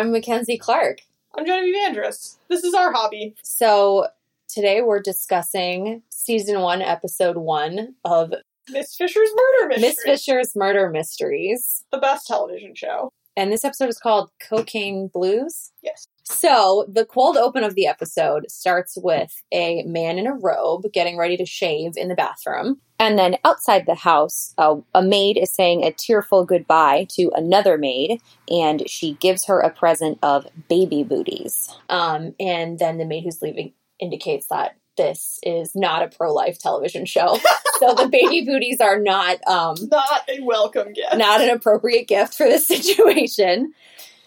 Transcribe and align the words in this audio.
I'm 0.00 0.12
Mackenzie 0.12 0.56
Clark. 0.56 1.02
I'm 1.36 1.44
Genevieve 1.44 1.76
Andrus. 1.76 2.38
This 2.48 2.64
is 2.64 2.72
our 2.72 2.90
hobby. 2.90 3.34
So 3.42 4.06
today 4.48 4.80
we're 4.80 5.02
discussing 5.02 6.02
season 6.08 6.60
one, 6.60 6.80
episode 6.80 7.36
one 7.36 7.94
of 8.06 8.32
Miss 8.70 8.96
Fisher's 8.96 9.28
Murder 9.36 9.68
Mystery. 9.68 9.88
Miss 9.88 10.02
Fisher's 10.02 10.56
Murder 10.56 10.88
Mysteries. 10.88 11.84
The 11.92 11.98
best 11.98 12.26
television 12.26 12.74
show. 12.74 13.12
And 13.36 13.52
this 13.52 13.62
episode 13.62 13.90
is 13.90 13.98
called 13.98 14.30
Cocaine 14.40 15.08
Blues. 15.08 15.70
Yes. 15.82 16.08
So 16.30 16.86
the 16.88 17.04
cold 17.04 17.36
open 17.36 17.64
of 17.64 17.74
the 17.74 17.86
episode 17.86 18.46
starts 18.48 18.96
with 18.96 19.42
a 19.52 19.82
man 19.82 20.18
in 20.18 20.26
a 20.26 20.34
robe 20.34 20.84
getting 20.92 21.18
ready 21.18 21.36
to 21.36 21.44
shave 21.44 21.92
in 21.96 22.08
the 22.08 22.14
bathroom. 22.14 22.80
And 22.98 23.18
then 23.18 23.36
outside 23.44 23.86
the 23.86 23.94
house, 23.94 24.54
uh, 24.58 24.76
a 24.94 25.02
maid 25.02 25.38
is 25.38 25.52
saying 25.54 25.82
a 25.82 25.92
tearful 25.92 26.44
goodbye 26.44 27.06
to 27.12 27.30
another 27.34 27.78
maid, 27.78 28.20
and 28.48 28.88
she 28.88 29.14
gives 29.14 29.46
her 29.46 29.60
a 29.60 29.70
present 29.70 30.18
of 30.22 30.46
baby 30.68 31.02
booties. 31.02 31.68
Um, 31.88 32.34
and 32.38 32.78
then 32.78 32.98
the 32.98 33.06
maid 33.06 33.24
who's 33.24 33.42
leaving 33.42 33.72
indicates 33.98 34.46
that 34.48 34.76
this 34.96 35.38
is 35.42 35.74
not 35.74 36.02
a 36.02 36.08
pro 36.14 36.32
life 36.32 36.58
television 36.58 37.06
show. 37.06 37.38
so 37.78 37.94
the 37.94 38.08
baby 38.08 38.44
booties 38.44 38.80
are 38.80 38.98
not 39.00 39.38
um, 39.46 39.76
Not 39.90 40.28
a 40.28 40.40
welcome 40.42 40.92
gift. 40.92 41.16
not 41.16 41.40
an 41.40 41.48
appropriate 41.50 42.06
gift 42.06 42.34
for 42.34 42.44
this 42.46 42.66
situation. 42.68 43.72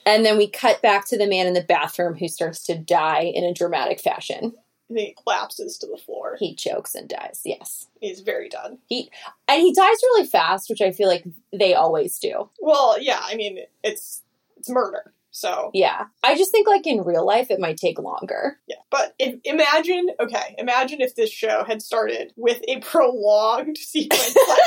And 0.06 0.26
then 0.26 0.38
we 0.38 0.48
cut 0.48 0.82
back 0.82 1.08
to 1.08 1.18
the 1.18 1.28
man 1.28 1.48
in 1.48 1.54
the 1.54 1.62
bathroom 1.62 2.16
who 2.16 2.28
starts 2.28 2.64
to 2.64 2.78
die 2.78 3.24
in 3.24 3.44
a 3.44 3.54
dramatic 3.54 4.00
fashion. 4.00 4.54
And 4.90 5.00
he 5.00 5.16
collapses 5.24 5.78
to 5.80 5.88
the 5.88 5.98
floor. 5.98 6.36
He 6.40 6.56
chokes 6.56 6.94
and 6.94 7.08
dies. 7.08 7.42
Yes. 7.46 7.88
He's 8.02 8.20
very 8.20 8.50
done. 8.50 8.80
He 8.88 9.10
And 9.48 9.62
he 9.62 9.74
dies 9.74 9.98
really 10.04 10.28
fast, 10.28 10.70
which 10.70 10.82
I 10.82 10.92
feel 10.92 11.08
like 11.08 11.26
they 11.52 11.74
always 11.74 12.20
do. 12.20 12.50
Well, 12.60 13.02
yeah, 13.02 13.22
I 13.24 13.36
mean, 13.36 13.60
it's 13.84 14.22
it's 14.58 14.70
murder. 14.70 15.14
So, 15.36 15.72
Yeah. 15.74 16.06
I 16.24 16.38
just 16.38 16.52
think 16.52 16.68
like 16.68 16.86
in 16.86 17.02
real 17.04 17.26
life 17.26 17.50
it 17.50 17.60
might 17.60 17.78
take 17.78 17.98
longer. 17.98 18.60
yeah. 18.68 18.76
But 18.92 19.16
if, 19.18 19.40
imagine, 19.44 20.10
okay, 20.20 20.54
imagine 20.60 21.02
if 21.02 21.16
this 21.16 21.32
show 21.32 21.64
had 21.64 21.82
started 21.82 22.32
with 22.36 22.62
a 22.68 22.80
prolonged 22.82 23.78
sequence, 23.80 24.36
like, 24.48 24.60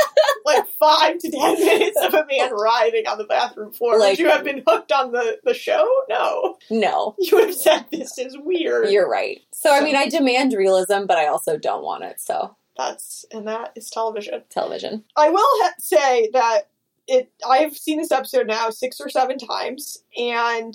like 0.56 0.68
five 0.80 1.18
to 1.18 1.30
ten 1.30 1.54
minutes 1.54 1.96
of 2.02 2.12
a 2.14 2.26
man 2.28 2.52
writhing 2.52 3.06
on 3.06 3.16
the 3.18 3.24
bathroom 3.24 3.72
floor. 3.72 3.96
Like- 3.98 4.10
Would 4.14 4.18
you 4.18 4.28
have 4.28 4.42
been 4.42 4.64
hooked 4.66 4.90
on 4.90 5.12
the, 5.12 5.38
the 5.44 5.54
show? 5.54 5.88
No. 6.08 6.56
No. 6.68 7.14
You 7.20 7.36
would 7.36 7.46
have 7.46 7.54
said, 7.54 7.84
this 7.92 8.18
is 8.18 8.36
weird. 8.36 8.90
You're 8.90 9.08
right. 9.08 9.40
So 9.52 9.72
I 9.72 9.80
mean 9.82 9.94
I 9.94 10.08
demand 10.08 10.52
realism, 10.52 11.06
but 11.06 11.16
I 11.16 11.28
also 11.28 11.56
don't 11.56 11.84
want 11.84 12.02
it. 12.02 12.20
So 12.20 12.56
That's, 12.76 13.24
and 13.30 13.46
that 13.46 13.72
is 13.76 13.88
television. 13.88 14.42
television. 14.50 15.04
I 15.16 15.30
will 15.30 15.38
ha- 15.62 15.74
say 15.78 16.28
that 16.32 16.68
it. 17.06 17.30
I've 17.46 17.76
seen 17.76 17.98
this 17.98 18.12
episode 18.12 18.46
now 18.46 18.70
six 18.70 19.00
or 19.00 19.08
seven 19.08 19.38
times, 19.38 19.98
and 20.16 20.74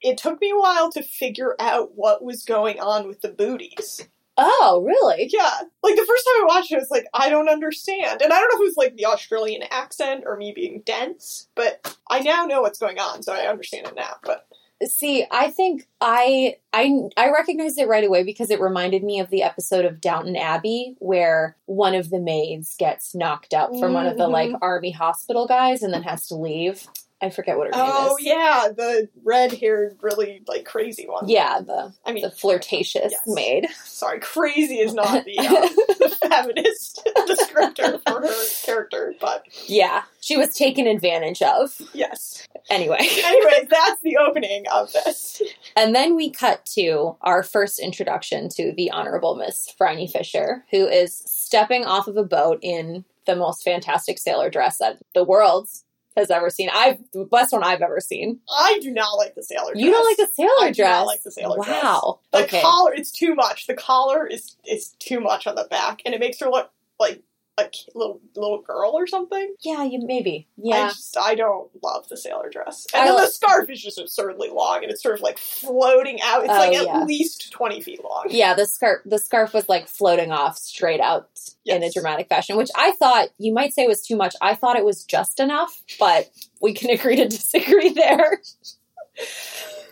it 0.00 0.18
took 0.18 0.40
me 0.40 0.50
a 0.50 0.58
while 0.58 0.90
to 0.92 1.02
figure 1.02 1.56
out 1.58 1.92
what 1.94 2.22
was 2.22 2.44
going 2.44 2.80
on 2.80 3.08
with 3.08 3.20
the 3.20 3.28
booties. 3.28 4.06
Oh, 4.36 4.82
really? 4.84 5.30
Yeah, 5.32 5.60
like 5.82 5.94
the 5.94 6.06
first 6.06 6.26
time 6.26 6.42
I 6.42 6.46
watched 6.46 6.72
it, 6.72 6.76
I 6.76 6.78
was 6.78 6.90
like, 6.90 7.06
I 7.14 7.30
don't 7.30 7.48
understand, 7.48 8.20
and 8.20 8.32
I 8.32 8.40
don't 8.40 8.48
know 8.48 8.56
if 8.56 8.60
it 8.62 8.70
was 8.70 8.76
like 8.76 8.96
the 8.96 9.06
Australian 9.06 9.62
accent 9.70 10.24
or 10.26 10.36
me 10.36 10.52
being 10.52 10.82
dense, 10.84 11.48
but 11.54 11.96
I 12.10 12.20
now 12.20 12.44
know 12.44 12.60
what's 12.60 12.80
going 12.80 12.98
on, 12.98 13.22
so 13.22 13.32
I 13.32 13.46
understand 13.46 13.86
it 13.86 13.94
now. 13.94 14.16
But 14.24 14.46
See, 14.86 15.24
I 15.30 15.50
think 15.50 15.86
I 16.00 16.56
I 16.72 16.92
I 17.16 17.30
recognized 17.30 17.78
it 17.78 17.88
right 17.88 18.04
away 18.04 18.22
because 18.24 18.50
it 18.50 18.60
reminded 18.60 19.02
me 19.04 19.20
of 19.20 19.30
the 19.30 19.42
episode 19.42 19.84
of 19.84 20.00
Downton 20.00 20.36
Abbey 20.36 20.96
where 20.98 21.56
one 21.66 21.94
of 21.94 22.10
the 22.10 22.18
maids 22.20 22.74
gets 22.78 23.14
knocked 23.14 23.54
up 23.54 23.70
from 23.78 23.92
one 23.94 24.06
of 24.06 24.16
the 24.18 24.28
like 24.28 24.50
army 24.60 24.90
hospital 24.90 25.46
guys 25.46 25.82
and 25.82 25.94
then 25.94 26.02
has 26.02 26.26
to 26.28 26.34
leave. 26.34 26.86
I 27.22 27.30
forget 27.30 27.56
what 27.56 27.68
her 27.68 27.72
oh 27.74 27.78
name 27.78 27.88
is. 27.88 27.94
Oh 28.10 28.16
yeah, 28.20 28.68
the 28.76 29.08
red-haired, 29.22 29.96
really 30.02 30.42
like 30.46 30.66
crazy 30.66 31.06
one. 31.08 31.26
Yeah, 31.28 31.60
the 31.60 31.94
I 32.04 32.12
mean, 32.12 32.22
the 32.22 32.30
flirtatious 32.30 33.12
Yes. 33.12 33.22
maid. 33.26 33.68
sorry, 33.84 34.18
crazy 34.20 34.74
is 34.80 34.92
not 34.92 35.24
the, 35.24 35.38
uh, 35.38 36.03
feminist 36.42 37.06
descriptor 37.28 38.00
for 38.06 38.20
her 38.20 38.44
character, 38.64 39.14
but 39.20 39.44
yeah, 39.66 40.02
she 40.20 40.36
was 40.36 40.54
taken 40.56 40.86
advantage 40.86 41.42
of. 41.42 41.80
yes. 41.92 42.46
Anyway, 42.70 42.96
Anyways, 43.00 43.68
that's 43.68 44.00
the 44.02 44.16
opening 44.16 44.64
of 44.72 44.90
this. 44.92 45.42
and 45.76 45.94
then 45.94 46.16
we 46.16 46.30
cut 46.30 46.64
to 46.74 47.16
our 47.20 47.42
first 47.42 47.78
introduction 47.78 48.48
to 48.50 48.72
the 48.72 48.90
Honorable 48.90 49.36
Miss 49.36 49.70
Phryne 49.76 50.08
Fisher, 50.08 50.64
who 50.70 50.86
is 50.86 51.22
stepping 51.26 51.84
off 51.84 52.08
of 52.08 52.16
a 52.16 52.24
boat 52.24 52.58
in 52.62 53.04
the 53.26 53.36
most 53.36 53.62
fantastic 53.64 54.18
sailor 54.18 54.48
dress 54.50 54.78
that 54.78 54.98
the 55.14 55.24
world 55.24 55.68
has 56.16 56.30
ever 56.30 56.50
seen. 56.50 56.70
I've 56.72 56.98
the 57.12 57.24
best 57.24 57.52
one 57.52 57.64
I've 57.64 57.82
ever 57.82 58.00
seen. 58.00 58.40
I 58.50 58.78
do 58.80 58.90
not 58.90 59.14
like 59.14 59.34
the 59.34 59.42
sailor 59.42 59.72
dress. 59.72 59.84
You 59.84 59.90
don't 59.90 60.06
like 60.06 60.16
the 60.16 60.34
sailor 60.34 60.50
I 60.60 60.68
do 60.68 60.82
dress? 60.82 60.90
not 60.90 61.06
like 61.06 61.22
the 61.22 61.30
sailor 61.30 61.56
dress. 61.56 61.82
wow. 61.82 62.20
The 62.32 62.44
okay. 62.44 62.60
collar, 62.60 62.94
it's 62.94 63.10
too 63.10 63.34
much. 63.34 63.66
The 63.66 63.74
collar 63.74 64.26
is 64.26 64.56
is 64.64 64.90
too 64.98 65.20
much 65.20 65.46
on 65.46 65.54
the 65.54 65.64
back, 65.64 66.02
and 66.04 66.14
it 66.14 66.20
makes 66.20 66.40
her 66.40 66.48
look 66.48 66.70
like 66.98 67.22
a 67.56 67.70
little 67.94 68.20
little 68.34 68.60
girl 68.62 68.92
or 68.94 69.06
something. 69.06 69.54
yeah, 69.62 69.84
you 69.84 70.00
maybe. 70.04 70.48
I 70.58 70.60
Yeah. 70.62 70.88
just 70.88 71.16
I 71.16 71.34
don't 71.36 71.70
love 71.84 72.08
the 72.08 72.16
sailor 72.16 72.50
dress, 72.50 72.84
and 72.92 73.02
I 73.02 73.06
then 73.06 73.14
like- 73.14 73.26
the 73.26 73.32
scarf 73.32 73.70
is 73.70 73.80
just 73.80 73.98
absurdly 73.98 74.48
long, 74.50 74.82
and 74.82 74.90
it's 74.90 75.02
sort 75.02 75.14
of 75.14 75.20
like 75.20 75.38
floating 75.38 76.20
out. 76.22 76.42
It's 76.42 76.52
Oh, 76.52 76.56
like 76.56 76.74
at 76.76 76.84
yeah. 76.86 77.04
least 77.04 77.52
twenty 77.52 77.80
feet 77.80 78.02
long. 78.02 78.24
Yeah, 78.28 78.54
the 78.54 78.66
scarf 78.66 79.02
the 79.06 79.18
scarf 79.20 79.54
was 79.54 79.68
like 79.68 79.86
floating 79.86 80.32
off 80.32 80.58
straight 80.58 81.00
out 81.00 81.28
in 81.64 81.82
a 81.84 81.90
dramatic 81.92 82.28
fashion, 82.28 82.56
which 82.56 82.70
I 82.74 82.90
thought 82.92 83.28
you 83.38 83.52
might 83.54 83.72
say 83.72 83.86
was 83.86 84.04
too 84.04 84.16
much. 84.16 84.34
I 84.40 84.54
thought 84.56 84.76
it 84.76 84.84
was 84.84 85.04
just 85.04 85.38
enough, 85.38 85.80
but 86.00 86.28
we 86.60 86.74
can 86.74 86.90
agree 86.98 87.16
to 87.16 87.28
disagree 87.28 87.90
there. 87.90 88.40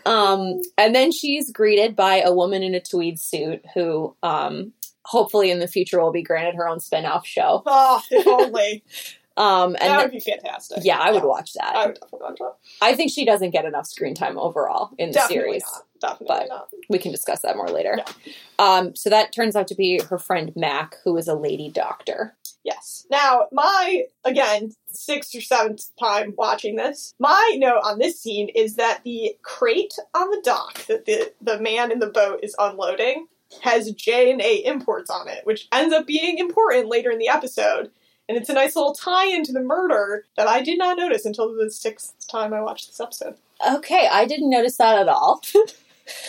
Um, 0.05 0.61
and 0.77 0.95
then 0.95 1.13
she's 1.13 1.53
greeted 1.53 1.95
by 1.95 2.23
a 2.23 2.33
woman 2.33 2.65
in 2.65 2.75
a 2.75 2.81
tweed 2.81 3.21
suit 3.21 3.63
who 3.75 4.17
um 4.25 4.73
hopefully 5.05 5.51
in 5.51 5.59
the 5.59 5.69
future 5.69 6.01
will 6.03 6.13
be 6.13 6.23
granted 6.23 6.55
her 6.55 6.69
own 6.69 6.81
spin-off 6.81 7.27
show. 7.27 7.63
Oh, 7.67 8.03
if 8.11 8.27
only 8.27 8.83
Um 9.39 9.77
and 9.81 9.89
that 9.91 10.03
would 10.03 10.11
be 10.13 10.21
fantastic. 10.21 10.81
yeah, 10.83 10.99
I 10.99 11.11
would 11.11 11.25
watch 11.25 11.55
that. 11.55 11.75
I 11.75 11.87
would 11.87 11.95
definitely 11.95 12.19
watch 12.29 12.39
that. 12.39 12.53
I 12.83 12.95
think 12.95 13.11
she 13.11 13.25
doesn't 13.25 13.49
get 13.51 13.65
enough 13.65 13.87
screen 13.87 14.15
time 14.15 14.39
overall 14.39 14.91
in 14.99 15.09
the 15.09 15.15
Definitely 15.15 15.61
series. 15.61 15.63
not. 15.63 15.85
Definitely 16.11 16.27
but- 16.27 16.49
not. 16.49 16.69
We 16.91 16.99
can 16.99 17.13
discuss 17.13 17.41
that 17.41 17.57
more 17.57 17.69
later. 17.69 17.97
Yeah. 17.97 18.13
Um, 18.59 18.95
so 18.95 19.09
that 19.09 19.33
turns 19.33 19.57
out 19.57 19.69
to 19.69 19.75
be 19.75 20.01
her 20.11 20.19
friend 20.19 20.53
Mac, 20.55 20.97
who 21.03 21.17
is 21.17 21.29
a 21.29 21.35
lady 21.35 21.71
doctor. 21.71 22.35
Yes. 22.63 23.07
Now, 23.11 23.47
my, 23.53 24.03
again, 24.25 24.73
sixth 24.89 25.35
or 25.35 25.41
seventh 25.41 25.87
time 25.99 26.35
watching 26.37 26.77
this, 26.77 27.15
my 27.19 27.55
note 27.57 27.81
on 27.85 27.99
this 27.99 28.21
scene 28.21 28.51
is 28.51 28.77
that 28.77 29.01
the 29.03 29.35
crate 29.43 29.95
on 30.15 30.31
the 30.31 30.43
dock 30.45 30.85
that 30.87 31.07
the, 31.07 31.33
the 31.41 31.59
man 31.59 31.91
in 31.91 32.01
the 32.01 32.07
boat 32.07 32.41
is 32.43 32.55
unloading 32.59 33.27
has 33.61 33.91
J&A 33.93 34.65
imports 34.65 35.11
on 35.11 35.29
it, 35.29 35.45
which 35.45 35.69
ends 35.73 35.95
up 35.95 36.07
being 36.07 36.39
important 36.39 36.89
later 36.89 37.11
in 37.11 37.19
the 37.19 37.29
episode. 37.29 37.91
And 38.29 38.39
it's 38.39 38.49
a 38.49 38.55
nice 38.55 38.77
little 38.77 38.95
tie-in 38.95 39.45
to 39.45 39.53
the 39.53 39.61
murder 39.61 40.25
that 40.37 40.49
I 40.49 40.63
did 40.63 40.79
not 40.79 40.97
notice 40.97 41.25
until 41.27 41.55
the 41.55 41.71
sixth 41.71 42.15
time 42.29 42.55
I 42.55 42.61
watched 42.63 42.87
this 42.87 43.01
episode. 43.01 43.35
Okay, 43.69 44.09
I 44.11 44.25
didn't 44.25 44.51
notice 44.51 44.77
that 44.79 44.99
at 44.99 45.09
all. 45.09 45.43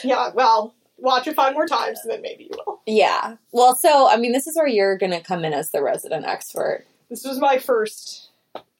Yeah, 0.03 0.29
well, 0.35 0.75
watch 0.97 1.25
it 1.27 1.35
five 1.35 1.53
more 1.55 1.65
times 1.65 1.99
and 2.03 2.11
then 2.11 2.21
maybe 2.21 2.43
you 2.43 2.51
will. 2.65 2.81
yeah. 2.85 3.37
Well, 3.51 3.75
so 3.75 4.07
I 4.07 4.17
mean, 4.17 4.31
this 4.31 4.45
is 4.45 4.55
where 4.55 4.67
you're 4.67 4.97
going 4.99 5.11
to 5.11 5.19
come 5.19 5.43
in 5.43 5.51
as 5.51 5.71
the 5.71 5.81
resident 5.81 6.25
expert. 6.25 6.85
This 7.09 7.25
was 7.25 7.39
my 7.39 7.57
first 7.57 8.29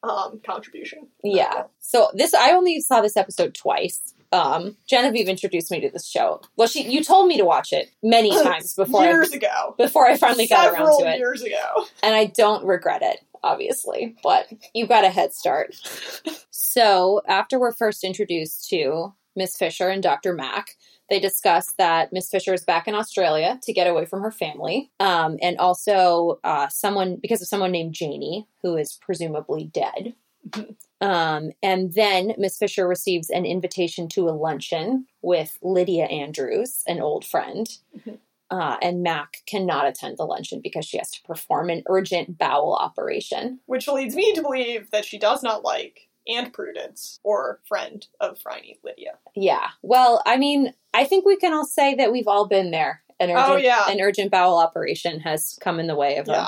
um, 0.04 0.40
contribution. 0.46 1.08
Yeah. 1.24 1.64
So 1.80 2.10
this 2.14 2.34
I 2.36 2.52
only 2.52 2.80
saw 2.80 3.02
this 3.02 3.18
episode 3.18 3.56
twice. 3.56 4.13
Um, 4.34 4.76
Genevieve 4.88 5.30
introduced 5.30 5.70
me 5.72 5.80
to 5.82 5.90
this 5.90 6.08
show. 6.08 6.42
Well, 6.58 6.68
she 6.68 6.90
you 6.90 7.04
told 7.04 7.28
me 7.28 7.38
to 7.38 7.46
watch 7.46 7.72
it 7.72 7.92
many 8.02 8.32
times 8.44 8.74
before 8.74 9.04
years 9.04 9.32
I, 9.32 9.38
ago. 9.38 9.76
before 9.78 10.08
I 10.08 10.18
finally 10.18 10.48
got 10.48 10.74
around 10.74 11.00
to 11.00 11.08
it, 11.08 11.20
years 11.20 11.44
ago. 11.44 11.86
and 12.02 12.16
I 12.16 12.26
don't 12.26 12.66
regret 12.66 13.04
it, 13.04 13.20
obviously. 13.44 14.16
But 14.24 14.48
you 14.74 14.88
got 14.88 15.06
a 15.06 15.10
head 15.10 15.34
start. 15.34 15.76
so 16.50 17.22
after 17.28 17.60
we're 17.60 17.74
first 17.74 18.04
introduced 18.04 18.68
to 18.70 19.14
Miss 19.36 19.56
Fisher 19.56 19.90
and 19.90 20.02
Dr. 20.02 20.34
Mack, 20.34 20.72
they 21.10 21.20
discuss 21.20 21.74
that 21.78 22.12
Miss 22.12 22.30
Fisher 22.30 22.56
is 22.56 22.64
back 22.64 22.88
in 22.88 22.96
Australia 22.96 23.60
to 23.62 23.74
get 23.74 23.86
away 23.86 24.06
from 24.06 24.22
her 24.22 24.32
family, 24.32 24.92
um, 25.00 25.38
and 25.44 25.58
also 25.60 26.40
uh, 26.44 26.68
someone 26.70 27.18
because 27.22 27.42
of 27.42 27.48
someone 27.48 27.72
named 27.72 27.94
Janie 27.94 28.48
who 28.64 28.78
is 28.78 28.98
presumably 29.00 29.66
dead. 29.66 30.16
Um, 31.04 31.52
and 31.62 31.94
then 31.94 32.34
Miss 32.38 32.58
Fisher 32.58 32.88
receives 32.88 33.30
an 33.30 33.46
invitation 33.46 34.08
to 34.10 34.30
a 34.30 34.32
luncheon 34.32 35.06
with 35.22 35.58
Lydia 35.62 36.06
Andrews, 36.06 36.82
an 36.88 37.02
old 37.02 37.26
friend. 37.26 37.68
Mhm. 37.98 38.20
Uh, 38.50 38.78
and 38.82 39.02
Mac 39.04 39.38
cannot 39.48 39.88
attend 39.88 40.18
the 40.18 40.26
luncheon 40.26 40.62
because 40.64 40.86
she 40.86 40.98
has 40.98 41.10
to 41.12 41.22
perform 41.24 41.70
an 41.70 41.84
urgent 41.88 42.38
bowel 42.38 42.74
operation. 42.76 43.60
Which 43.66 43.88
leads 43.88 44.16
me 44.16 44.32
to 44.34 44.42
believe 44.44 44.92
that 44.92 45.06
she 45.06 45.18
does 45.18 45.42
not 45.44 45.64
like 45.64 46.08
Aunt 46.28 46.54
Prudence 46.54 47.20
or 47.24 47.60
friend 47.68 48.06
of 48.20 48.38
Phryne, 48.40 48.76
Lydia. 48.84 49.18
Yeah. 49.36 49.70
Well, 49.82 50.22
I 50.26 50.38
mean, 50.38 50.74
I 50.94 51.04
think 51.04 51.26
we 51.26 51.36
can 51.36 51.52
all 51.54 51.66
say 51.66 51.96
that 51.96 52.12
we've 52.12 52.28
all 52.28 52.48
been 52.48 52.72
there. 52.72 53.02
An 53.20 53.30
urgent, 53.32 53.50
Oh, 53.52 53.56
yeah. 53.58 53.90
an 53.90 54.00
urgent 54.02 54.32
bowel 54.32 54.58
operation 54.58 55.20
has 55.22 55.58
come 55.60 55.80
in 55.80 55.88
the 55.88 55.96
way 55.96 56.18
of 56.18 56.28
Yeah. 56.28 56.48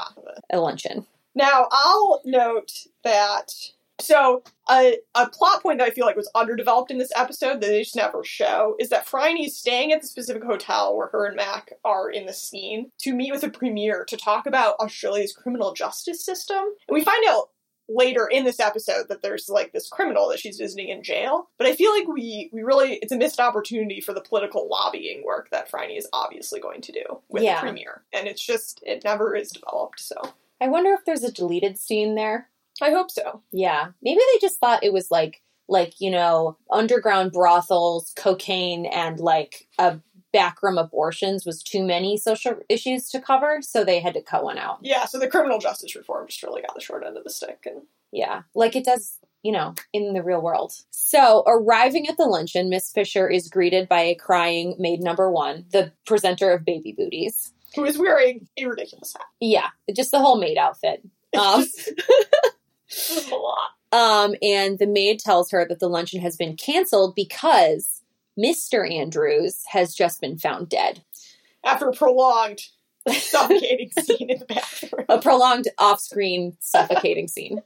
a, 0.51 0.57
a 0.57 0.59
luncheon. 0.59 1.05
Now, 1.33 1.67
I'll 1.71 2.21
note 2.23 2.71
that 3.03 3.51
So, 3.99 4.43
a, 4.69 4.97
a 5.15 5.29
plot 5.29 5.61
point 5.63 5.79
that 5.79 5.87
I 5.87 5.91
feel 5.91 6.05
like 6.05 6.15
was 6.17 6.29
underdeveloped 6.35 6.91
in 6.91 6.97
this 6.97 7.11
episode 7.15 7.61
that 7.61 7.67
they 7.67 7.81
just 7.81 7.95
never 7.95 8.23
show 8.23 8.75
is 8.79 8.89
that 8.89 9.05
Phryne 9.07 9.37
is 9.37 9.57
staying 9.57 9.93
at 9.93 10.01
the 10.01 10.07
specific 10.07 10.43
hotel 10.43 10.95
where 10.97 11.07
her 11.07 11.25
and 11.25 11.35
Mac 11.35 11.71
are 11.85 12.09
in 12.09 12.25
the 12.25 12.33
scene 12.33 12.91
to 12.99 13.13
meet 13.13 13.31
with 13.31 13.43
a 13.43 13.49
premier 13.49 14.03
to 14.05 14.17
talk 14.17 14.45
about 14.47 14.75
Australia's 14.79 15.33
criminal 15.33 15.73
justice 15.73 16.23
system. 16.25 16.57
And 16.87 16.93
we 16.95 17.03
find 17.03 17.23
out 17.29 17.49
later 17.87 18.27
in 18.27 18.43
this 18.45 18.59
episode 18.59 19.07
that 19.09 19.21
there's 19.21 19.47
like 19.47 19.71
this 19.71 19.87
criminal 19.87 20.27
that 20.29 20.39
she's 20.39 20.57
visiting 20.57 20.89
in 20.89 21.03
jail. 21.03 21.49
But 21.57 21.67
I 21.67 21.75
feel 21.75 21.91
like 21.91 22.07
we 22.07 22.49
we 22.51 22.63
really 22.63 22.95
it's 22.95 23.11
a 23.13 23.17
missed 23.17 23.39
opportunity 23.39 24.01
for 24.01 24.11
the 24.13 24.21
political 24.21 24.67
lobbying 24.67 25.23
work 25.23 25.49
that 25.51 25.69
Phryne 25.69 25.91
is 25.95 26.07
obviously 26.11 26.59
going 26.59 26.81
to 26.81 26.91
do 26.91 27.03
with 27.29 27.43
Yeah. 27.43 27.55
the 27.55 27.61
premier. 27.61 28.03
And 28.11 28.27
it's 28.27 28.43
just 28.43 28.81
it 28.85 29.03
never 29.03 29.35
is 29.35 29.51
developed, 29.51 29.99
so 29.99 30.15
I 30.59 30.67
wonder 30.67 30.91
if 30.93 31.05
there's 31.05 31.23
a 31.23 31.31
deleted 31.31 31.77
scene 31.77 32.15
there. 32.15 32.49
I 32.81 32.91
hope 32.91 33.09
so. 33.11 33.41
Yeah. 33.51 33.87
Maybe 34.01 34.19
they 34.33 34.39
just 34.39 34.59
thought 34.59 34.83
it 34.83 34.93
was 34.93 35.09
like 35.11 35.41
like, 35.67 35.99
you 35.99 36.11
know, 36.11 36.57
underground 36.69 37.31
brothels, 37.31 38.13
cocaine 38.15 38.85
and 38.85 39.19
like 39.19 39.67
a 39.79 39.99
backroom 40.31 40.77
abortions 40.77 41.43
was 41.43 41.63
too 41.63 41.83
many 41.83 42.17
social 42.17 42.55
issues 42.69 43.09
to 43.09 43.19
cover, 43.19 43.59
so 43.61 43.83
they 43.83 43.99
had 43.99 44.13
to 44.13 44.21
cut 44.21 44.43
one 44.43 44.59
out. 44.59 44.77
Yeah, 44.83 45.05
so 45.05 45.17
the 45.17 45.27
criminal 45.27 45.57
justice 45.57 45.95
reform 45.95 46.27
just 46.27 46.43
really 46.43 46.61
got 46.61 46.75
the 46.75 46.81
short 46.81 47.03
end 47.03 47.17
of 47.17 47.23
the 47.23 47.29
stick 47.31 47.59
and 47.65 47.81
Yeah. 48.11 48.43
Like 48.53 48.75
it 48.75 48.85
does, 48.85 49.17
you 49.41 49.51
know, 49.51 49.73
in 49.91 50.13
the 50.13 50.21
real 50.21 50.41
world. 50.41 50.73
So, 50.91 51.43
arriving 51.47 52.07
at 52.07 52.17
the 52.17 52.25
luncheon, 52.25 52.69
Miss 52.69 52.91
Fisher 52.91 53.27
is 53.27 53.47
greeted 53.47 53.87
by 53.89 54.01
a 54.01 54.13
crying 54.15 54.75
maid 54.77 54.99
number 55.01 55.31
1, 55.31 55.65
the 55.71 55.93
presenter 56.05 56.51
of 56.51 56.63
Baby 56.65 56.93
Booties. 56.95 57.53
who 57.75 57.85
is 57.85 57.97
wearing 57.97 58.47
a 58.57 58.65
ridiculous 58.65 59.13
hat. 59.13 59.25
Yeah, 59.39 59.69
just 59.95 60.11
the 60.11 60.19
whole 60.19 60.39
maid 60.39 60.57
outfit. 60.57 61.01
Um, 61.37 61.65
Um, 63.91 64.35
and 64.41 64.79
the 64.79 64.87
maid 64.87 65.19
tells 65.19 65.51
her 65.51 65.65
that 65.67 65.79
the 65.79 65.89
luncheon 65.89 66.21
has 66.21 66.35
been 66.35 66.55
canceled 66.57 67.15
because 67.15 68.01
Mr. 68.37 68.89
Andrews 68.91 69.63
has 69.67 69.93
just 69.93 70.19
been 70.21 70.37
found 70.37 70.69
dead. 70.69 71.03
After 71.63 71.89
a 71.89 71.93
prolonged 71.93 72.61
suffocating 73.07 73.91
scene 73.99 74.29
in 74.29 74.39
the 74.39 74.45
bathroom. 74.45 75.05
A 75.09 75.19
prolonged 75.19 75.67
off 75.77 75.99
screen 75.99 76.57
suffocating 76.59 77.27
scene. 77.27 77.61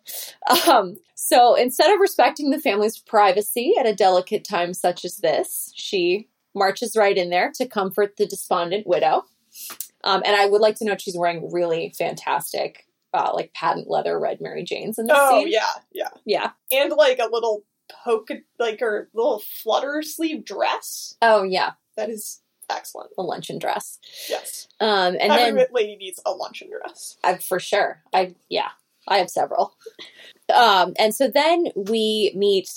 Um, 0.68 0.98
so 1.16 1.56
instead 1.56 1.92
of 1.94 2.00
respecting 2.00 2.50
the 2.50 2.60
family's 2.60 2.98
privacy 2.98 3.74
at 3.80 3.88
a 3.88 3.96
delicate 3.96 4.44
time 4.44 4.74
such 4.74 5.06
as 5.06 5.18
this, 5.18 5.72
she 5.76 6.28
marches 6.56 6.96
right 6.96 7.18
in 7.18 7.30
there 7.30 7.52
to 7.56 7.68
comfort 7.68 8.18
the 8.18 8.26
despondent 8.26 8.88
widow. 8.88 9.24
Um, 10.04 10.22
and 10.26 10.36
I 10.36 10.46
would 10.46 10.62
like 10.62 10.76
to 10.78 10.86
note 10.86 11.02
she's 11.02 11.18
wearing 11.18 11.52
really 11.52 11.94
fantastic, 11.98 12.86
uh, 13.14 13.32
like 13.34 13.54
patent 13.54 13.90
leather 13.90 14.20
red 14.20 14.40
Mary 14.42 14.64
Janes 14.64 15.00
in 15.00 15.08
this 15.08 15.18
Oh 15.20 15.40
scene. 15.42 15.52
yeah, 15.52 15.68
yeah. 15.92 16.10
Yeah. 16.26 16.52
And 16.72 16.92
like 16.94 17.20
a 17.20 17.30
little 17.32 17.64
poke, 18.04 18.30
like 18.60 18.80
her 18.80 19.10
little 19.14 19.40
flutter 19.40 20.02
sleeve 20.04 20.46
dress. 20.46 21.16
Oh, 21.22 21.44
yeah. 21.44 21.72
That 21.98 22.10
is 22.10 22.42
excellent. 22.70 23.12
A 23.18 23.24
luncheon 23.24 23.58
dress. 23.60 24.00
Yes. 24.30 24.68
Um, 24.80 25.18
and 25.20 25.32
Every 25.32 25.60
then 25.60 25.68
lady 25.74 25.96
needs 25.96 26.20
a 26.26 26.32
luncheon 26.32 26.70
dress. 26.70 27.18
I, 27.24 27.38
for 27.38 27.60
sure. 27.60 28.02
I 28.14 28.36
yeah, 28.50 28.70
I 29.08 29.18
have 29.18 29.30
several. 29.30 29.76
Um, 30.56 30.94
and 30.98 31.14
so 31.14 31.28
then 31.28 31.66
we 31.76 32.32
meet 32.36 32.70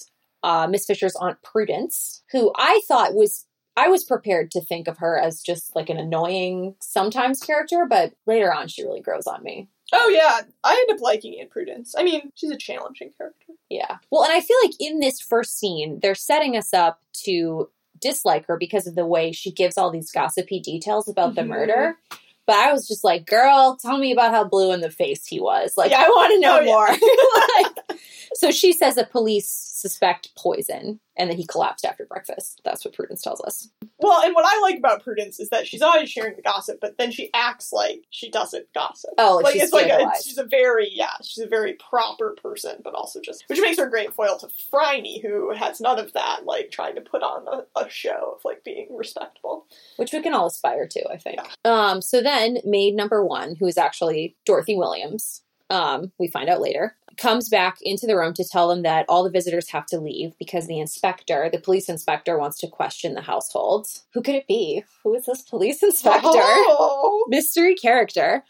uh, 0.43 0.67
Miss 0.69 0.87
Fisher's 0.87 1.15
aunt 1.17 1.41
Prudence, 1.43 2.23
who 2.33 2.53
I 2.57 2.81
thought 2.89 3.15
was 3.15 3.47
I 3.77 3.89
was 3.89 4.05
prepared 4.05 4.51
to 4.53 4.61
think 4.61 4.89
of 4.89 4.99
her 4.99 5.19
as 5.19 5.41
just 5.41 5.75
like 5.75 5.89
an 5.89 5.99
annoying 5.99 6.75
sometimes 6.81 7.41
character, 7.41 7.87
but 7.89 8.13
later 8.27 8.53
on 8.53 8.69
she 8.69 8.83
really 8.83 9.01
grows 9.01 9.27
on 9.27 9.43
me. 9.43 9.69
Oh 9.93 10.09
yeah, 10.09 10.41
I 10.65 10.73
end 10.89 10.97
up 10.97 11.03
liking 11.03 11.39
Aunt 11.41 11.51
Prudence. 11.51 11.95
I 11.97 12.03
mean, 12.03 12.31
she's 12.35 12.51
a 12.51 12.57
challenging 12.57 13.11
character. 13.17 13.53
Yeah. 13.69 13.99
Well, 14.11 14.25
and 14.25 14.33
I 14.33 14.41
feel 14.41 14.57
like 14.65 14.75
in 14.81 15.01
this 15.01 15.21
first 15.21 15.59
scene, 15.59 16.01
they're 16.01 16.15
setting 16.15 16.57
us 16.57 16.73
up 16.73 17.01
to 17.25 17.69
dislike 18.01 18.47
her 18.47 18.57
because 18.57 18.87
of 18.87 18.95
the 18.95 19.07
way 19.07 19.33
she 19.33 19.51
gives 19.53 19.79
all 19.79 19.91
these 19.91 20.11
gossipy 20.11 20.61
details 20.61 21.09
about 21.09 21.35
the 21.35 21.43
Mhm. 21.43 21.49
murder. 21.49 21.99
But 22.47 22.57
I 22.57 22.73
was 22.73 22.89
just 22.89 23.05
like, 23.05 23.25
girl, 23.27 23.79
tell 23.81 23.99
me 23.99 24.11
about 24.13 24.33
how 24.33 24.43
blue 24.45 24.73
in 24.73 24.81
the 24.81 24.91
face 24.91 25.27
he 25.27 25.39
was. 25.41 25.77
Like, 25.77 25.93
Yeah. 25.93 26.03
I 26.05 26.09
want 26.09 26.33
to 26.33 26.41
know 26.41 26.59
Oh, 26.59 26.61
yeah. 26.61 26.65
more. 26.67 26.89
like, 27.87 28.01
so 28.35 28.51
she 28.51 28.73
says 28.73 28.97
that 28.97 29.11
police 29.13 29.49
suspect 29.49 30.35
poison 30.37 30.99
and 31.17 31.31
then 31.31 31.37
he 31.37 31.47
collapsed 31.47 31.85
after 31.85 32.05
breakfast. 32.05 32.61
That's 32.65 32.85
what 32.85 32.95
Prudence 32.95 33.23
tells 33.23 33.41
us. 33.43 33.69
Well, 33.99 34.23
and 34.23 34.35
what 34.35 34.45
I 34.47 34.61
like 34.61 34.79
about 34.79 35.05
Prudence 35.05 35.39
is 35.39 35.51
that 35.51 35.67
she's 35.67 35.83
always 35.83 36.11
sharing 36.11 36.37
the 36.37 36.43
gossip, 36.43 36.79
but 36.81 36.99
then 36.99 37.11
she 37.11 37.31
acts 37.35 37.73
like 37.73 38.05
she 38.11 38.31
doesn't 38.31 38.73
gossip. 38.75 39.11
Oh, 39.19 39.37
like, 39.37 39.45
like 39.45 39.53
she's 39.55 39.63
it's 39.65 39.73
like 39.73 39.91
a, 39.91 40.11
she's 40.23 40.39
a 40.39 40.45
very 40.45 40.89
yeah 40.93 41.15
she's 41.23 41.45
a 41.45 41.49
very 41.49 41.75
proper 41.75 42.37
person 42.43 42.77
but 42.83 42.95
also 42.95 43.21
just 43.21 43.45
which 43.49 43.61
makes 43.61 43.79
her 43.79 43.87
a 43.87 43.91
great 43.91 44.13
foil 44.15 44.39
to 44.39 44.49
Phryne 44.71 45.21
who 45.23 45.53
has 45.55 45.81
none 45.81 45.99
of 45.99 46.13
that 46.15 46.45
like 46.45 46.71
trying 46.71 46.95
to 46.95 47.01
put 47.01 47.23
on 47.23 47.47
a, 47.49 47.81
a 47.81 47.89
show 47.89 48.35
of 48.37 48.45
like 48.45 48.65
being 48.65 48.89
respectable 48.91 49.67
which 49.97 50.13
we 50.13 50.23
can 50.23 50.35
all 50.35 50.47
aspire 50.47 50.87
to, 50.89 51.09
I 51.11 51.17
think. 51.17 51.41
Um, 51.65 52.03
so 52.03 52.23
then, 52.23 52.59
maid 52.65 52.95
number 52.95 53.25
one, 53.25 53.57
who 53.57 53.67
is 53.67 53.79
actually 53.79 54.37
Dorothy 54.45 54.77
Williams, 54.77 55.43
um, 55.71 56.13
we 56.19 56.29
find 56.29 56.49
out 56.49 56.61
later, 56.61 56.97
comes 57.17 57.49
back 57.49 57.79
into 57.83 58.07
the 58.07 58.17
room 58.17 58.33
to 58.35 58.45
tell 58.51 58.69
them 58.69 58.83
that 58.83 59.05
all 59.09 59.23
the 59.23 59.31
visitors 59.31 59.69
have 59.71 59.87
to 59.87 59.99
leave 59.99 60.33
because 60.39 60.67
the 60.67 60.79
inspector, 60.79 61.49
the 61.51 61.59
police 61.59 61.89
inspector, 61.89 62.39
wants 62.39 62.59
to 62.59 62.69
question 62.69 63.15
the 63.15 63.21
household. 63.21 63.87
Who 64.15 64.23
could 64.23 64.35
it 64.35 64.47
be? 64.47 64.85
Who 65.03 65.15
is 65.15 65.27
this 65.27 65.43
police 65.43 65.83
inspector? 65.83 66.23
oh, 66.25 67.27
Mystery 67.29 67.75
character. 67.75 68.45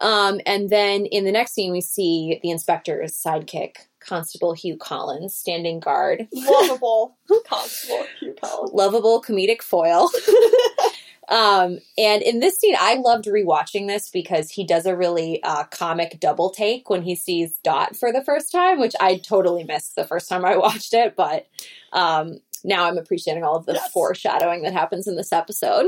Um, 0.00 0.40
and 0.46 0.70
then 0.70 1.06
in 1.06 1.24
the 1.24 1.32
next 1.32 1.52
scene, 1.52 1.72
we 1.72 1.80
see 1.80 2.40
the 2.42 2.50
inspector's 2.50 3.12
sidekick, 3.12 3.76
Constable 4.00 4.54
Hugh 4.54 4.76
Collins, 4.78 5.34
standing 5.34 5.80
guard. 5.80 6.26
lovable 6.32 7.18
constable 7.46 8.06
Hugh 8.18 8.34
Collins 8.42 8.70
lovable 8.72 9.22
comedic 9.22 9.62
foil. 9.62 10.10
um, 11.30 11.78
and 11.96 12.22
in 12.22 12.40
this 12.40 12.56
scene, 12.58 12.74
I 12.78 12.94
loved 12.96 13.24
rewatching 13.26 13.86
this 13.86 14.08
because 14.10 14.50
he 14.50 14.64
does 14.66 14.84
a 14.86 14.96
really 14.96 15.42
uh, 15.42 15.64
comic 15.64 16.18
double 16.20 16.50
take 16.50 16.90
when 16.90 17.02
he 17.02 17.14
sees 17.14 17.58
Dot 17.64 17.96
for 17.96 18.12
the 18.12 18.22
first 18.24 18.50
time, 18.52 18.80
which 18.80 18.94
I 19.00 19.16
totally 19.16 19.64
missed 19.64 19.94
the 19.96 20.04
first 20.04 20.28
time 20.28 20.44
I 20.44 20.56
watched 20.58 20.92
it. 20.92 21.14
But 21.16 21.46
um, 21.92 22.40
now 22.64 22.84
I'm 22.84 22.98
appreciating 22.98 23.44
all 23.44 23.56
of 23.56 23.66
the 23.66 23.74
Yes. 23.74 23.90
foreshadowing 23.92 24.62
that 24.62 24.72
happens 24.72 25.06
in 25.08 25.16
this 25.16 25.32
episode. 25.32 25.86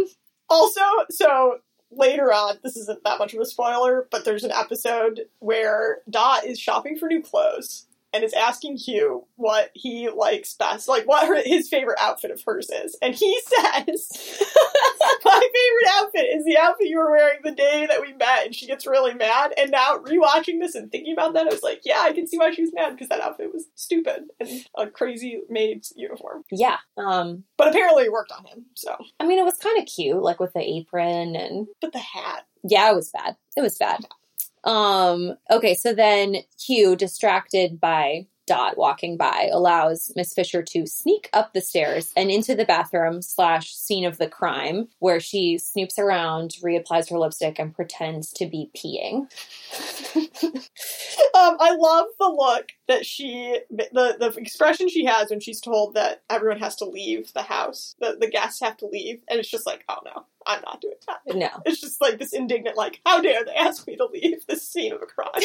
also 0.48 0.80
so 1.10 1.58
later 1.90 2.32
on 2.32 2.56
this 2.62 2.76
isn't 2.76 3.04
that 3.04 3.18
much 3.18 3.34
of 3.34 3.40
a 3.40 3.44
spoiler 3.44 4.08
but 4.10 4.24
there's 4.24 4.44
an 4.44 4.50
episode 4.52 5.20
where 5.40 5.98
Dot 6.08 6.44
is 6.46 6.58
shopping 6.58 6.96
for 6.96 7.06
new 7.06 7.20
clothes 7.22 7.86
and 8.12 8.24
is 8.24 8.32
asking 8.34 8.76
Hugh 8.76 9.26
what 9.36 9.70
he 9.74 10.08
likes 10.10 10.54
best, 10.54 10.88
like 10.88 11.04
what 11.06 11.26
her, 11.26 11.42
his 11.42 11.68
favorite 11.68 11.98
outfit 12.00 12.30
of 12.30 12.42
hers 12.44 12.68
is. 12.70 12.96
And 13.00 13.14
he 13.14 13.40
says, 13.46 14.42
My 15.24 15.40
favorite 15.40 15.94
outfit 15.94 16.26
is 16.34 16.44
the 16.44 16.58
outfit 16.58 16.88
you 16.88 16.98
were 16.98 17.10
wearing 17.10 17.40
the 17.42 17.52
day 17.52 17.86
that 17.88 18.00
we 18.00 18.12
met. 18.12 18.46
And 18.46 18.54
she 18.54 18.66
gets 18.66 18.86
really 18.86 19.14
mad. 19.14 19.54
And 19.56 19.70
now, 19.70 19.98
rewatching 19.98 20.60
this 20.60 20.74
and 20.74 20.90
thinking 20.90 21.12
about 21.12 21.34
that, 21.34 21.46
I 21.46 21.50
was 21.50 21.62
like, 21.62 21.82
Yeah, 21.84 22.00
I 22.00 22.12
can 22.12 22.26
see 22.26 22.38
why 22.38 22.52
she 22.52 22.62
was 22.62 22.72
mad 22.74 22.92
because 22.92 23.08
that 23.08 23.20
outfit 23.20 23.52
was 23.52 23.66
stupid 23.74 24.24
and 24.40 24.48
a 24.76 24.86
crazy 24.88 25.40
maid's 25.48 25.92
uniform. 25.96 26.44
Yeah. 26.50 26.78
Um, 26.96 27.44
But 27.56 27.68
apparently 27.68 28.04
it 28.04 28.12
worked 28.12 28.32
on 28.32 28.44
him, 28.44 28.66
so. 28.74 28.96
I 29.18 29.26
mean, 29.26 29.38
it 29.38 29.44
was 29.44 29.56
kind 29.56 29.78
of 29.78 29.86
cute, 29.86 30.22
like 30.22 30.40
with 30.40 30.52
the 30.52 30.60
apron 30.60 31.36
and 31.36 31.66
But 31.80 31.92
the 31.92 31.98
hat. 31.98 32.46
Yeah, 32.64 32.90
it 32.90 32.94
was 32.94 33.10
bad. 33.10 33.36
It 33.56 33.62
was 33.62 33.76
bad. 33.76 34.06
Um, 34.64 35.36
okay, 35.50 35.74
so 35.74 35.94
then 35.94 36.36
Hugh, 36.58 36.96
distracted 36.96 37.80
by 37.80 38.26
Dot 38.46 38.76
walking 38.76 39.16
by, 39.16 39.48
allows 39.52 40.12
Miss 40.16 40.34
Fisher 40.34 40.62
to 40.64 40.84
sneak 40.84 41.30
up 41.32 41.52
the 41.52 41.60
stairs 41.60 42.12
and 42.16 42.28
into 42.28 42.56
the 42.56 42.64
bathroom 42.64 43.22
slash 43.22 43.72
scene 43.72 44.04
of 44.04 44.18
the 44.18 44.28
crime, 44.28 44.88
where 44.98 45.20
she 45.20 45.56
snoops 45.56 45.96
around, 45.96 46.56
reapplies 46.60 47.08
her 47.10 47.18
lipstick, 47.18 47.60
and 47.60 47.74
pretends 47.74 48.32
to 48.32 48.46
be 48.46 48.70
peeing. 48.76 49.30
Um, 51.34 51.56
I 51.58 51.74
love 51.74 52.06
the 52.18 52.28
look 52.28 52.72
that 52.88 53.06
she, 53.06 53.58
the 53.70 54.16
the 54.18 54.34
expression 54.36 54.88
she 54.88 55.06
has 55.06 55.30
when 55.30 55.40
she's 55.40 55.62
told 55.62 55.94
that 55.94 56.22
everyone 56.28 56.58
has 56.58 56.76
to 56.76 56.84
leave 56.84 57.32
the 57.32 57.42
house, 57.42 57.94
the 58.00 58.16
the 58.20 58.28
guests 58.28 58.60
have 58.60 58.76
to 58.78 58.86
leave, 58.86 59.22
and 59.28 59.40
it's 59.40 59.50
just 59.50 59.66
like, 59.66 59.82
oh 59.88 59.98
no, 60.04 60.26
I'm 60.46 60.60
not 60.62 60.80
doing 60.80 60.94
that. 61.06 61.36
No. 61.36 61.48
It's 61.64 61.80
just 61.80 62.00
like 62.00 62.18
this 62.18 62.32
indignant, 62.32 62.76
like, 62.76 63.00
how 63.06 63.20
dare 63.20 63.44
they 63.44 63.54
ask 63.54 63.86
me 63.86 63.96
to 63.96 64.06
leave 64.06 64.46
the 64.46 64.56
scene 64.56 64.92
of 64.92 65.02
a 65.02 65.06
crime? 65.06 65.30
and 65.36 65.44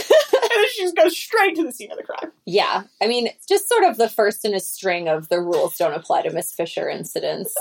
then 0.56 0.66
she 0.72 0.84
just 0.84 0.96
goes 0.96 1.18
straight 1.18 1.56
to 1.56 1.64
the 1.64 1.72
scene 1.72 1.92
of 1.92 1.98
the 1.98 2.04
crime. 2.04 2.32
Yeah, 2.46 2.84
I 3.02 3.08
mean, 3.08 3.28
it's 3.28 3.46
just 3.46 3.68
sort 3.70 3.84
of 3.84 3.98
the 3.98 4.10
first 4.10 4.46
in 4.46 4.54
a 4.54 4.60
string 4.60 5.08
of 5.08 5.30
the 5.30 5.40
rules 5.42 5.78
don't 5.78 5.94
apply 5.94 6.24
to 6.24 6.32
Miss 6.32 6.52
Fisher 6.54 6.90
incidents. 6.90 7.56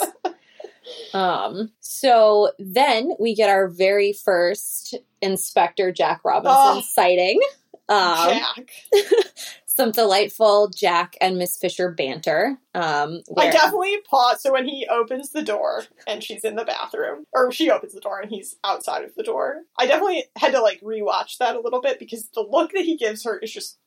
um, 1.14 1.72
so 1.80 2.52
then 2.58 3.12
we 3.18 3.34
get 3.34 3.50
our 3.50 3.68
very 3.68 4.12
first 4.12 4.94
Inspector 5.22 5.92
Jack 5.92 6.20
Robinson 6.24 6.54
Oh. 6.56 6.82
sighting. 6.92 7.40
Um, 7.88 8.28
Jack. 8.30 8.70
some 9.76 9.92
delightful 9.92 10.68
Jack 10.68 11.16
and 11.20 11.36
Miss 11.36 11.58
Fisher 11.58 11.90
banter. 11.90 12.58
Um, 12.74 13.22
I 13.36 13.50
definitely 13.50 13.98
pause. 14.08 14.42
So 14.42 14.52
when 14.52 14.66
he 14.66 14.86
opens 14.90 15.30
the 15.30 15.42
door 15.42 15.84
and 16.06 16.22
she's 16.22 16.44
in 16.44 16.56
the 16.56 16.64
bathroom, 16.64 17.24
or 17.32 17.52
she 17.52 17.70
opens 17.70 17.92
the 17.92 18.00
door 18.00 18.20
and 18.20 18.30
he's 18.30 18.56
outside 18.64 19.04
of 19.04 19.14
the 19.14 19.22
door, 19.22 19.62
I 19.78 19.86
definitely 19.86 20.24
had 20.36 20.52
to 20.52 20.60
like 20.60 20.80
rewatch 20.80 21.38
that 21.38 21.56
a 21.56 21.60
little 21.60 21.80
bit 21.80 21.98
because 21.98 22.28
the 22.34 22.40
look 22.40 22.72
that 22.72 22.84
he 22.84 22.96
gives 22.96 23.24
her 23.24 23.38
is 23.38 23.52
just 23.52 23.78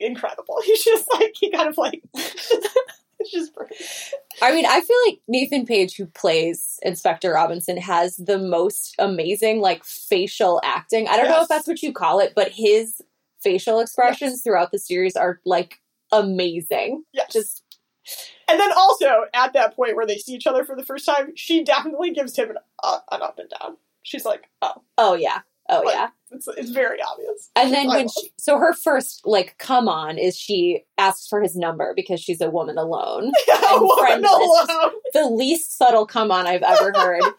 incredible. 0.00 0.60
He's 0.64 0.84
just 0.84 1.06
like 1.12 1.34
he 1.38 1.50
kind 1.50 1.68
of 1.68 1.76
like 1.76 2.02
it's 2.14 3.30
just 3.30 3.54
perfect. 3.54 3.82
I 4.42 4.52
mean, 4.52 4.66
I 4.66 4.80
feel 4.80 4.96
like 5.06 5.20
Nathan 5.28 5.66
Page, 5.66 5.96
who 5.96 6.06
plays 6.06 6.78
Inspector 6.82 7.30
Robinson, 7.30 7.76
has 7.76 8.16
the 8.16 8.38
most 8.38 8.94
amazing 8.98 9.60
like 9.60 9.84
facial 9.84 10.60
acting. 10.64 11.08
I 11.08 11.16
don't 11.16 11.28
know 11.28 11.42
if 11.42 11.48
that's 11.48 11.68
what 11.68 11.82
you 11.82 11.92
call 11.92 12.20
it, 12.20 12.32
but 12.34 12.52
his 12.52 13.02
facial 13.44 13.78
expressions 13.80 14.32
Yes. 14.32 14.40
throughout 14.42 14.72
the 14.72 14.78
series 14.78 15.14
are 15.14 15.40
like 15.44 15.80
amazing. 16.10 17.04
Yes. 17.12 17.32
Just 17.32 17.62
And 18.48 18.58
then 18.58 18.70
also 18.76 19.24
at 19.34 19.52
that 19.52 19.76
point 19.76 19.96
where 19.96 20.06
they 20.06 20.16
see 20.18 20.32
each 20.32 20.46
other 20.46 20.64
for 20.64 20.74
the 20.76 20.84
first 20.84 21.06
time, 21.06 21.32
she 21.36 21.62
definitely 21.64 22.10
gives 22.12 22.36
him 22.36 22.50
an, 22.50 22.56
uh, 22.82 22.98
an 23.12 23.22
up 23.22 23.38
and 23.38 23.50
down. 23.60 23.76
She's 24.02 24.24
like, 24.24 24.44
oh, 24.62 24.82
oh 24.98 25.14
yeah, 25.14 25.40
oh 25.70 25.80
Like, 25.80 25.94
yeah. 25.94 26.08
it's 26.30 26.46
it's 26.58 26.70
very 26.70 27.00
obvious. 27.00 27.50
And 27.56 27.72
then 27.72 27.90
I 27.90 27.96
when 27.96 28.08
she, 28.08 28.30
so 28.36 28.58
her 28.58 28.74
first 28.74 29.22
like 29.26 29.56
come 29.58 29.88
on 29.88 30.18
is 30.18 30.36
she 30.36 30.84
asks 30.98 31.26
for 31.26 31.40
his 31.40 31.56
number 31.56 31.94
because 31.96 32.20
she's 32.20 32.40
a 32.42 32.50
woman 32.50 32.76
alone. 32.78 33.32
Yeah, 33.48 33.78
woman 33.78 34.24
alone. 34.24 34.90
the 35.14 35.30
least 35.30 35.78
subtle 35.78 36.06
come 36.06 36.30
on 36.30 36.46
I've 36.46 36.62
ever 36.62 36.92
heard. 36.94 37.22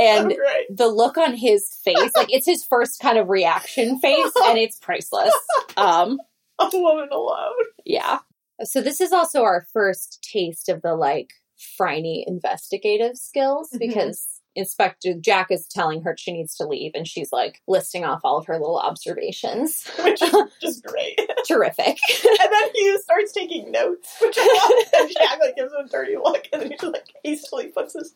And 0.00 0.32
so 0.32 0.36
the 0.74 0.88
look 0.88 1.18
on 1.18 1.34
his 1.34 1.68
face, 1.84 2.10
like 2.16 2.32
it's 2.32 2.46
his 2.46 2.64
first 2.64 3.00
kind 3.00 3.18
of 3.18 3.28
reaction 3.28 3.98
face, 4.00 4.32
and 4.44 4.58
it's 4.58 4.78
priceless. 4.78 5.34
Um, 5.76 6.18
A 6.58 6.68
woman 6.74 7.08
alone. 7.12 7.52
yeah. 7.84 8.18
So 8.64 8.80
this 8.82 9.00
is 9.00 9.12
also 9.12 9.42
our 9.42 9.66
first 9.72 10.22
taste 10.22 10.68
of 10.68 10.82
the 10.82 10.94
like 10.94 11.30
Phryne 11.76 12.24
investigative 12.26 13.16
skills 13.16 13.70
Mhm. 13.74 13.78
because 13.78 14.39
Inspector 14.56 15.14
Jack 15.20 15.50
is 15.50 15.66
telling 15.66 16.02
her 16.02 16.14
she 16.18 16.32
needs 16.32 16.56
to 16.56 16.66
leave, 16.66 16.92
and 16.94 17.06
she's 17.06 17.30
like 17.32 17.60
listing 17.68 18.04
off 18.04 18.20
all 18.24 18.38
of 18.38 18.46
her 18.46 18.54
little 18.54 18.78
observations. 18.78 19.86
Which 20.04 20.20
is 20.22 20.34
just 20.62 20.84
great. 20.84 21.18
Terrific. 21.46 21.98
And 22.24 22.52
then 22.52 22.68
he 22.74 22.98
starts 22.98 23.32
taking 23.32 23.70
notes, 23.70 24.16
which 24.20 24.36
I 24.38 24.44
love. 24.44 24.86
And 25.02 25.10
Jack 25.18 25.38
like 25.40 25.56
gives 25.56 25.72
him 25.72 25.86
a 25.86 25.88
dirty 25.88 26.16
look, 26.16 26.48
and 26.52 26.62
then 26.62 26.70
he 26.72 26.76
just 26.76 26.92
like 26.92 27.06
hastily 27.24 27.68
puts 27.68 27.94
his 27.94 28.14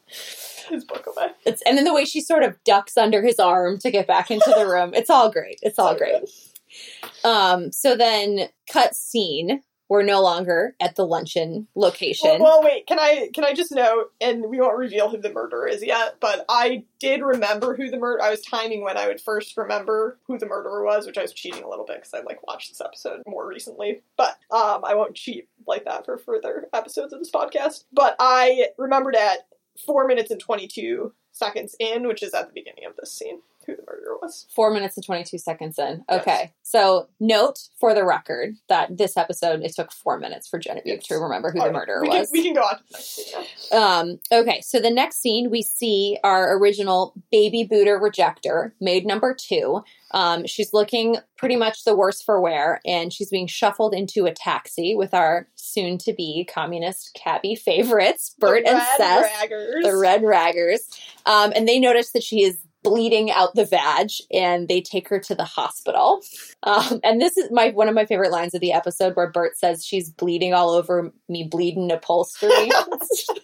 his 0.69 0.85
book 0.85 1.07
away. 1.07 1.29
It's, 1.47 1.62
and 1.62 1.76
then 1.79 1.85
the 1.85 1.95
way 1.95 2.05
she 2.05 2.21
sort 2.21 2.43
of 2.43 2.57
ducks 2.64 2.97
under 2.97 3.23
his 3.23 3.38
arm 3.38 3.79
to 3.79 3.91
get 3.91 4.07
back 4.07 4.31
into 4.31 4.53
the 4.57 4.67
room. 4.67 4.93
It's 4.95 5.11
all 5.11 5.31
great. 5.31 5.59
It's 5.62 5.79
all 5.79 5.93
So 5.95 5.99
great. 5.99 6.23
good. 6.23 7.29
Um, 7.29 7.71
so 7.73 7.97
then 7.97 8.49
cut 8.71 8.95
scene. 8.95 9.62
We're 9.94 10.02
no 10.02 10.22
longer 10.22 10.74
at 10.80 10.96
the 10.96 11.06
luncheon 11.06 11.68
location. 11.76 12.40
Well, 12.40 12.40
well, 12.40 12.62
wait. 12.64 12.88
Can 12.88 12.98
I 12.98 13.28
can 13.32 13.44
I 13.44 13.54
just 13.54 13.70
note, 13.70 14.10
and 14.20 14.46
we 14.46 14.58
won't 14.58 14.76
reveal 14.76 15.08
who 15.08 15.18
the 15.18 15.32
murderer 15.32 15.68
is 15.68 15.84
yet, 15.84 16.16
but 16.18 16.44
I 16.48 16.82
did 16.98 17.22
remember 17.22 17.76
who 17.76 17.88
the 17.90 17.96
murder. 17.96 18.20
I 18.20 18.30
was 18.30 18.40
timing 18.40 18.82
when 18.82 18.96
I 18.96 19.06
would 19.06 19.20
first 19.20 19.56
remember 19.56 20.18
who 20.26 20.36
the 20.36 20.46
murderer 20.46 20.84
was, 20.84 21.06
which 21.06 21.16
I 21.16 21.22
was 21.22 21.32
cheating 21.32 21.62
a 21.62 21.68
little 21.68 21.84
bit 21.84 21.98
because 21.98 22.12
I 22.12 22.22
like 22.22 22.44
watched 22.44 22.70
this 22.70 22.80
episode 22.80 23.22
more 23.28 23.46
recently. 23.46 24.02
But 24.16 24.36
um, 24.50 24.82
I 24.84 24.94
won't 24.96 25.14
cheat 25.14 25.48
like 25.64 25.84
that 25.84 26.06
for 26.06 26.18
further 26.18 26.66
episodes 26.72 27.12
of 27.12 27.20
this 27.20 27.30
podcast. 27.30 27.84
But 27.92 28.16
I 28.18 28.70
remembered 28.76 29.14
at 29.14 29.46
four 29.86 30.08
minutes 30.08 30.32
and 30.32 30.40
twenty 30.40 30.66
two 30.66 31.12
seconds 31.35 31.76
in, 31.79 32.07
which 32.07 32.23
is 32.23 32.33
at 32.33 32.47
the 32.49 32.53
beginning 32.55 32.85
of 32.87 32.97
this 32.97 33.12
scene, 33.12 33.41
who 33.67 33.75
the 33.76 33.83
murderer 33.87 34.17
was. 34.21 34.47
Four 34.55 34.71
minutes 34.71 34.97
and 34.97 35.05
22 35.05 35.38
seconds 35.38 35.79
in. 35.79 36.05
Yes. 36.09 36.21
Okay. 36.21 36.53
So, 36.62 37.09
note 37.19 37.69
for 37.79 37.95
the 37.95 38.05
record 38.05 38.55
that 38.69 38.97
this 38.97 39.17
episode, 39.17 39.62
it 39.62 39.75
took 39.75 39.91
four 39.93 40.19
minutes 40.19 40.49
for 40.49 40.59
Genevieve 40.59 40.95
Yes. 40.97 41.07
to 41.07 41.17
remember 41.17 41.50
who 41.50 41.61
All 41.61 41.67
the 41.67 41.73
murderer 41.73 42.03
we 42.03 42.09
was. 42.09 42.31
Can, 42.31 42.38
we 42.38 42.43
can 42.45 42.55
go 42.55 42.61
on 42.61 42.76
to 42.79 42.83
the 42.91 42.95
next 42.99 43.14
scene 43.17 43.45
now. 43.73 44.00
Um, 44.00 44.21
okay, 44.33 44.61
so 44.61 44.81
the 44.81 44.91
next 44.91 45.21
scene 45.21 45.50
we 45.50 45.62
see 45.62 46.19
our 46.23 46.57
original 46.59 47.14
baby 47.33 47.64
booter 47.64 47.99
rejector, 47.99 48.75
maid 48.81 49.07
number 49.07 49.35
two. 49.35 49.83
Um, 50.12 50.47
she's 50.47 50.73
looking 50.73 51.17
pretty 51.37 51.57
much 51.57 51.85
the 51.85 51.97
worse 51.97 52.23
for 52.23 52.41
wear, 52.41 52.81
and 52.87 53.12
she's 53.12 53.31
being 53.31 53.49
shuffled 53.49 53.95
into 53.95 54.26
a 54.26 54.33
taxi 54.33 54.95
with 54.95 55.12
our 55.12 55.49
soon 55.75 55.99
to 55.99 56.12
be 56.12 56.49
communist 56.49 57.19
cabbie 57.21 57.57
favorites, 57.57 58.35
Bert 58.38 58.64
The 58.64 58.71
and 58.71 58.78
Red 58.78 58.97
Seth, 58.97 59.33
Raggers. 59.33 59.83
the 59.83 59.97
Red 59.97 60.23
Raggers. 60.23 60.78
Um, 61.26 61.52
and 61.54 61.69
they 61.69 61.78
notice 61.78 62.12
that 62.12 62.23
she 62.23 62.43
is 62.43 62.59
bleeding 62.85 63.31
out 63.31 63.54
the 63.54 63.64
vag, 63.64 64.11
and 64.33 64.69
they 64.69 64.81
take 64.81 65.09
her 65.09 65.19
to 65.19 65.35
the 65.35 65.45
hospital. 65.45 66.21
Um, 66.62 67.00
and 67.02 67.21
this 67.21 67.37
is 67.37 67.50
my 67.50 67.71
one 67.71 67.88
of 67.88 67.95
my 67.95 68.04
favorite 68.07 68.31
lines 68.31 68.54
of 68.54 68.61
the 68.61 68.73
episode 68.73 69.16
where 69.16 69.31
Bert 69.31 69.57
says 69.57 69.85
she's 69.85 70.11
bleeding 70.11 70.54
all 70.54 70.71
over 70.71 71.12
me, 71.28 71.45
bleeding 71.45 71.90
upholstery. 71.90 72.71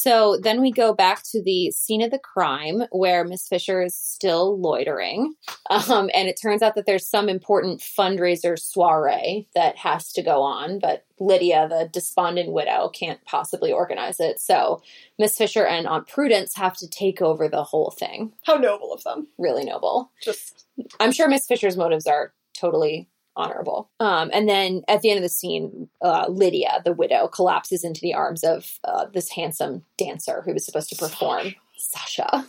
So 0.00 0.38
then 0.40 0.60
we 0.60 0.70
go 0.70 0.94
back 0.94 1.24
to 1.32 1.42
the 1.42 1.72
scene 1.72 2.02
of 2.02 2.12
the 2.12 2.20
crime 2.20 2.84
where 2.92 3.24
Miss 3.24 3.48
Fisher 3.48 3.82
is 3.82 3.96
still 3.96 4.58
loitering. 4.60 5.34
Um, 5.70 6.08
and 6.14 6.28
it 6.28 6.40
turns 6.40 6.62
out 6.62 6.76
that 6.76 6.86
there's 6.86 7.06
some 7.06 7.28
important 7.28 7.82
fundraiser 7.82 8.58
soiree 8.58 9.48
that 9.54 9.76
has 9.76 10.12
to 10.14 10.22
go 10.22 10.40
on, 10.40 10.78
but 10.78 11.04
Lydia, 11.20 11.68
the 11.68 11.90
despondent 11.92 12.52
widow, 12.52 12.88
can't 12.88 13.22
possibly 13.26 13.70
organize 13.70 14.18
it. 14.18 14.40
So 14.40 14.80
Miss 15.18 15.36
Fisher 15.36 15.66
and 15.66 15.86
Aunt 15.86 16.08
Prudence 16.08 16.56
have 16.56 16.74
to 16.78 16.88
take 16.88 17.20
over 17.20 17.50
the 17.50 17.64
whole 17.64 17.90
thing. 17.90 18.32
How 18.46 18.54
noble 18.54 18.94
of 18.94 19.04
them. 19.04 19.28
Really 19.36 19.66
noble. 19.66 20.10
Just 20.22 20.64
I'm 20.98 21.12
sure 21.12 21.28
Miss 21.28 21.46
Fisher's 21.46 21.76
motives 21.76 22.06
are 22.06 22.32
totally 22.54 23.10
honorable. 23.38 23.88
Um, 24.00 24.30
and 24.34 24.48
then 24.48 24.82
at 24.88 25.00
the 25.00 25.10
end 25.10 25.18
of 25.18 25.22
the 25.22 25.28
scene, 25.28 25.88
uh, 26.02 26.26
Lydia, 26.28 26.82
the 26.84 26.92
widow, 26.92 27.28
collapses 27.28 27.84
into 27.84 28.00
the 28.02 28.12
arms 28.14 28.44
of 28.44 28.78
uh, 28.84 29.06
this 29.06 29.30
handsome 29.30 29.84
dancer 29.96 30.42
who 30.44 30.52
was 30.52 30.66
supposed 30.66 30.90
to 30.90 30.96
perform, 30.96 31.54
Sasha. 31.76 32.46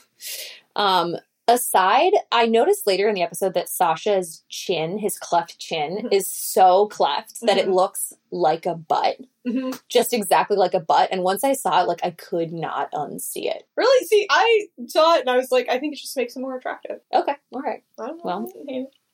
Um, 0.76 1.16
aside, 1.48 2.14
I 2.32 2.46
noticed 2.46 2.86
later 2.86 3.08
in 3.08 3.16
the 3.16 3.22
episode 3.24 3.54
that 3.56 3.70
Sasha's 3.70 4.44
chin, 4.50 4.98
his 5.00 5.18
cleft 5.18 5.58
chin, 5.60 6.04
Mhm. 6.04 6.14
is 6.14 6.30
so 6.32 6.88
cleft 6.88 7.40
that 7.42 7.58
it 7.58 7.68
Mhm. 7.68 7.74
looks 7.74 8.14
like 8.32 8.66
a 8.68 8.76
butt, 8.76 9.18
mhm. 9.48 9.80
just 9.90 10.14
exactly 10.14 10.58
like 10.58 10.76
a 10.76 10.80
butt. 10.80 11.10
And 11.12 11.24
once 11.24 11.44
I 11.44 11.54
saw 11.54 11.82
it, 11.82 11.88
like 11.88 12.02
I 12.04 12.12
could 12.12 12.54
not 12.54 12.92
unsee 12.92 13.46
it. 13.50 13.66
really 13.76 14.06
see. 14.06 14.28
I 14.30 14.68
saw 14.88 15.16
it 15.16 15.22
and 15.22 15.30
I 15.30 15.38
was 15.38 15.52
like, 15.52 15.68
I 15.70 15.80
think 15.80 15.94
it 15.94 16.00
just 16.00 16.16
makes 16.18 16.36
him 16.36 16.42
more 16.44 16.56
attractive. 16.58 17.00
Okay, 17.14 17.36
all 17.52 17.62
right. 17.62 17.84
I 18.00 18.08
don't 18.08 18.18
know, 18.18 18.24
Well. 18.24 18.52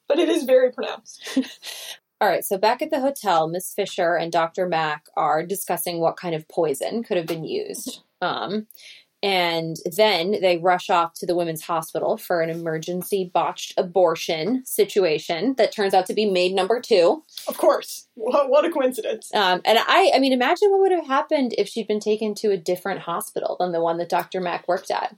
But 0.07 0.19
it 0.19 0.29
is 0.29 0.43
very 0.43 0.71
pronounced. 0.71 1.37
All 2.21 2.29
right, 2.29 2.45
so 2.45 2.57
back 2.57 2.81
at 2.81 2.91
the 2.91 3.01
hotel, 3.01 3.47
Miss 3.47 3.73
Fisher 3.73 4.15
and 4.15 4.31
Dr. 4.31 4.67
Mack 4.67 5.07
are 5.17 5.45
discussing 5.45 5.99
what 5.99 6.15
kind 6.15 6.33
of 6.33 6.47
poison 6.47 7.03
could 7.03 7.17
have 7.17 7.27
been 7.27 7.43
used. 7.43 8.01
Um, 8.21 8.67
and 9.25 9.77
then 9.85 10.39
they 10.39 10.57
rush 10.57 10.89
off 10.89 11.15
to 11.15 11.25
the 11.25 11.35
women's 11.35 11.63
hospital 11.63 12.15
for 12.15 12.41
an 12.41 12.51
emergency 12.51 13.31
botched 13.33 13.73
abortion 13.75 14.63
situation 14.65 15.55
that 15.55 15.71
turns 15.71 15.95
out 15.95 16.05
to 16.05 16.13
be 16.13 16.29
maid 16.29 16.53
number 16.53 16.79
two. 16.79 17.23
Of 17.47 17.57
course. 17.57 18.07
What, 18.13 18.49
what 18.49 18.65
a 18.65 18.71
coincidence. 18.71 19.33
Um, 19.33 19.61
and 19.65 19.79
I, 19.79 20.11
I 20.13 20.19
mean, 20.19 20.31
imagine 20.31 20.69
what 20.69 20.81
would 20.81 20.91
have 20.91 21.07
happened 21.07 21.55
if 21.57 21.67
she'd 21.67 21.87
been 21.87 21.99
taken 21.99 22.35
to 22.35 22.51
a 22.51 22.57
different 22.57 23.01
hospital 23.01 23.57
than 23.59 23.71
the 23.71 23.81
one 23.81 23.97
that 23.97 24.09
Dr. 24.09 24.39
Mack 24.41 24.67
worked 24.67 24.91
at. 24.91 25.15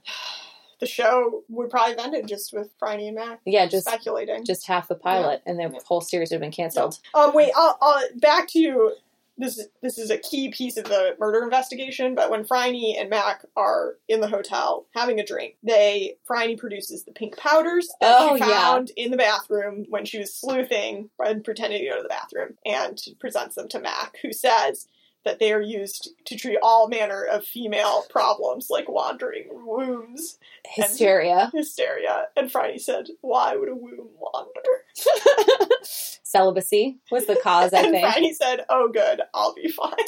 The 0.80 0.86
show 0.86 1.42
would 1.48 1.70
probably 1.70 1.96
have 1.96 2.04
ended 2.04 2.28
just 2.28 2.52
with 2.52 2.70
Phryne 2.78 3.00
and 3.00 3.16
Mac 3.16 3.40
Yeah, 3.44 3.66
just 3.66 3.86
speculating. 3.88 4.44
just 4.44 4.66
half 4.66 4.88
the 4.88 4.94
pilot, 4.94 5.42
and 5.44 5.58
the 5.58 5.64
Yeah. 5.64 5.78
whole 5.86 6.00
series 6.00 6.30
would 6.30 6.36
have 6.36 6.40
been 6.40 6.52
canceled. 6.52 6.98
Um, 7.14 7.34
wait. 7.34 7.50
I'll, 7.56 7.76
I'll, 7.80 8.02
back 8.16 8.46
to 8.48 8.58
you 8.60 8.94
this. 9.36 9.58
Is, 9.58 9.68
this 9.82 9.98
is 9.98 10.10
a 10.10 10.18
key 10.18 10.50
piece 10.50 10.76
of 10.76 10.84
the 10.84 11.16
murder 11.18 11.42
investigation. 11.44 12.14
But 12.16 12.30
when 12.30 12.44
Phryne 12.44 12.96
and 12.98 13.08
Mac 13.10 13.44
are 13.56 13.96
in 14.08 14.20
the 14.20 14.26
hotel 14.28 14.86
having 14.94 15.18
a 15.20 15.24
drink, 15.26 15.56
they 15.62 16.16
Phryne 16.24 16.56
produces 16.58 17.04
the 17.04 17.12
pink 17.12 17.36
powders 17.36 17.88
that 18.00 18.16
Oh, 18.20 18.36
she 18.36 18.40
yeah. 18.40 18.48
found 18.48 18.90
in 18.96 19.10
the 19.12 19.16
bathroom 19.16 19.84
when 19.88 20.04
she 20.04 20.18
was 20.18 20.34
sleuthing 20.34 21.10
and 21.20 21.44
pretending 21.44 21.82
to 21.82 21.88
go 21.88 21.96
to 21.96 22.02
the 22.02 22.08
bathroom, 22.08 22.56
and 22.64 23.00
presents 23.20 23.54
them 23.56 23.68
to 23.68 23.80
Mac, 23.80 24.16
who 24.22 24.32
says. 24.32 24.86
That 25.24 25.40
they 25.40 25.52
are 25.52 25.60
used 25.60 26.10
to 26.26 26.36
treat 26.36 26.58
all 26.62 26.88
manner 26.88 27.22
of 27.22 27.44
female 27.44 28.04
problems 28.08 28.68
like 28.70 28.88
wandering 28.88 29.48
wombs, 29.50 30.38
Hysteria, 30.66 31.50
hysteria. 31.52 32.28
And 32.36 32.50
Phryne 32.50 32.78
said, 32.78 33.08
Why 33.20 33.56
would 33.56 33.68
a 33.68 33.74
womb 33.74 34.08
wander? 34.18 34.50
celibacy 35.82 36.98
was 37.10 37.26
the 37.26 37.38
cause, 37.42 37.72
I 37.72 37.82
think. 37.82 37.94
and 37.96 38.02
think. 38.02 38.14
Phryne 38.14 38.34
said, 38.34 38.64
Oh, 38.68 38.88
good, 38.92 39.20
I'll 39.34 39.54
be 39.54 39.68
fine. 39.68 39.92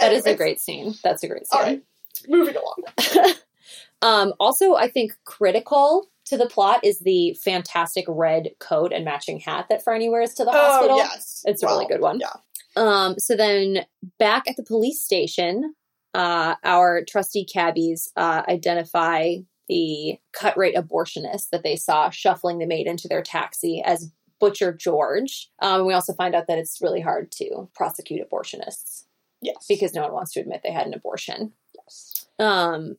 That 0.00 0.12
is 0.12 0.26
a 0.26 0.34
great 0.36 0.60
scene. 0.60 0.94
That's 1.02 1.22
a 1.24 1.28
great 1.28 1.46
scene. 1.46 1.60
All 1.60 1.66
right, 1.66 1.82
moving 2.28 2.54
along. 2.56 3.34
Um, 4.00 4.32
also, 4.38 4.74
I 4.74 4.88
think 4.88 5.12
critical 5.24 6.06
to 6.26 6.36
the 6.36 6.46
plot 6.46 6.84
is 6.84 7.00
the 7.00 7.34
fantastic 7.42 8.04
red 8.06 8.50
coat 8.60 8.92
and 8.92 9.04
matching 9.04 9.40
hat 9.40 9.66
that 9.70 9.82
Phryne 9.82 10.10
wears 10.10 10.34
to 10.34 10.44
the 10.44 10.52
hospital. 10.52 10.96
Oh, 10.96 10.98
yes. 10.98 11.42
It's 11.46 11.62
a 11.62 11.66
really 11.66 11.86
good 11.86 12.00
one. 12.00 12.20
Yeah. 12.20 12.28
Um, 12.76 13.18
so 13.18 13.36
then 13.36 13.86
back 14.18 14.48
at 14.48 14.56
the 14.56 14.62
police 14.62 15.02
station, 15.02 15.74
uh, 16.14 16.54
our 16.64 17.04
trusty 17.04 17.44
cabbies 17.44 18.10
uh, 18.16 18.42
identify 18.48 19.36
the 19.68 20.18
cut 20.32 20.56
rate 20.56 20.74
abortionist 20.74 21.50
that 21.50 21.62
they 21.62 21.76
saw 21.76 22.08
shuffling 22.10 22.58
the 22.58 22.66
maid 22.66 22.86
into 22.86 23.08
their 23.08 23.22
taxi 23.22 23.82
as 23.84 24.10
Butcher 24.40 24.72
George. 24.72 25.50
Um, 25.60 25.86
we 25.86 25.92
also 25.92 26.14
find 26.14 26.34
out 26.34 26.46
that 26.46 26.58
it's 26.58 26.80
really 26.80 27.00
hard 27.00 27.30
to 27.32 27.68
prosecute 27.74 28.26
abortionists 28.28 29.04
Yes. 29.42 29.66
because 29.68 29.94
no 29.94 30.02
one 30.02 30.12
wants 30.12 30.32
to 30.32 30.40
admit 30.40 30.60
they 30.62 30.72
had 30.72 30.86
an 30.86 30.94
abortion. 30.94 31.52
Yes. 31.74 32.26
Um, 32.38 32.96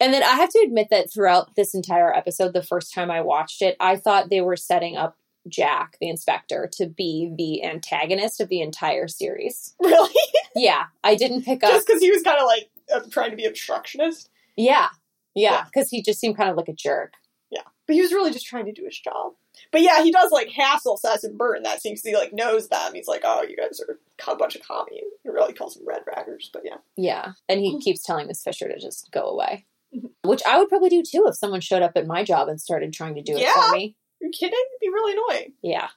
and 0.00 0.14
then 0.14 0.22
I 0.22 0.32
have 0.36 0.50
to 0.50 0.62
admit 0.64 0.88
that 0.90 1.12
throughout 1.12 1.54
this 1.56 1.74
entire 1.74 2.12
episode, 2.14 2.52
the 2.52 2.62
first 2.62 2.94
time 2.94 3.10
I 3.10 3.20
watched 3.20 3.62
it, 3.62 3.76
I 3.80 3.96
thought 3.96 4.30
they 4.30 4.40
were 4.40 4.56
setting 4.56 4.96
up 4.96 5.16
Jack, 5.48 5.96
the 6.00 6.08
inspector, 6.08 6.68
to 6.74 6.86
be 6.86 7.32
the 7.36 7.64
antagonist 7.64 8.40
of 8.40 8.48
the 8.48 8.60
entire 8.60 9.08
series. 9.08 9.74
Really? 9.82 10.14
Yeah, 10.54 10.84
I 11.04 11.14
didn't 11.14 11.44
pick 11.44 11.62
up. 11.62 11.70
Just 11.70 11.86
because 11.86 12.02
he 12.02 12.10
was 12.10 12.22
kind 12.22 12.38
of 12.40 12.46
like 12.46 12.70
uh, 12.94 13.00
trying 13.10 13.30
to 13.30 13.36
be 13.36 13.44
obstructionist. 13.44 14.28
Yeah, 14.56 14.88
yeah, 15.34 15.50
Yeah. 15.52 15.64
because 15.64 15.88
he 15.90 16.02
just 16.02 16.18
seemed 16.20 16.36
kind 16.36 16.50
of 16.50 16.56
like 16.56 16.68
a 16.68 16.72
jerk. 16.72 17.14
Yeah, 17.50 17.62
but 17.86 17.94
he 17.94 18.02
was 18.02 18.12
really 18.12 18.32
just 18.32 18.46
trying 18.46 18.66
to 18.66 18.72
do 18.72 18.84
his 18.84 18.98
job. 18.98 19.32
But 19.72 19.82
yeah, 19.82 20.02
he 20.02 20.10
does 20.12 20.30
like 20.32 20.50
hassle 20.50 20.96
Seth 20.96 21.24
and 21.24 21.38
Bert, 21.38 21.56
and 21.56 21.64
that 21.66 21.80
seems 21.80 22.02
he 22.02 22.14
like 22.14 22.32
knows 22.32 22.68
them. 22.68 22.92
He's 22.94 23.08
like, 23.08 23.22
"Oh, 23.24 23.42
you 23.42 23.56
guys 23.56 23.80
are 23.80 23.98
a 24.32 24.36
bunch 24.36 24.56
of 24.56 24.62
commies." 24.62 25.02
He 25.22 25.28
really 25.28 25.52
calls 25.52 25.74
them 25.74 25.84
red 25.86 26.02
raggers, 26.06 26.48
but 26.52 26.62
yeah. 26.64 26.76
Yeah, 26.96 27.32
and 27.48 27.60
he 27.60 27.78
keeps 27.80 28.02
telling 28.02 28.26
Miss 28.26 28.42
Fisher 28.42 28.68
to 28.68 28.78
just 28.78 29.10
go 29.12 29.22
away, 29.22 29.64
Mhm. 29.94 30.10
which 30.24 30.42
I 30.46 30.58
would 30.58 30.68
probably 30.68 30.90
do 30.90 31.02
too 31.02 31.24
if 31.28 31.36
someone 31.36 31.60
showed 31.60 31.82
up 31.82 31.92
at 31.96 32.06
my 32.06 32.22
job 32.24 32.48
and 32.48 32.60
started 32.60 32.92
trying 32.92 33.14
to 33.14 33.22
do 33.22 33.34
it 33.36 33.40
Yeah. 33.42 33.52
for 33.70 33.76
me. 33.76 33.96
You're 34.20 34.30
kidding? 34.32 34.52
It'd 34.72 34.80
be 34.80 34.88
really 34.88 35.12
annoying. 35.12 35.52
Yeah. 35.62 35.88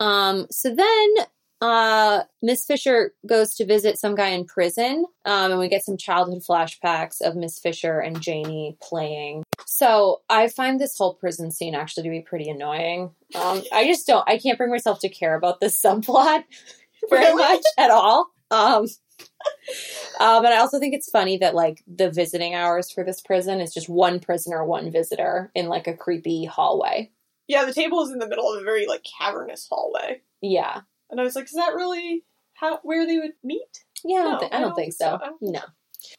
Um, 0.00 0.46
so 0.50 0.74
then 0.74 1.14
uh 1.60 2.24
Miss 2.42 2.66
Fisher 2.66 3.14
goes 3.26 3.54
to 3.54 3.64
visit 3.64 3.98
some 3.98 4.14
guy 4.14 4.28
in 4.28 4.44
prison, 4.44 5.06
um, 5.24 5.52
and 5.52 5.60
we 5.60 5.68
get 5.68 5.84
some 5.84 5.96
childhood 5.96 6.42
flashbacks 6.42 7.20
of 7.20 7.36
Miss 7.36 7.58
Fisher 7.58 8.00
and 8.00 8.20
Janie 8.20 8.76
playing. 8.82 9.44
So 9.64 10.22
I 10.28 10.48
find 10.48 10.78
this 10.80 10.98
whole 10.98 11.14
prison 11.14 11.50
scene 11.50 11.74
actually 11.74 12.02
to 12.04 12.10
be 12.10 12.20
pretty 12.20 12.50
annoying. 12.50 13.12
Um, 13.34 13.62
I 13.72 13.86
just 13.86 14.06
don't 14.06 14.28
I 14.28 14.38
can't 14.38 14.58
bring 14.58 14.70
myself 14.70 15.00
to 15.00 15.08
care 15.08 15.34
about 15.36 15.60
this 15.60 15.80
subplot 15.84 16.44
very 17.10 17.24
Really? 17.26 17.42
much 17.42 17.64
at 17.78 17.90
all. 17.90 18.30
Um 18.50 18.86
um, 20.20 20.44
and 20.44 20.52
I 20.52 20.58
also 20.58 20.80
think 20.80 20.94
it's 20.94 21.08
funny 21.08 21.38
that 21.38 21.54
like 21.54 21.82
the 21.86 22.10
visiting 22.10 22.54
hours 22.54 22.90
for 22.90 23.04
this 23.04 23.20
prison 23.20 23.60
is 23.60 23.72
just 23.72 23.88
one 23.88 24.18
prisoner, 24.18 24.64
one 24.64 24.90
visitor 24.90 25.52
in 25.54 25.68
like 25.68 25.86
a 25.86 25.94
creepy 25.94 26.44
hallway. 26.44 27.12
Yeah, 27.48 27.64
the 27.64 27.72
table 27.74 28.02
is 28.02 28.10
in 28.10 28.18
the 28.18 28.28
middle 28.28 28.52
of 28.52 28.60
a 28.60 28.64
very 28.64 28.86
like 28.86 29.04
cavernous 29.18 29.66
hallway, 29.70 30.22
Yeah, 30.40 30.80
and 31.10 31.20
I 31.20 31.24
was 31.24 31.34
like, 31.36 31.44
"Is 31.46 31.52
that 31.52 31.74
really 31.74 32.24
how 32.54 32.78
where 32.82 33.06
they 33.06 33.18
would 33.18 33.32
meet?" 33.42 33.84
Yeah, 34.04 34.18
I 34.18 34.22
don't, 34.22 34.32
No, 34.32 34.38
thi- 34.40 34.52
I 34.52 34.60
don't 34.60 34.74
think 34.74 34.92
so. 34.92 35.18
I 35.22 35.26
don't 35.26 35.42
No. 35.42 35.60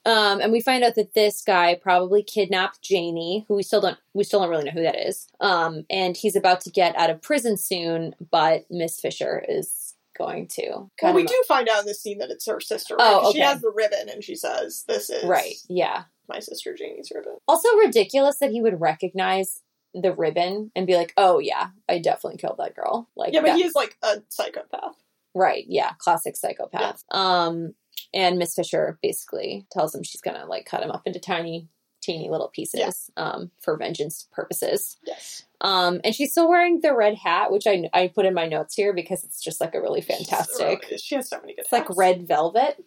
Um, 0.04 0.42
and 0.42 0.52
we 0.52 0.62
find 0.62 0.84
out 0.84 0.96
that 0.96 1.14
this 1.14 1.42
guy 1.44 1.76
probably 1.76 2.24
kidnapped 2.24 2.82
Janie, 2.82 3.46
who 3.48 3.54
we 3.56 3.62
still 3.64 3.82
don't 3.82 3.98
we 4.14 4.24
still 4.24 4.40
don't 4.40 4.50
really 4.50 4.64
know 4.66 4.72
who 4.72 4.82
that 4.84 4.96
is. 5.08 5.28
Um, 5.40 5.86
and 5.92 6.18
he's 6.18 6.36
about 6.36 6.62
to 6.62 6.72
get 6.72 6.96
out 6.96 7.10
of 7.12 7.22
prison 7.22 7.56
soon, 7.58 8.16
but 8.32 8.66
Miss 8.72 9.00
Fisher 9.00 9.44
is 9.48 9.94
going 10.18 10.48
to 10.48 10.90
Well, 11.04 11.14
we 11.14 11.24
do 11.26 11.44
find 11.48 11.68
out 11.70 11.82
in 11.82 11.86
this 11.86 12.02
scene 12.02 12.18
that 12.20 12.32
it's 12.32 12.48
her 12.48 12.60
sister. 12.60 12.96
Right? 12.96 13.14
Oh, 13.14 13.22
'Cause 13.22 13.34
She 13.34 13.40
has 13.42 13.62
the 13.62 13.70
ribbon, 13.72 14.10
and 14.10 14.24
she 14.24 14.36
says, 14.36 14.86
"This 14.88 15.10
is 15.10 15.24
right. 15.26 15.56
Yeah. 15.70 16.06
my 16.28 16.40
sister 16.40 16.74
Janie's 16.74 17.12
ribbon." 17.14 17.38
Also 17.48 17.70
ridiculous 17.76 18.40
that 18.40 18.50
he 18.52 18.62
would 18.62 18.82
recognize 18.82 19.62
the 20.02 20.14
ribbon 20.14 20.72
and 20.76 20.86
be 20.88 20.96
like, 20.96 21.14
"Oh 21.18 21.40
yeah, 21.40 21.70
I 21.90 22.00
definitely 22.00 22.38
killed 22.38 22.58
that 22.60 22.76
girl." 22.76 23.10
Like 23.16 23.34
Yeah, 23.34 23.42
but 23.42 23.48
that- 23.48 23.58
he 23.58 23.64
is 23.64 23.74
like 23.76 23.98
a 24.04 24.22
psychopath. 24.30 24.96
Right. 25.34 25.66
Yeah. 25.68 25.92
Classic 25.98 26.36
psychopath. 26.38 27.04
Um, 27.12 27.74
and 28.14 28.38
Miss 28.40 28.56
Fisher 28.56 28.98
basically 29.02 29.66
tells 29.72 29.94
him 29.94 30.04
she's 30.04 30.22
gonna 30.22 30.46
like 30.46 30.66
cut 30.66 30.82
him 30.84 30.92
up 30.92 31.02
into 31.06 31.20
tiny, 31.20 31.68
teeny 32.02 32.30
little 32.30 32.48
pieces, 32.48 33.10
um, 33.18 33.52
for 33.62 33.76
vengeance 33.78 34.28
purposes. 34.32 34.98
Yes. 35.06 35.44
Um, 35.62 36.00
and 36.04 36.14
she's 36.16 36.32
still 36.32 36.48
wearing 36.48 36.80
the 36.82 36.94
red 36.96 37.16
hat, 37.16 37.52
which 37.52 37.68
I 37.68 37.90
I 37.94 38.08
put 38.08 38.26
in 38.26 38.34
my 38.34 38.48
notes 38.48 38.76
here 38.76 38.94
because 38.94 39.24
it's 39.24 39.42
just 39.42 39.60
like 39.60 39.76
a 39.76 39.82
really 39.82 40.02
fantastic. 40.02 40.84
Really- 40.84 40.98
she 40.98 41.16
has 41.16 41.28
so 41.28 41.40
many 41.42 41.54
good. 41.56 41.62
It's 41.64 41.72
like 41.72 41.88
red 41.98 42.28
velvet. 42.28 42.82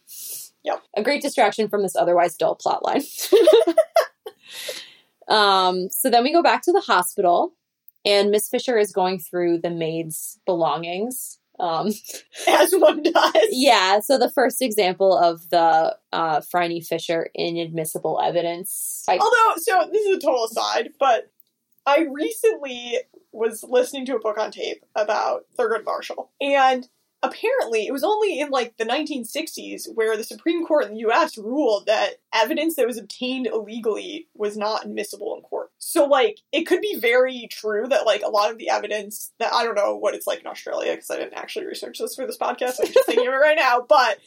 Yep. 0.64 0.82
A 0.96 1.02
great 1.02 1.22
distraction 1.22 1.68
from 1.68 1.82
this 1.82 1.96
otherwise 1.96 2.36
dull 2.36 2.54
plot 2.54 2.84
line. 2.84 3.02
um, 5.28 5.88
so 5.90 6.10
then 6.10 6.22
we 6.22 6.32
go 6.32 6.42
back 6.42 6.62
to 6.62 6.72
the 6.72 6.80
hospital, 6.80 7.54
and 8.04 8.30
Miss 8.30 8.48
Fisher 8.48 8.78
is 8.78 8.92
going 8.92 9.18
through 9.18 9.58
the 9.58 9.70
maid's 9.70 10.38
belongings. 10.46 11.38
Um, 11.60 11.88
as 12.48 12.72
one 12.72 13.02
does. 13.02 13.48
yeah, 13.50 13.98
so 14.00 14.16
the 14.16 14.30
first 14.30 14.62
example 14.62 15.16
of 15.18 15.48
the 15.50 15.96
uh, 16.12 16.40
Phryne 16.40 16.80
Fisher 16.82 17.30
inadmissible 17.34 18.20
evidence. 18.24 19.04
I, 19.08 19.18
Although, 19.18 19.60
so 19.60 19.90
this 19.92 20.06
is 20.06 20.16
a 20.16 20.20
total 20.20 20.44
aside, 20.44 20.90
but 21.00 21.32
I 21.84 22.06
recently 22.12 22.98
was 23.32 23.64
listening 23.68 24.06
to 24.06 24.16
a 24.16 24.20
book 24.20 24.38
on 24.38 24.50
tape 24.50 24.84
about 24.94 25.46
Thurgood 25.58 25.84
Marshall, 25.84 26.30
and 26.40 26.88
apparently 27.22 27.86
it 27.86 27.92
was 27.92 28.04
only 28.04 28.38
in 28.38 28.50
like 28.50 28.76
the 28.76 28.84
1960s 28.84 29.92
where 29.94 30.16
the 30.16 30.24
Supreme 30.24 30.64
Court 30.64 30.86
in 30.86 30.92
the 30.92 31.00
U.S. 31.00 31.36
ruled 31.36 31.86
that 31.86 32.14
evidence 32.32 32.76
that 32.76 32.86
was 32.86 32.98
obtained 32.98 33.46
illegally 33.46 34.28
was 34.34 34.56
not 34.56 34.84
admissible 34.84 35.34
in 35.36 35.42
court. 35.42 35.70
So, 35.78 36.04
like, 36.04 36.40
it 36.52 36.64
could 36.64 36.80
be 36.80 36.98
very 36.98 37.48
true 37.50 37.86
that 37.88 38.06
like 38.06 38.22
a 38.22 38.30
lot 38.30 38.50
of 38.50 38.58
the 38.58 38.70
evidence 38.70 39.32
that 39.38 39.52
I 39.52 39.64
don't 39.64 39.74
know 39.74 39.96
what 39.96 40.14
it's 40.14 40.26
like 40.26 40.40
in 40.40 40.46
Australia 40.46 40.92
because 40.92 41.10
I 41.10 41.16
didn't 41.16 41.34
actually 41.34 41.66
research 41.66 41.98
this 41.98 42.14
for 42.14 42.26
this 42.26 42.38
podcast. 42.38 42.76
I'm 42.80 42.92
just 42.92 43.06
thinking 43.06 43.26
of 43.26 43.34
it 43.34 43.38
right 43.38 43.58
now, 43.58 43.84
but 43.88 44.18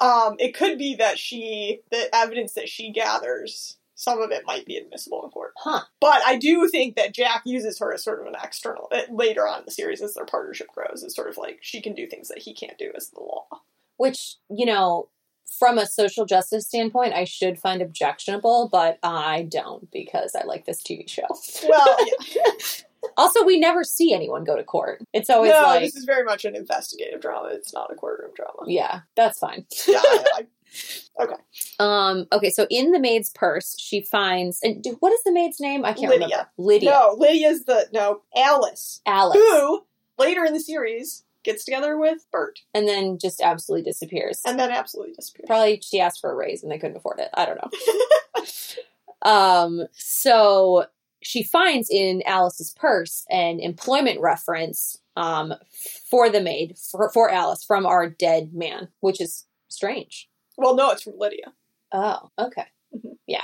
um, 0.00 0.36
it 0.38 0.54
could 0.54 0.78
be 0.78 0.96
that 0.96 1.18
she 1.18 1.80
the 1.90 2.14
evidence 2.14 2.54
that 2.54 2.68
she 2.68 2.90
gathers 2.90 3.76
some 4.00 4.22
of 4.22 4.30
it 4.30 4.46
might 4.46 4.64
be 4.64 4.76
admissible 4.78 5.22
in 5.24 5.30
court. 5.30 5.52
Huh. 5.58 5.82
But 6.00 6.22
I 6.26 6.36
do 6.38 6.66
think 6.68 6.96
that 6.96 7.12
Jack 7.14 7.42
uses 7.44 7.78
her 7.80 7.92
as 7.92 8.02
sort 8.02 8.20
of 8.20 8.26
an 8.26 8.34
external 8.42 8.88
uh, 8.90 9.02
later 9.10 9.46
on 9.46 9.58
in 9.58 9.64
the 9.66 9.70
series 9.70 10.00
as 10.00 10.14
their 10.14 10.24
partnership 10.24 10.68
grows. 10.74 11.02
It's 11.02 11.14
sort 11.14 11.28
of 11.28 11.36
like 11.36 11.58
she 11.60 11.82
can 11.82 11.94
do 11.94 12.06
things 12.06 12.28
that 12.28 12.38
he 12.38 12.54
can't 12.54 12.78
do 12.78 12.90
as 12.96 13.10
the 13.10 13.20
law. 13.20 13.46
which 13.98 14.36
you 14.48 14.64
know 14.64 15.10
from 15.58 15.76
a 15.78 15.84
social 15.86 16.24
justice 16.24 16.64
standpoint 16.66 17.12
i 17.12 17.24
should 17.24 17.58
find 17.58 17.82
objectionable 17.82 18.68
but 18.70 18.98
i 19.02 19.42
don't 19.50 19.90
because 19.90 20.34
i 20.40 20.44
like 20.44 20.64
this 20.64 20.80
tv 20.80 21.08
show 21.10 21.26
Well, 21.68 21.96
yeah. 22.34 22.52
also 23.16 23.44
we 23.44 23.58
never 23.58 23.82
see 23.82 24.14
anyone 24.14 24.44
go 24.44 24.56
to 24.56 24.62
court 24.62 25.02
it's 25.12 25.28
always 25.28 25.50
no, 25.50 25.60
like 25.62 25.80
this 25.82 25.96
is 25.96 26.04
very 26.04 26.24
much 26.24 26.44
an 26.44 26.54
investigative 26.54 27.20
drama. 27.20 27.48
It's 27.52 27.74
not 27.74 27.90
a 27.92 27.96
courtroom 27.96 28.30
drama. 28.36 28.62
yeah 28.70 29.00
that's 29.16 29.40
fine 29.40 29.66
Yeah, 29.88 30.00
I, 30.02 30.24
I, 30.36 30.46
um 31.78 32.26
okay 32.32 32.50
so 32.50 32.66
in 32.70 32.92
the 32.92 32.98
maid's 32.98 33.28
purse 33.30 33.76
she 33.78 34.00
finds 34.02 34.58
and 34.62 34.82
do- 34.82 34.96
what 35.00 35.12
is 35.12 35.22
the 35.24 35.32
maid's 35.32 35.60
name? 35.60 35.84
I 35.84 35.92
can't 35.92 36.10
Lydia. 36.10 36.26
remember. 36.26 36.48
Lydia. 36.58 36.90
No, 36.90 37.14
Lydia's 37.18 37.64
the 37.64 37.88
no 37.92 38.22
Alice, 38.36 39.00
alice. 39.06 39.36
who 39.36 39.84
later 40.18 40.44
in 40.44 40.52
the 40.52 40.60
series 40.60 41.24
gets 41.42 41.64
together 41.64 41.96
with 41.98 42.26
Bert. 42.30 42.60
And 42.74 42.86
then 42.86 43.18
just 43.18 43.40
absolutely 43.40 43.84
disappears. 43.90 44.42
And 44.46 44.58
then 44.60 44.70
absolutely 44.70 45.14
disappears. 45.14 45.46
probably 45.46 45.80
she 45.82 45.98
asked 46.00 46.20
for 46.20 46.30
a 46.30 46.34
raise 46.34 46.62
and 46.62 46.70
they 46.70 46.78
couldn't 46.78 46.96
afford 46.96 47.18
it. 47.18 47.28
I 47.34 47.46
don't 47.46 47.56
know. 47.62 48.44
Um, 49.22 49.82
so 49.92 50.86
she 51.22 51.42
finds 51.42 51.90
in 51.90 52.22
Alice's 52.24 52.72
purse 52.72 53.26
an 53.28 53.60
employment 53.60 54.18
reference 54.20 54.96
um, 55.14 55.52
for 56.10 56.30
the 56.30 56.40
maid 56.40 56.78
for, 56.78 57.10
for 57.12 57.30
Alice 57.30 57.62
from 57.62 57.84
our 57.84 58.08
dead 58.08 58.54
man, 58.54 58.88
which 59.00 59.20
is 59.20 59.44
strange. 59.68 60.29
Well, 60.60 60.74
no, 60.76 60.90
it's 60.90 61.02
from 61.02 61.18
Lydia. 61.18 61.52
Oh, 61.92 62.28
okay. 62.38 62.66
Mhm. 62.94 63.16
Yeah. 63.26 63.42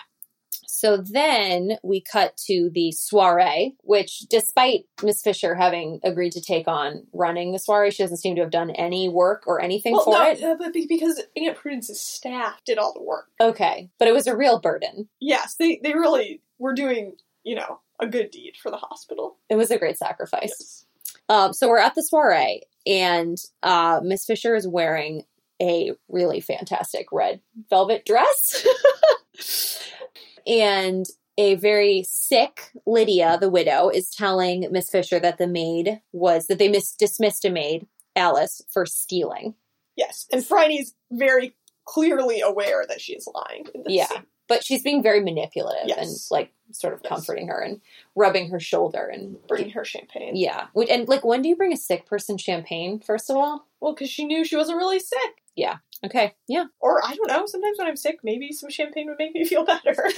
So 0.69 0.99
then 0.99 1.79
we 1.83 2.03
cut 2.03 2.37
to 2.47 2.71
the 2.75 2.93
soiree, 2.93 3.75
which, 3.83 4.19
despite 4.29 4.85
Miss 5.03 5.23
Fisher 5.23 5.55
having 5.55 6.01
agreed 6.05 6.33
to 6.33 6.41
take 6.43 6.69
on 6.69 7.07
running 7.15 7.53
the 7.53 7.59
soiree, 7.59 7.91
she 7.91 8.03
doesn't 8.03 8.19
seem 8.19 8.35
to 8.37 8.43
have 8.43 8.51
done 8.51 8.71
any 8.73 9.09
work 9.09 9.45
or 9.47 9.59
anything 9.61 9.95
Well, 9.95 10.05
for 10.05 10.11
no, 10.13 10.31
it. 10.31 10.43
uh, 10.45 10.55
but 10.59 10.75
because 10.75 11.23
Aunt 11.35 11.57
Prudence's 11.57 12.01
staff 12.03 12.63
did 12.67 12.77
all 12.77 12.93
the 12.93 13.03
work. 13.03 13.29
Okay, 13.41 13.89
but 13.99 14.07
it 14.07 14.13
was 14.13 14.27
a 14.27 14.37
real 14.37 14.61
burden. 14.61 15.09
Yes, 15.19 15.55
they 15.55 15.81
they 15.83 15.95
really 15.95 16.43
were 16.59 16.75
doing 16.75 17.17
you 17.43 17.55
know 17.55 17.81
a 17.99 18.07
good 18.07 18.31
deed 18.31 18.57
for 18.63 18.71
the 18.71 18.77
hospital. 18.77 19.39
It 19.49 19.57
was 19.57 19.71
a 19.71 19.79
great 19.79 19.97
sacrifice. 19.97 20.43
Yes. 20.61 20.87
Um, 21.31 21.53
so 21.55 21.69
we're 21.69 21.79
at 21.79 21.95
the 21.95 22.03
soiree, 22.03 22.63
and 22.87 23.39
uh, 23.63 24.01
Miss 24.05 24.27
Fisher 24.27 24.55
is 24.55 24.69
wearing 24.69 25.23
a 25.61 25.93
really 26.09 26.41
fantastic 26.41 27.07
red 27.13 27.41
velvet 27.71 28.05
dress. 28.05 28.67
and 30.47 31.07
a 31.39 31.55
very 31.57 32.05
sick 32.09 32.71
Lydia, 32.87 33.37
the 33.41 33.51
widow, 33.51 33.89
is 33.91 34.11
telling 34.11 34.67
Miss 34.71 34.89
Fisher 34.91 35.19
that 35.21 35.39
the 35.39 35.47
maid 35.47 36.01
was, 36.13 36.47
that 36.47 36.59
they 36.59 36.69
mis- 36.69 36.93
dismissed 36.93 37.45
a 37.45 37.51
maid, 37.51 37.87
Alice, 38.15 38.63
for 38.71 38.87
stealing. 38.87 39.55
Yes, 39.97 40.27
and 40.33 40.45
Phryne's 40.45 40.95
very 41.11 41.55
clearly 41.85 42.41
aware 42.41 42.85
that 42.89 43.01
she's 43.01 43.29
lying. 43.35 43.67
In 43.75 43.83
this 43.85 43.93
Yeah. 43.93 44.07
scene. 44.07 44.27
But 44.49 44.65
she's 44.65 44.83
being 44.83 45.03
very 45.03 45.21
manipulative 45.21 45.89
Yes. 45.89 45.99
and, 46.07 46.17
like, 46.37 46.53
sort 46.71 46.95
of 46.95 47.01
Yes. 47.03 47.09
comforting 47.09 47.49
her 47.49 47.61
and 47.61 47.81
rubbing 48.15 48.49
her 48.51 48.61
shoulder 48.61 49.07
and 49.07 49.45
bringing 49.49 49.71
her 49.71 49.85
champagne. 49.85 50.37
Yeah. 50.37 50.69
And, 50.89 51.09
like, 51.09 51.25
when 51.25 51.43
do 51.43 51.49
you 51.49 51.57
bring 51.57 51.73
a 51.73 51.77
sick 51.77 52.07
person 52.07 52.39
champagne, 52.39 53.01
first 53.01 53.29
of 53.29 53.37
all? 53.37 53.67
Well, 53.81 53.93
because 53.93 54.09
she 54.11 54.25
knew 54.25 54.45
she 54.45 54.57
wasn't 54.57 54.79
really 54.79 55.01
sick. 55.01 55.43
Okay. 56.05 56.35
Yeah. 56.47 56.67
Or 56.81 57.01
I 57.05 57.15
don't 57.15 57.29
know. 57.29 57.47
Sometimes 57.47 57.79
when 57.79 57.87
I'm 57.89 57.97
sick, 57.97 58.19
maybe 58.23 58.53
some 58.53 58.71
champagne 58.71 59.09
would 59.09 59.19
make 59.19 59.35
me 59.35 59.45
feel 59.53 59.65
better. 59.65 59.95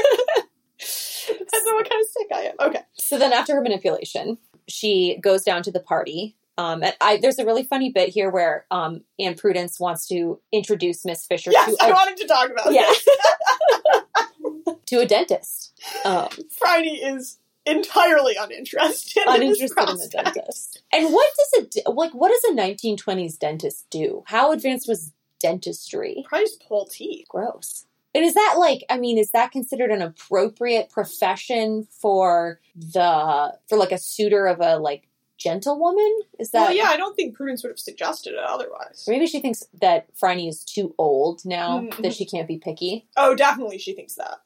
Depends 1.29 1.67
on 1.69 1.75
what 1.75 1.89
kind 1.89 2.03
of 2.03 2.09
sick 2.09 2.27
I 2.35 2.41
am. 2.43 2.55
Okay. 2.61 2.83
So 2.95 3.19
then, 3.19 3.33
after 3.33 3.55
her 3.55 3.63
manipulation, 3.63 4.39
she 4.69 5.19
goes 5.23 5.43
down 5.43 5.63
to 5.65 5.71
the 5.73 5.81
party. 5.81 6.37
Um, 6.57 6.83
and 6.83 6.95
I, 7.01 7.19
there's 7.19 7.39
a 7.39 7.45
really 7.47 7.63
funny 7.63 7.91
bit 7.91 8.09
here 8.09 8.31
where 8.31 8.67
um, 8.71 9.03
Aunt 9.21 9.37
Prudence 9.39 9.79
wants 9.79 10.09
to 10.09 10.41
introduce 10.53 11.05
Miss 11.05 11.25
Fisher 11.27 11.53
Yes, 11.53 11.77
to, 11.77 11.85
I 11.85 11.89
a, 11.89 11.93
wanted 11.93 12.17
to 12.19 12.27
talk 12.27 12.51
about 12.51 12.73
Yeah. 12.73 12.83
this. 12.89 14.75
to 14.87 14.99
a 15.01 15.07
dentist. 15.07 15.73
Um, 16.05 16.29
Phryne 16.59 16.87
is 16.87 17.39
entirely 17.65 18.35
uninterested. 18.41 19.23
in 19.23 19.29
uninterested 19.33 19.89
in 19.89 19.97
the 19.99 20.09
dentist. 20.11 20.83
And 20.93 21.13
what 21.13 21.29
does 21.37 21.67
a 21.87 21.91
like? 21.91 22.13
What 22.13 22.31
does 22.33 22.53
a 22.53 22.57
1920s 22.61 23.39
dentist 23.39 23.87
do? 23.91 24.25
How 24.27 24.51
advanced 24.53 24.89
was 24.89 25.13
dentistry? 25.41 26.25
Probably 26.29 26.45
just 26.47 26.65
pull 26.67 26.87
teeth. 26.87 27.27
Gross. 27.29 27.87
And 28.15 28.25
is 28.25 28.35
that 28.35 28.55
like? 28.59 28.85
I 28.91 28.99
mean, 28.99 29.19
is 29.19 29.31
that 29.33 29.53
considered 29.53 29.91
an 29.91 30.03
appropriate 30.03 30.91
profession 30.91 31.87
for 31.91 32.61
the 32.75 33.55
for 33.69 33.77
like 33.79 33.93
a 33.93 33.99
suitor 33.99 34.47
of 34.47 34.61
a 34.61 34.79
like 34.79 35.07
gentlewoman? 35.37 36.21
Is 36.39 36.51
that 36.51 36.69
well, 36.69 36.73
yeah, 36.73 36.87
I 36.89 36.97
don't 36.97 37.15
think 37.15 37.37
Prudence 37.37 37.63
would 37.63 37.69
have 37.71 37.79
suggested 37.79 38.33
it 38.33 38.41
otherwise. 38.45 39.05
Maybe 39.07 39.27
she 39.27 39.41
thinks 39.41 39.65
that 39.81 40.07
Phryne 40.19 40.49
is 40.49 40.65
too 40.65 40.95
old 40.99 41.45
now 41.45 41.81
Mhm. 41.81 42.03
that 42.03 42.15
she 42.15 42.25
can't 42.25 42.49
be 42.49 42.59
picky. 42.59 43.07
Oh, 43.17 43.35
definitely, 43.35 43.79
she 43.79 43.93
thinks 43.93 44.17
that. 44.17 44.41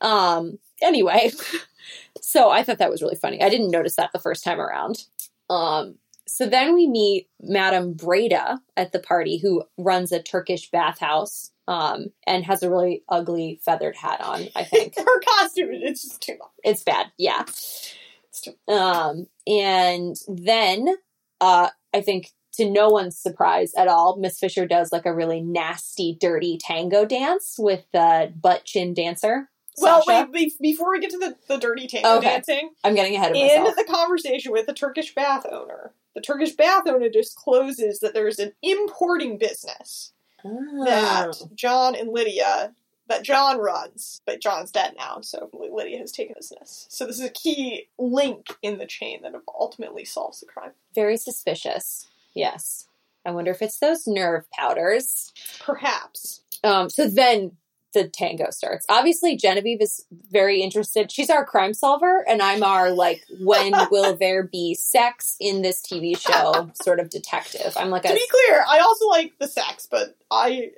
Um. 0.00 0.58
Anyway, 0.80 1.32
so 2.22 2.48
I 2.50 2.62
thought 2.62 2.78
that 2.78 2.90
was 2.90 3.02
really 3.02 3.16
funny. 3.16 3.42
I 3.42 3.48
didn't 3.48 3.70
notice 3.70 3.96
that 3.96 4.12
the 4.12 4.18
first 4.20 4.44
time 4.44 4.60
around. 4.60 5.04
Um. 5.50 5.96
So 6.28 6.46
then 6.46 6.74
we 6.74 6.86
meet 6.86 7.28
Madame 7.40 7.94
Breda 7.94 8.60
at 8.76 8.92
the 8.92 8.98
party, 9.00 9.38
who 9.38 9.64
runs 9.76 10.12
a 10.12 10.22
Turkish 10.22 10.70
bathhouse. 10.70 11.50
Um, 11.66 12.06
and 12.26 12.46
has 12.46 12.62
a 12.62 12.70
really 12.70 13.02
ugly 13.10 13.60
feathered 13.62 13.94
hat 13.94 14.22
on. 14.22 14.48
I 14.56 14.64
think 14.64 14.94
Her 14.98 15.20
costume, 15.20 15.68
it's 15.70 16.00
just 16.02 16.22
too 16.22 16.32
much. 16.38 16.48
it's 16.64 16.82
bad. 16.82 17.08
Yeah. 17.18 17.42
It's 17.42 18.40
too 18.42 18.54
Um, 18.72 19.26
and 19.46 20.16
then, 20.26 20.96
uh, 21.42 21.68
I 21.92 22.00
think 22.00 22.30
to 22.54 22.70
no 22.70 22.88
one's 22.88 23.18
surprise 23.18 23.72
at 23.76 23.86
all, 23.86 24.16
Miss 24.16 24.38
Fisher 24.38 24.66
does 24.66 24.92
like 24.92 25.04
a 25.04 25.14
really 25.14 25.42
nasty, 25.42 26.16
dirty 26.18 26.56
tango 26.58 27.04
dance 27.04 27.56
with 27.58 27.84
the 27.92 28.32
butt 28.40 28.64
chin 28.64 28.94
dancer. 28.94 29.50
Well, 29.76 30.02
Sasha. 30.02 30.28
wait, 30.32 30.54
before 30.62 30.90
we 30.92 31.00
get 31.00 31.10
to 31.10 31.18
the, 31.18 31.36
the 31.48 31.58
dirty 31.58 31.86
tango 31.86 32.16
Okay. 32.16 32.30
dancing, 32.30 32.70
I'm 32.82 32.94
getting 32.94 33.14
ahead 33.14 33.32
of 33.32 33.36
in 33.36 33.46
myself. 33.46 33.76
the 33.76 33.84
conversation 33.84 34.52
with 34.52 34.64
the 34.66 34.72
Turkish 34.72 35.14
bath 35.14 35.44
owner, 35.52 35.92
the 36.18 36.22
Turkish 36.22 36.52
bath 36.52 36.82
owner 36.88 37.08
discloses 37.08 38.00
that 38.00 38.12
there's 38.12 38.40
an 38.40 38.52
importing 38.60 39.38
business 39.38 40.12
that 40.42 41.36
Oh. 41.40 41.48
John 41.54 41.94
and 41.94 42.10
Lydia 42.10 42.74
that 43.06 43.22
John 43.22 43.58
runs, 43.58 44.20
but 44.26 44.40
John's 44.40 44.72
dead 44.72 44.94
now, 44.98 45.20
so 45.20 45.48
Lydia 45.52 45.98
has 45.98 46.10
taken 46.10 46.34
business. 46.36 46.86
So 46.90 47.06
this 47.06 47.20
is 47.20 47.24
a 47.24 47.30
key 47.30 47.88
link 47.98 48.48
in 48.62 48.78
the 48.78 48.86
chain 48.86 49.22
that 49.22 49.32
ultimately 49.58 50.04
solves 50.04 50.40
the 50.40 50.46
crime. 50.46 50.72
Very 50.92 51.16
suspicious. 51.16 52.08
Yes. 52.34 52.88
I 53.24 53.30
wonder 53.30 53.52
if 53.52 53.62
it's 53.62 53.78
those 53.78 54.08
nerve 54.08 54.50
powders. 54.50 55.32
Perhaps. 55.60 56.42
Um, 56.64 56.90
so 56.90 57.06
then 57.06 57.52
the 57.94 58.08
tango 58.08 58.50
starts. 58.50 58.84
Obviously, 58.88 59.36
Genevieve 59.36 59.80
is 59.80 60.04
very 60.30 60.60
interested. 60.62 61.10
She's 61.10 61.30
our 61.30 61.44
crime 61.44 61.72
solver, 61.74 62.24
and 62.28 62.42
I'm 62.42 62.62
our 62.62 62.90
like, 62.90 63.22
when 63.40 63.72
will 63.90 64.16
there 64.16 64.42
be 64.44 64.74
sex 64.74 65.36
in 65.40 65.62
this 65.62 65.80
TV 65.80 66.18
show 66.18 66.70
sort 66.82 67.00
of 67.00 67.10
detective. 67.10 67.72
I'm 67.76 67.90
like 67.90 68.02
To 68.02 68.10
a 68.10 68.14
be 68.14 68.26
clear, 68.30 68.64
I 68.68 68.78
also 68.80 69.06
like 69.08 69.32
the 69.38 69.48
sex, 69.48 69.88
but 69.90 70.16
I 70.30 70.70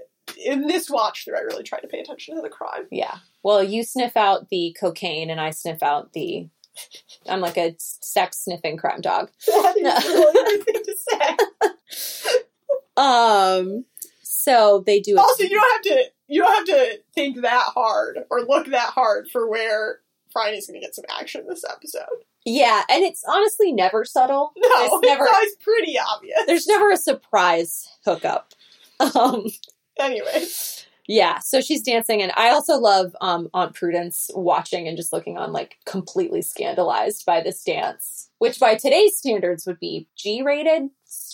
in 0.45 0.67
this 0.69 0.89
watch 0.89 1.25
through 1.25 1.37
I 1.37 1.41
really 1.41 1.65
try 1.65 1.81
to 1.81 1.89
pay 1.89 1.99
attention 1.99 2.37
to 2.37 2.43
the 2.43 2.49
crime. 2.49 2.87
yeah. 2.91 3.17
Well, 3.43 3.65
you 3.65 3.83
sniff 3.85 4.17
out 4.17 4.49
the 4.51 4.77
cocaine, 4.79 5.31
and 5.31 5.41
I 5.41 5.51
sniff 5.51 5.83
out 5.83 6.13
the. 6.13 6.49
I'm 7.29 7.41
like 7.41 7.57
a 7.57 7.75
sex 7.79 8.45
sniffing 8.45 8.77
crime 8.77 9.01
dog. 9.01 9.31
That 9.47 9.77
is 9.77 10.05
really 10.05 10.63
thing 10.63 10.83
to 10.85 10.97
say. 10.97 12.39
Um. 12.97 13.85
So 14.23 14.83
they 14.87 15.01
do. 15.01 15.13
it- 15.15 15.19
Also, 15.19 15.43
you 15.45 15.51
don't 15.51 15.73
have 15.73 15.83
to 15.83 16.05
you 16.31 16.41
don't 16.41 16.55
have 16.55 16.65
to 16.67 17.01
think 17.13 17.43
that 17.43 17.65
hard 17.75 18.21
or 18.31 18.43
look 18.43 18.67
that 18.69 18.91
hard 18.91 19.29
for 19.29 19.51
where 19.51 19.99
Phryne's 20.33 20.67
going 20.69 20.81
to 20.81 20.87
get 20.87 20.95
some 20.95 21.05
action 21.11 21.45
this 21.49 21.65
episode. 21.69 22.05
yeah, 22.47 22.85
and 22.89 23.03
it's 23.05 23.25
honestly 23.29 23.73
never 23.73 24.05
subtle. 24.05 24.53
No, 24.57 24.69
It's 24.69 25.01
it's, 25.03 25.21
always 25.21 25.57
pretty 25.57 25.99
obvious. 25.99 26.39
There's 26.47 26.67
never 26.69 26.93
a 26.93 26.97
surprise 26.97 27.89
hookup. 28.05 28.55
Um. 29.17 29.47
Anyway, 29.99 30.45
Yeah, 31.09 31.39
so 31.39 31.63
she's 31.63 31.81
dancing, 31.83 32.21
and 32.21 32.33
I 32.37 32.51
also 32.51 32.77
love 32.77 33.17
um, 33.23 33.49
Aunt 33.55 33.75
Prudence 33.75 34.31
watching 34.35 34.87
and 34.87 34.97
just 34.97 35.13
looking 35.13 35.39
on, 35.39 35.53
like 35.53 35.77
completely 35.87 36.43
scandalized 36.43 37.25
by 37.25 37.41
this 37.41 37.65
dance, 37.65 38.29
which 38.39 38.61
by 38.61 38.75
today's 38.75 39.17
standards 39.17 39.67
would 39.67 39.81
be 39.81 40.07
G-rated 40.17 40.91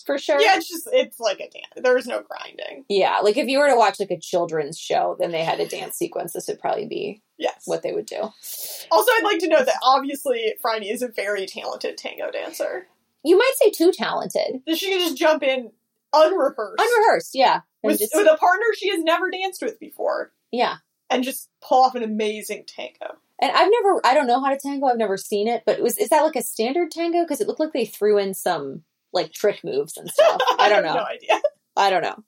for 0.07 0.19
sure. 0.19 0.41
yeah, 0.41 0.57
it's 0.57 0.69
just 0.69 0.89
it's 0.93 1.21
like 1.21 1.41
a 1.41 1.51
dance. 1.51 1.67
There 1.77 1.97
is 1.99 2.07
no 2.07 2.23
grinding. 2.23 2.85
Yeah, 2.89 3.19
like 3.23 3.37
if 3.37 3.49
you 3.49 3.59
were 3.59 3.69
to 3.69 3.77
watch 3.77 4.01
like 4.01 4.11
a 4.11 4.19
children's 4.19 4.79
show, 4.79 5.17
then 5.19 5.33
they 5.33 5.45
had 5.45 5.61
a 5.61 5.67
dance 5.69 5.97
sequence. 5.97 6.33
This 6.33 6.49
would 6.49 6.61
probably 6.61 6.87
be 6.87 7.23
Yes. 7.39 7.63
what 7.67 7.83
they 7.83 7.93
would 7.93 8.07
do. 8.07 8.17
Also, 8.21 9.13
I'd 9.13 9.21
like 9.25 9.41
to 9.41 9.49
note 9.49 9.67
that 9.67 9.79
obviously 9.83 10.55
Phryne 10.63 10.83
is 10.83 11.03
a 11.03 11.09
very 11.09 11.45
talented 11.47 11.99
tango 11.99 12.31
dancer. 12.31 12.87
You 13.23 13.37
might 13.37 13.53
say 13.57 13.71
too 13.71 13.93
talented, 13.93 14.63
she 14.75 14.89
can 14.91 15.01
just 15.01 15.17
jump 15.17 15.43
in 15.43 15.71
unrehearsed, 16.15 16.81
unrehearsed. 16.81 17.35
Yeah, 17.35 17.61
with, 17.83 17.99
just 17.99 18.15
with 18.15 18.27
a 18.27 18.37
partner 18.37 18.65
she 18.79 18.89
has 18.91 19.03
never 19.03 19.31
danced 19.31 19.61
with 19.63 19.79
before, 19.81 20.33
yeah. 20.53 20.77
and 21.11 21.25
just 21.25 21.51
pull 21.61 21.83
off 21.83 21.95
an 21.95 22.03
amazing 22.03 22.65
tango. 22.67 23.17
And 23.39 23.53
I've 23.53 23.71
never, 23.71 24.01
I 24.05 24.15
don't 24.15 24.27
know 24.27 24.41
how 24.41 24.49
to 24.51 24.57
tango. 24.57 24.87
I've 24.87 24.97
never 24.97 25.19
seen 25.19 25.47
it, 25.49 25.65
but 25.67 25.81
was 25.83 25.99
is 25.99 26.09
that 26.09 26.23
like 26.23 26.37
a 26.37 26.43
standard 26.43 26.91
tango? 26.91 27.23
Because 27.23 27.41
it 27.41 27.49
looked 27.49 27.61
like 27.61 27.73
they 27.73 27.85
threw 27.85 28.17
in 28.17 28.33
some 28.33 28.83
like 29.17 29.33
trick 29.33 29.65
moves 29.65 29.97
and 29.97 30.09
stuff. 30.09 30.41
I 30.59 30.69
don't 30.69 30.85
have 30.85 30.95
know. 30.95 31.01
No 31.01 31.07
idea. 31.07 31.43
I 31.77 31.91
don't 31.91 32.03
know. 32.03 32.23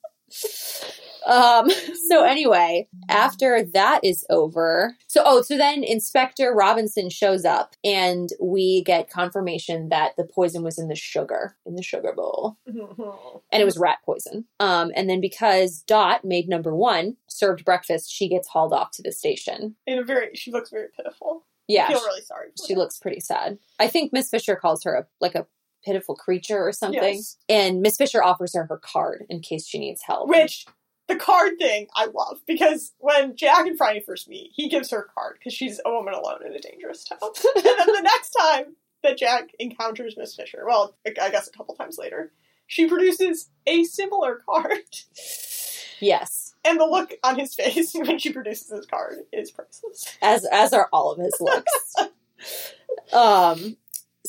Um, 1.25 1.69
so 2.07 2.23
anyway, 2.25 2.87
after 3.07 3.63
that 3.73 4.01
is 4.03 4.25
over, 4.29 4.95
so 5.07 5.21
oh, 5.25 5.41
so 5.41 5.57
then 5.57 5.83
Inspector 5.83 6.51
Robinson 6.53 7.09
shows 7.09 7.45
up 7.45 7.75
and 7.83 8.29
we 8.41 8.83
get 8.83 9.09
confirmation 9.09 9.89
that 9.89 10.13
the 10.17 10.23
poison 10.25 10.63
was 10.63 10.77
in 10.79 10.87
the 10.87 10.95
sugar, 10.95 11.55
in 11.65 11.75
the 11.75 11.83
sugar 11.83 12.13
bowl. 12.15 12.57
And 13.51 13.63
it 13.63 13.65
was 13.65 13.79
rat 13.79 13.97
poison. 14.05 14.45
Um, 14.59 14.91
and 14.95 15.09
then 15.09 15.19
because 15.19 15.83
Dot 15.87 16.23
maid 16.23 16.47
number 16.47 16.75
one, 16.75 17.17
served 17.27 17.65
breakfast, 17.65 18.11
she 18.13 18.29
gets 18.29 18.47
hauled 18.47 18.73
off 18.73 18.91
to 18.91 19.01
the 19.01 19.11
station. 19.11 19.75
in 19.87 19.97
a 19.97 20.03
very. 20.03 20.35
She 20.35 20.51
looks 20.51 20.69
very 20.69 20.87
pitiful. 20.95 21.47
Yeah. 21.67 21.85
I 21.85 21.93
feel 21.93 22.01
really 22.01 22.21
sorry. 22.21 22.49
She 22.67 22.73
her. 22.73 22.79
looks 22.79 22.99
pretty 22.99 23.21
sad. 23.21 23.57
I 23.79 23.87
think 23.87 24.13
Miss 24.13 24.29
Fisher 24.29 24.55
calls 24.55 24.83
her 24.83 24.93
a 24.93 25.07
like 25.19 25.33
a 25.33 25.47
pitiful 25.83 26.15
creature 26.15 26.59
or 26.65 26.71
something. 26.71 27.15
Yes. 27.15 27.37
And 27.47 27.81
Miss 27.81 27.97
Fisher 27.97 28.23
offers 28.23 28.53
her 28.53 28.65
her 28.65 28.77
card 28.77 29.25
in 29.29 29.41
case 29.41 29.67
she 29.67 29.79
needs 29.79 30.01
help. 30.03 30.29
Which 30.29 30.65
the 31.07 31.15
card 31.15 31.57
thing 31.57 31.87
I 31.95 32.05
love 32.05 32.39
because 32.47 32.93
when 32.99 33.35
Jack 33.35 33.65
and 33.65 33.77
Phryne 33.77 34.01
first 34.05 34.29
meet, 34.29 34.51
he 34.53 34.69
gives 34.69 34.91
her 34.91 35.01
a 35.01 35.13
card 35.13 35.37
because 35.39 35.53
she's 35.53 35.81
a 35.85 35.91
woman 35.91 36.13
alone 36.13 36.45
in 36.45 36.53
a 36.53 36.59
dangerous 36.59 37.03
town. 37.03 37.19
and 37.55 37.65
then 37.65 37.87
the 37.87 38.01
next 38.01 38.29
time 38.31 38.75
that 39.03 39.17
Jack 39.17 39.49
encounters 39.59 40.15
Miss 40.17 40.35
Fisher, 40.35 40.63
well, 40.65 40.95
I 41.05 41.29
guess 41.29 41.47
a 41.47 41.51
couple 41.51 41.75
times 41.75 41.97
later, 41.97 42.31
she 42.67 42.87
produces 42.87 43.49
a 43.65 43.83
similar 43.83 44.41
card. 44.47 44.83
Yes. 45.99 46.53
And 46.63 46.79
the 46.79 46.85
look 46.85 47.13
on 47.23 47.37
his 47.37 47.55
face 47.55 47.93
when 47.95 48.19
she 48.19 48.31
produces 48.31 48.69
his 48.69 48.85
card 48.85 49.19
is 49.33 49.51
priceless. 49.51 50.05
as 50.21 50.45
as 50.45 50.73
are 50.73 50.89
all 50.93 51.11
of 51.11 51.19
his 51.19 51.35
looks. 51.39 51.95
um 53.13 53.75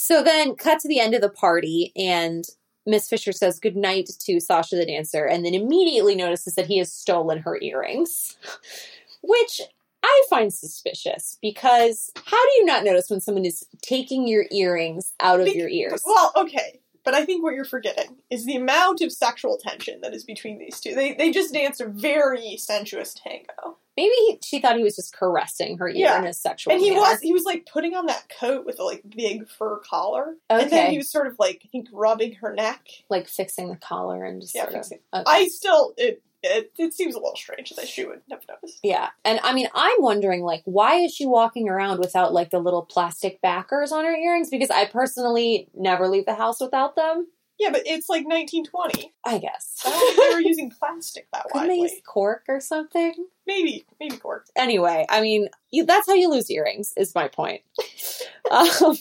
so 0.00 0.22
then 0.22 0.54
cut 0.54 0.80
to 0.80 0.88
the 0.88 0.98
end 0.98 1.14
of 1.14 1.20
the 1.20 1.28
party 1.28 1.92
and 1.94 2.44
Miss 2.86 3.08
Fisher 3.08 3.32
says 3.32 3.60
goodnight 3.60 4.08
to 4.20 4.40
Sasha 4.40 4.76
the 4.76 4.86
dancer 4.86 5.26
and 5.26 5.44
then 5.44 5.54
immediately 5.54 6.14
notices 6.14 6.54
that 6.54 6.66
he 6.66 6.78
has 6.78 6.90
stolen 6.90 7.38
her 7.38 7.58
earrings. 7.60 8.36
Which 9.22 9.60
I 10.02 10.22
find 10.30 10.52
suspicious 10.52 11.36
because 11.42 12.10
how 12.24 12.42
do 12.42 12.52
you 12.56 12.64
not 12.64 12.84
notice 12.84 13.10
when 13.10 13.20
someone 13.20 13.44
is 13.44 13.66
taking 13.82 14.26
your 14.26 14.46
earrings 14.50 15.12
out 15.20 15.40
of 15.40 15.46
Be- 15.46 15.58
your 15.58 15.68
ears? 15.68 16.02
Well, 16.06 16.32
okay. 16.34 16.80
But 17.04 17.14
I 17.14 17.24
think 17.24 17.42
what 17.42 17.54
you're 17.54 17.64
forgetting 17.64 18.16
is 18.30 18.44
the 18.44 18.56
amount 18.56 19.00
of 19.00 19.10
sexual 19.12 19.56
tension 19.58 20.00
that 20.02 20.12
is 20.14 20.24
between 20.24 20.58
these 20.58 20.80
two. 20.80 20.94
They 20.94 21.14
they 21.14 21.30
just 21.30 21.52
dance 21.54 21.80
a 21.80 21.86
very 21.86 22.56
sensuous 22.58 23.14
tango. 23.14 23.78
Maybe 23.96 24.12
he, 24.28 24.38
she 24.42 24.60
thought 24.60 24.76
he 24.76 24.82
was 24.82 24.96
just 24.96 25.14
caressing 25.14 25.76
her 25.78 25.88
ear 25.88 25.94
Yeah. 25.96 26.18
in 26.20 26.26
a 26.26 26.32
sexual 26.32 26.72
And 26.72 26.80
he 26.82 26.90
manner. 26.90 27.00
was 27.02 27.20
he 27.20 27.32
was 27.32 27.44
like 27.44 27.66
putting 27.70 27.94
on 27.94 28.06
that 28.06 28.30
coat 28.40 28.64
with 28.64 28.78
a 28.80 28.84
like 28.84 29.02
big 29.08 29.48
fur 29.48 29.78
collar. 29.78 30.36
okay. 30.50 30.62
And 30.62 30.70
then 30.70 30.90
he 30.90 30.98
was 30.98 31.10
sort 31.10 31.26
of 31.26 31.36
like 31.38 31.62
I 31.64 31.68
think 31.68 31.88
rubbing 31.92 32.34
her 32.36 32.54
neck. 32.54 32.86
like 33.08 33.28
fixing 33.28 33.68
the 33.68 33.76
collar 33.76 34.24
and 34.24 34.40
just 34.40 34.54
Yeah, 34.54 34.62
sort 34.64 34.74
of 34.74 34.80
fixing- 34.80 34.98
okay. 35.12 35.24
I 35.26 35.48
still 35.48 35.92
it, 35.96 36.22
it 36.42 36.72
it 36.79 36.94
seems 36.94 37.14
a 37.14 37.18
little 37.18 37.37
strange 37.37 37.70
that 37.70 37.88
she 37.88 38.05
would 38.05 38.22
have 38.31 38.42
noticed. 38.48 38.81
Yeah. 38.83 39.09
And 39.24 39.40
I 39.42 39.53
mean, 39.53 39.68
I'm 39.74 40.00
wondering, 40.00 40.42
like, 40.42 40.62
why 40.64 40.96
is 40.96 41.14
she 41.14 41.26
walking 41.26 41.68
around 41.68 41.98
without, 41.98 42.33
like, 42.33 42.50
the 42.50 42.59
little 42.59 42.83
plastic 42.83 43.40
backers 43.40 43.92
on 43.92 44.05
her 44.05 44.14
earrings? 44.14 44.50
Because 44.50 44.70
I 44.70 44.87
personally 44.87 45.68
never 45.74 46.09
leave 46.09 46.26
the 46.26 46.35
house 46.35 46.61
without 46.61 46.96
them. 46.96 47.26
Yeah, 47.61 47.68
but 47.70 47.83
it's 47.85 48.09
like 48.09 48.24
1920. 48.24 49.12
I 49.22 49.37
guess. 49.37 49.81
I 49.85 50.31
they 50.31 50.35
were 50.35 50.40
using 50.40 50.70
plastic 50.79 51.29
that 51.33 51.44
Couldn't 51.53 51.68
they 51.68 51.76
use 51.76 51.92
cork 52.07 52.44
or 52.48 52.59
something? 52.59 53.12
Maybe 53.46 53.85
maybe 54.00 54.16
cork. 54.16 54.46
Anyway, 54.57 55.05
I 55.11 55.20
mean, 55.20 55.48
you, 55.70 55.85
that's 55.85 56.09
how 56.09 56.14
you 56.14 56.31
lose 56.31 56.50
earrings, 56.50 56.94
is 56.96 57.14
my 57.14 57.29
point. 57.29 57.61
um, 58.50 58.96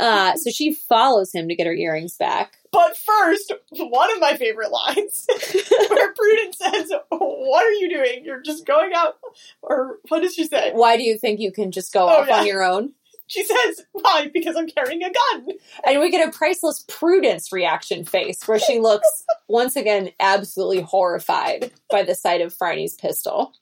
Uh, 0.00 0.34
so 0.36 0.50
she 0.50 0.72
follows 0.72 1.32
him 1.32 1.48
to 1.48 1.54
get 1.54 1.66
her 1.66 1.74
earrings 1.74 2.16
back. 2.16 2.58
But 2.72 2.96
first, 2.96 3.52
one 3.70 4.12
of 4.12 4.20
my 4.20 4.36
favorite 4.36 4.72
lines 4.72 5.26
where 5.88 6.12
Prudence 6.12 6.58
says, 6.58 6.92
What 7.10 7.64
are 7.64 7.72
you 7.72 7.88
doing? 7.88 8.24
You're 8.24 8.42
just 8.42 8.66
going 8.66 8.92
out. 8.94 9.16
Or 9.62 9.98
what 10.08 10.22
does 10.22 10.34
she 10.34 10.44
say? 10.46 10.72
Why 10.72 10.96
do 10.96 11.04
you 11.04 11.16
think 11.16 11.38
you 11.40 11.52
can 11.52 11.70
just 11.70 11.92
go 11.92 12.04
Oh, 12.04 12.20
off 12.22 12.28
yeah. 12.28 12.40
on 12.40 12.46
your 12.46 12.62
own? 12.64 12.92
She 13.26 13.44
says, 13.44 13.82
Why? 13.92 14.28
Because 14.34 14.56
I'm 14.56 14.66
carrying 14.68 15.02
a 15.04 15.10
gun. 15.12 15.48
And 15.86 16.00
we 16.00 16.10
get 16.10 16.28
a 16.28 16.36
priceless 16.36 16.84
Prudence 16.88 17.52
reaction 17.52 18.04
face 18.04 18.46
where 18.46 18.58
she 18.58 18.80
looks 18.80 19.06
once 19.48 19.76
again 19.76 20.10
absolutely 20.18 20.80
horrified 20.82 21.70
by 21.90 22.02
the 22.02 22.14
sight 22.14 22.40
of 22.40 22.52
Phryne's 22.52 22.94
pistol. 22.94 23.52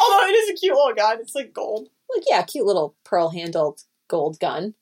Although 0.00 0.26
it 0.26 0.32
is 0.32 0.50
a 0.50 0.54
cute 0.54 0.74
little 0.76 0.94
gun. 0.94 1.18
It's 1.20 1.34
like 1.34 1.52
gold. 1.52 1.88
Like, 2.14 2.24
yeah, 2.28 2.42
cute 2.42 2.66
little 2.66 2.94
pearl 3.04 3.30
handled 3.30 3.82
gold 4.08 4.38
gun. 4.38 4.74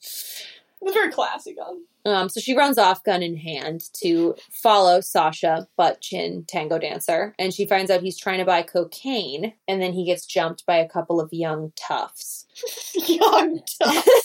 It's 0.00 0.90
a 0.90 0.92
very 0.92 1.10
classy 1.10 1.54
gun. 1.54 1.84
Um, 2.06 2.28
so 2.28 2.38
she 2.40 2.54
runs 2.54 2.76
off, 2.76 3.02
gun 3.02 3.22
in 3.22 3.36
hand, 3.36 3.88
to 4.02 4.34
follow 4.50 5.00
Sasha, 5.00 5.66
butt 5.78 6.02
chin 6.02 6.44
tango 6.46 6.78
dancer, 6.78 7.34
and 7.38 7.54
she 7.54 7.64
finds 7.66 7.90
out 7.90 8.02
he's 8.02 8.18
trying 8.18 8.38
to 8.40 8.44
buy 8.44 8.60
cocaine, 8.62 9.54
and 9.66 9.80
then 9.80 9.94
he 9.94 10.04
gets 10.04 10.26
jumped 10.26 10.66
by 10.66 10.76
a 10.76 10.88
couple 10.88 11.20
of 11.20 11.32
young 11.32 11.72
toughs. 11.76 12.46
Young 13.08 13.60
tough. 13.82 14.06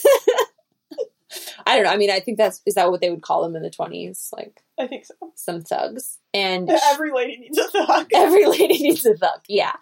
I 1.65 1.75
don't 1.75 1.83
know. 1.83 1.91
I 1.91 1.97
mean, 1.97 2.09
I 2.09 2.19
think 2.19 2.37
that's 2.37 2.61
is 2.65 2.73
that 2.75 2.89
what 2.91 3.01
they 3.01 3.09
would 3.09 3.21
call 3.21 3.43
them 3.43 3.55
in 3.55 3.61
the 3.61 3.69
twenties, 3.69 4.29
like 4.35 4.63
I 4.79 4.87
think 4.87 5.05
so. 5.05 5.13
some 5.35 5.61
thugs. 5.61 6.17
And 6.33 6.69
Every 6.91 7.11
lady 7.13 7.37
needs 7.37 7.57
a 7.57 7.67
thug. 7.67 8.07
every 8.13 8.45
lady 8.45 8.79
needs 8.79 9.05
a 9.05 9.15
thug. 9.15 9.39
Yeah. 9.47 9.73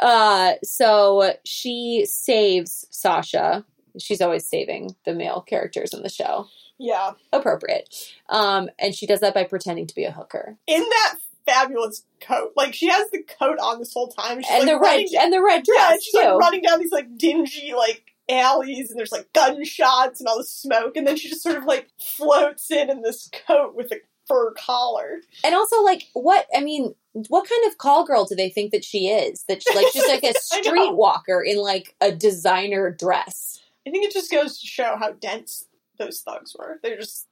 Uh, 0.00 0.52
so 0.62 1.32
she 1.44 2.06
saves 2.08 2.86
Sasha. 2.90 3.64
She's 3.98 4.20
always 4.20 4.48
saving 4.48 4.96
the 5.04 5.14
male 5.14 5.40
characters 5.40 5.92
in 5.92 6.02
the 6.02 6.08
show. 6.08 6.48
Yeah. 6.78 7.12
Appropriate. 7.32 7.94
Um, 8.28 8.68
and 8.78 8.94
she 8.94 9.06
does 9.06 9.20
that 9.20 9.34
by 9.34 9.44
pretending 9.44 9.86
to 9.86 9.94
be 9.94 10.04
a 10.04 10.12
hooker. 10.12 10.56
In 10.66 10.80
that 10.80 11.14
fabulous 11.46 12.04
coat. 12.20 12.52
Like, 12.56 12.74
she 12.74 12.88
has 12.88 13.10
the 13.10 13.22
coat 13.22 13.58
on 13.58 13.78
this 13.78 13.92
whole 13.94 14.08
time. 14.08 14.42
She's 14.42 14.50
and 14.50 14.60
like 14.66 14.68
the 14.68 14.78
red 14.78 14.88
running 14.88 15.08
and 15.18 15.32
the 15.32 15.42
red 15.42 15.64
dress 15.64 15.78
Yeah, 15.78 15.92
and 15.92 16.02
she's 16.02 16.12
too. 16.12 16.18
like 16.18 16.38
running 16.40 16.62
down 16.62 16.80
these 16.80 16.92
like 16.92 17.16
dingy 17.16 17.72
like 17.74 18.02
alleys, 18.28 18.90
and 18.90 18.98
there's 18.98 19.12
like 19.12 19.32
gunshots 19.32 20.20
and 20.20 20.28
all 20.28 20.38
the 20.38 20.44
smoke, 20.44 20.96
and 20.96 21.06
then 21.06 21.16
she 21.16 21.28
just 21.28 21.42
sort 21.42 21.56
of 21.56 21.64
like 21.64 21.88
floats 22.00 22.70
in 22.70 22.90
in 22.90 23.02
this 23.02 23.30
coat 23.46 23.74
with 23.74 23.92
a 23.92 23.96
fur 24.26 24.52
collar. 24.54 25.20
and 25.44 25.54
also, 25.54 25.82
like, 25.82 26.02
what 26.14 26.46
I 26.54 26.60
mean, 26.60 26.94
what 27.28 27.48
kind 27.48 27.70
of 27.70 27.78
call 27.78 28.04
girl 28.04 28.24
do 28.24 28.34
they 28.34 28.50
think 28.50 28.72
that 28.72 28.84
she 28.84 29.08
is? 29.08 29.44
That 29.48 29.62
she, 29.62 29.74
like 29.74 29.86
she's 29.92 30.08
like 30.08 30.24
a 30.24 30.34
streetwalker 30.52 31.40
in 31.46 31.58
like 31.58 31.94
a 32.00 32.10
designer 32.12 32.90
dress. 32.90 33.60
I 33.86 33.90
think 33.90 34.04
it 34.04 34.12
just 34.12 34.30
goes 34.30 34.58
to 34.60 34.66
show 34.66 34.96
how 34.98 35.12
dense 35.12 35.66
those 35.98 36.20
thugs 36.20 36.54
were. 36.58 36.78
They're 36.82 36.96
just. 36.96 37.26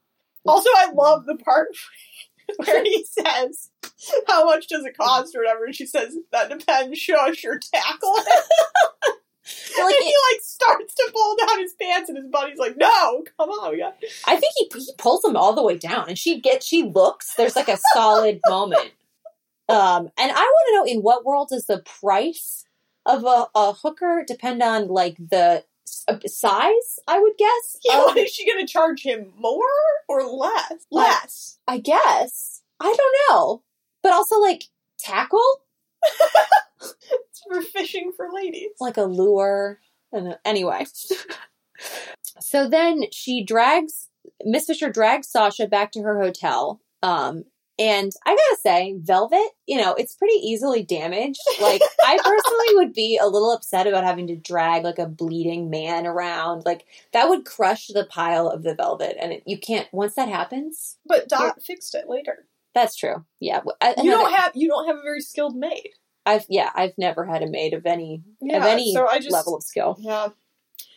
Also, 0.47 0.69
I 0.77 0.93
love 0.93 1.27
the 1.27 1.37
part 1.37 1.69
where 2.57 2.85
he 2.85 3.05
says, 3.11 3.71
"How 4.29 4.45
much 4.45 4.69
does 4.69 4.85
it 4.85 4.97
cost?" 4.97 5.35
or 5.35 5.41
whatever, 5.41 5.65
and 5.65 5.75
she 5.75 5.87
says, 5.87 6.17
"That 6.33 6.51
depends. 6.51 6.99
Show 6.99 7.17
us 7.29 7.43
your 7.43 7.59
tackle." 7.59 8.17
But, 9.77 9.85
like, 9.85 9.95
and 9.97 10.05
he 10.05 10.15
like 10.33 10.41
starts 10.41 10.95
to 10.95 11.11
pull 11.13 11.37
down 11.37 11.61
his 11.61 11.75
pants, 11.75 12.09
and 12.09 12.17
his 12.17 12.29
buddy's 12.29 12.57
like, 12.57 12.79
"No, 12.79 13.25
come 13.37 13.51
on, 13.51 13.73
we 13.73 13.79
got." 13.79 13.95
I 14.27 14.37
think 14.37 14.55
he 14.57 14.71
he 14.79 14.95
pulls 14.97 15.21
them 15.21 15.37
all 15.37 15.53
the 15.53 15.63
way 15.63 15.77
down, 15.77 16.09
and 16.09 16.19
she 16.19 16.41
gets 16.41 16.65
she 16.67 16.83
looks. 16.83 17.35
There's 17.35 17.55
like 17.55 17.69
a 17.69 17.79
solid 17.93 18.41
moment. 18.47 18.93
Um, 19.69 20.11
and 20.19 20.33
I 20.33 20.35
want 20.35 20.69
to 20.69 20.75
know 20.77 20.85
in 20.87 21.03
what 21.03 21.27
world 21.27 21.49
does 21.51 21.67
the 21.67 21.81
price 21.81 22.65
of 23.05 23.25
a, 23.25 23.47
a 23.55 23.75
hooker 23.75 24.25
depend 24.27 24.63
on 24.63 24.89
like 24.89 25.17
the 25.19 25.65
size? 25.85 26.99
I 27.09 27.19
would 27.19 27.37
guess. 27.39 27.77
Yeah, 27.85 28.01
what 28.05 28.17
is 28.17 28.31
she 28.33 28.47
going 28.51 28.65
to 28.67 28.73
charge 28.73 29.03
him 29.03 29.33
more 29.39 29.59
or 30.09 30.23
less? 30.25 30.87
Less. 30.91 31.59
I 31.69 31.79
guess. 31.79 32.63
I 32.81 32.95
don't 32.97 33.17
know. 33.31 33.63
But 34.03 34.13
also 34.13 34.39
like 34.41 34.65
tackle, 34.99 35.41
It's 36.83 37.43
for 37.51 37.61
fishing 37.63 38.13
for 38.17 38.29
ladies. 38.33 38.71
like 38.81 38.97
a 38.97 39.05
lure. 39.05 39.81
And 40.13 40.37
anyway. 40.45 40.87
so 42.41 42.69
then 42.69 43.05
she 43.13 43.45
drags 43.45 44.09
Miss 44.45 44.67
Fisher 44.67 44.91
drags 44.91 45.29
Sasha 45.29 45.67
back 45.67 45.93
to 45.93 46.03
her 46.03 46.21
hotel. 46.21 46.81
Um 47.03 47.45
and 47.79 48.13
I 48.25 48.31
gotta 48.31 48.59
say, 48.63 48.95
Velvet, 48.99 49.49
you 49.67 49.79
know, 49.81 49.95
it's 49.95 50.15
pretty 50.15 50.37
easily 50.37 50.83
damaged. 50.83 51.41
Like, 51.61 51.83
I 52.05 52.19
personally 52.23 52.75
would 52.77 52.93
be 52.93 53.19
a 53.19 53.27
little 53.27 53.51
upset 53.53 53.87
about 53.87 54.05
having 54.05 54.27
to 54.29 54.37
drag 54.37 54.85
like 54.85 54.99
a 54.99 55.07
bleeding 55.07 55.71
man 55.71 56.07
around. 56.07 56.65
Like, 56.65 56.85
that 57.13 57.29
would 57.29 57.45
crush 57.45 57.89
the 57.89 58.05
pile 58.07 58.49
of 58.49 58.63
the 58.63 58.75
velvet. 58.75 59.17
And 59.21 59.33
it, 59.33 59.43
you 59.47 59.59
can't, 59.59 59.89
once 59.93 60.15
that 60.15 60.29
happens, 60.29 60.99
But 61.07 61.29
Dot 61.29 61.63
fixed 61.63 61.95
it 61.95 62.09
later. 62.09 62.47
that's 62.75 62.97
true. 62.97 63.25
Yeah. 63.41 63.57
w- 63.59 63.77
a- 63.81 63.95
You 64.03 64.11
don't 64.11 64.33
have 64.33 64.53
you 64.55 64.69
don't 64.69 64.87
have 64.87 64.97
a 64.97 65.03
very 65.03 65.21
skilled 65.21 65.57
maid. 65.57 65.91
I've 66.27 66.47
yeah, 66.49 66.71
I've 66.75 66.97
never 66.97 67.27
had 67.27 67.43
a 67.43 67.47
maid 67.51 67.75
of 67.75 67.85
any 67.87 68.23
of 68.43 68.63
any 68.63 68.95
so 68.95 69.07
I 69.07 69.19
just 69.19 69.31
level 69.33 69.57
of 69.57 69.63
skill. 69.63 69.97
yeah. 69.99 70.29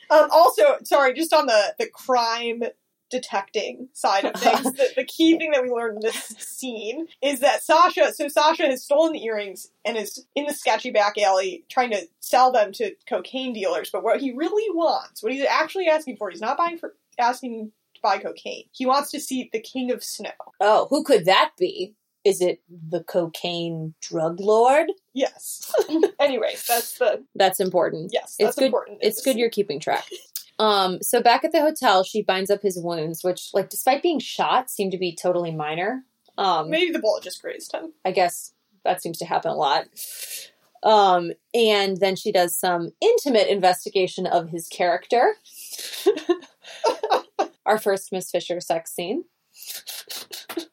Um, 0.09 0.29
also, 0.31 0.77
sorry, 0.85 1.13
just 1.13 1.33
on 1.33 1.47
the 1.47 1.75
the 1.77 1.89
crime 1.89 2.63
detecting 3.09 3.89
side 3.93 4.25
of 4.25 4.33
things, 4.35 4.63
the, 4.73 4.89
the 4.97 5.03
key 5.05 5.37
thing 5.37 5.51
that 5.51 5.63
we 5.63 5.69
learned 5.69 5.97
in 5.97 6.01
this 6.01 6.15
scene 6.39 7.07
is 7.21 7.39
that 7.41 7.63
Sasha. 7.63 8.13
So 8.13 8.27
Sasha 8.27 8.63
has 8.67 8.83
stolen 8.83 9.13
the 9.13 9.23
earrings 9.23 9.69
and 9.85 9.97
is 9.97 10.25
in 10.35 10.45
the 10.45 10.53
sketchy 10.53 10.91
back 10.91 11.17
alley 11.17 11.63
trying 11.69 11.91
to 11.91 12.07
sell 12.19 12.51
them 12.51 12.71
to 12.73 12.93
cocaine 13.07 13.53
dealers. 13.53 13.89
But 13.91 14.03
what 14.03 14.19
he 14.19 14.33
really 14.33 14.69
wants, 14.75 15.23
what 15.23 15.31
he's 15.33 15.45
actually 15.45 15.87
asking 15.87 16.17
for, 16.17 16.29
he's 16.29 16.41
not 16.41 16.57
buying 16.57 16.77
for 16.77 16.95
asking 17.19 17.71
to 17.95 18.01
buy 18.01 18.17
cocaine. 18.17 18.65
He 18.71 18.85
wants 18.85 19.11
to 19.11 19.19
see 19.19 19.49
the 19.51 19.59
King 19.59 19.91
of 19.91 20.03
Snow. 20.03 20.29
Oh, 20.59 20.87
who 20.89 21.03
could 21.03 21.25
that 21.25 21.51
be? 21.57 21.93
Is 22.23 22.41
it 22.41 22.61
the 22.89 23.03
cocaine 23.03 23.93
drug 24.01 24.41
lord? 24.41 24.87
Yes. 25.13 25.71
Anyways, 26.19 26.65
that's 26.67 26.97
the 26.97 27.23
That's 27.35 27.61
important. 27.61 28.09
yes. 28.13 28.35
It's 28.37 28.47
That's 28.47 28.55
good- 28.57 28.65
important. 28.65 28.97
It's 29.01 29.21
good 29.21 29.37
you're 29.37 29.49
keeping 29.49 29.79
track. 29.79 30.05
Um, 30.59 30.99
so 31.01 31.21
back 31.21 31.43
at 31.43 31.51
the 31.51 31.61
hotel, 31.61 32.03
she 32.03 32.23
binds 32.23 32.49
up 32.49 32.61
his 32.61 32.79
wounds, 32.81 33.23
which, 33.23 33.49
like, 33.53 33.69
despite 33.69 34.01
being 34.01 34.19
shot, 34.19 34.69
seem 34.69 34.91
to 34.91 34.97
be 34.97 35.15
totally 35.15 35.51
minor. 35.51 36.03
Um, 36.37 36.69
Maybe 36.69 36.91
the 36.91 36.99
bullet 36.99 37.23
just 37.23 37.41
grazed 37.41 37.73
him. 37.73 37.93
I 38.05 38.11
guess 38.11 38.53
that 38.83 39.01
seems 39.01 39.17
to 39.19 39.25
happen 39.25 39.51
a 39.51 39.55
lot. 39.55 39.85
Um, 40.83 41.31
and 41.53 41.97
then 41.97 42.15
she 42.15 42.31
does 42.31 42.55
some 42.57 42.91
intimate 43.01 43.47
investigation 43.47 44.25
of 44.25 44.49
his 44.49 44.67
character. 44.67 45.35
Our 47.65 47.77
first 47.77 48.11
Miss 48.11 48.31
Fisher 48.31 48.59
sex 48.61 48.93
scene. 48.93 49.25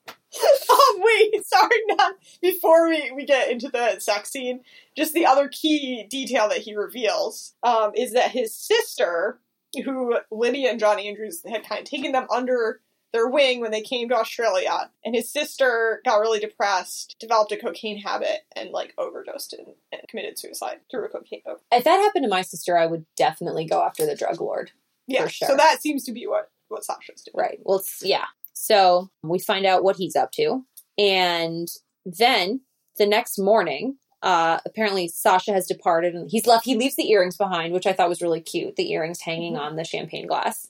Oh 0.68 1.01
wait, 1.33 1.47
sorry, 1.47 1.81
not 1.87 2.14
before 2.42 2.88
we, 2.88 3.11
we 3.12 3.25
get 3.25 3.51
into 3.51 3.68
the 3.68 3.99
sex 4.01 4.31
scene. 4.31 4.61
Just 4.97 5.14
the 5.14 5.27
other 5.27 5.49
key 5.49 6.07
detail 6.09 6.49
that 6.49 6.59
he 6.59 6.75
reveals 6.75 7.55
um, 7.62 7.92
is 7.94 8.12
that 8.12 8.33
his 8.33 8.55
sister, 8.55 9.38
who 9.83 10.17
Lydia 10.31 10.71
and 10.71 10.81
John 10.81 10.99
Andrews 10.99 11.43
had 11.47 11.67
kind 11.67 11.81
of 11.81 11.87
taken 11.87 12.13
them 12.13 12.27
under 12.31 12.81
their 13.13 13.29
wing 13.29 13.61
when 13.61 13.71
they 13.71 13.81
came 13.81 14.09
to 14.09 14.17
Australia, 14.17 14.91
and 15.05 15.15
his 15.15 15.33
sister 15.33 16.01
got 16.05 16.17
really 16.17 16.41
depressed, 16.41 17.15
developed 17.21 17.53
a 17.53 17.57
cocaine 17.57 17.99
habit, 18.01 18.41
and 18.57 18.71
like 18.71 18.93
overdosed 18.99 19.53
and, 19.53 19.69
and 19.93 20.03
committed 20.09 20.37
suicide 20.37 20.81
through 20.91 21.05
a 21.05 21.09
cocaine 21.09 21.43
overdose. 21.47 21.63
If 21.71 21.85
that 21.85 22.01
happened 22.01 22.25
to 22.25 22.29
my 22.29 22.43
sister, 22.43 22.77
I 22.77 22.87
would 22.87 23.07
definitely 23.17 23.67
go 23.67 23.83
after 23.83 24.05
the 24.05 24.17
drug 24.17 24.41
lord. 24.41 24.73
Yeah, 25.07 25.25
For 25.25 25.29
sure. 25.29 25.49
so 25.49 25.57
that 25.57 25.81
seems 25.81 26.03
to 26.05 26.13
be 26.13 26.27
what 26.27 26.51
what 26.69 26.85
Sasha's 26.85 27.23
doing. 27.23 27.35
Right. 27.37 27.59
Well, 27.63 27.83
yeah. 28.03 28.25
So 28.53 29.11
we 29.23 29.39
find 29.39 29.65
out 29.65 29.85
what 29.85 29.97
he's 29.97 30.17
up 30.17 30.33
to. 30.33 30.65
And 30.99 31.69
then 32.05 32.63
the 32.97 33.07
next 33.07 33.39
morning, 33.39 33.97
uh, 34.25 34.59
apparently 34.67 35.07
Sasha 35.07 35.53
has 35.53 35.67
departed 35.67 36.15
and 36.15 36.31
he's 36.31 36.47
left, 36.47 36.65
he 36.65 36.77
leaves 36.77 36.97
the 36.97 37.11
earrings 37.13 37.37
behind, 37.37 37.73
which 37.75 37.87
I 37.87 37.93
thought 37.93 38.09
was 38.09 38.23
really 38.23 38.41
cute. 38.41 38.77
The 38.77 38.91
earrings 38.91 39.21
hanging 39.21 39.55
Mhm. 39.55 39.61
on 39.61 39.77
the 39.77 39.85
champagne 39.85 40.27
glass. 40.27 40.69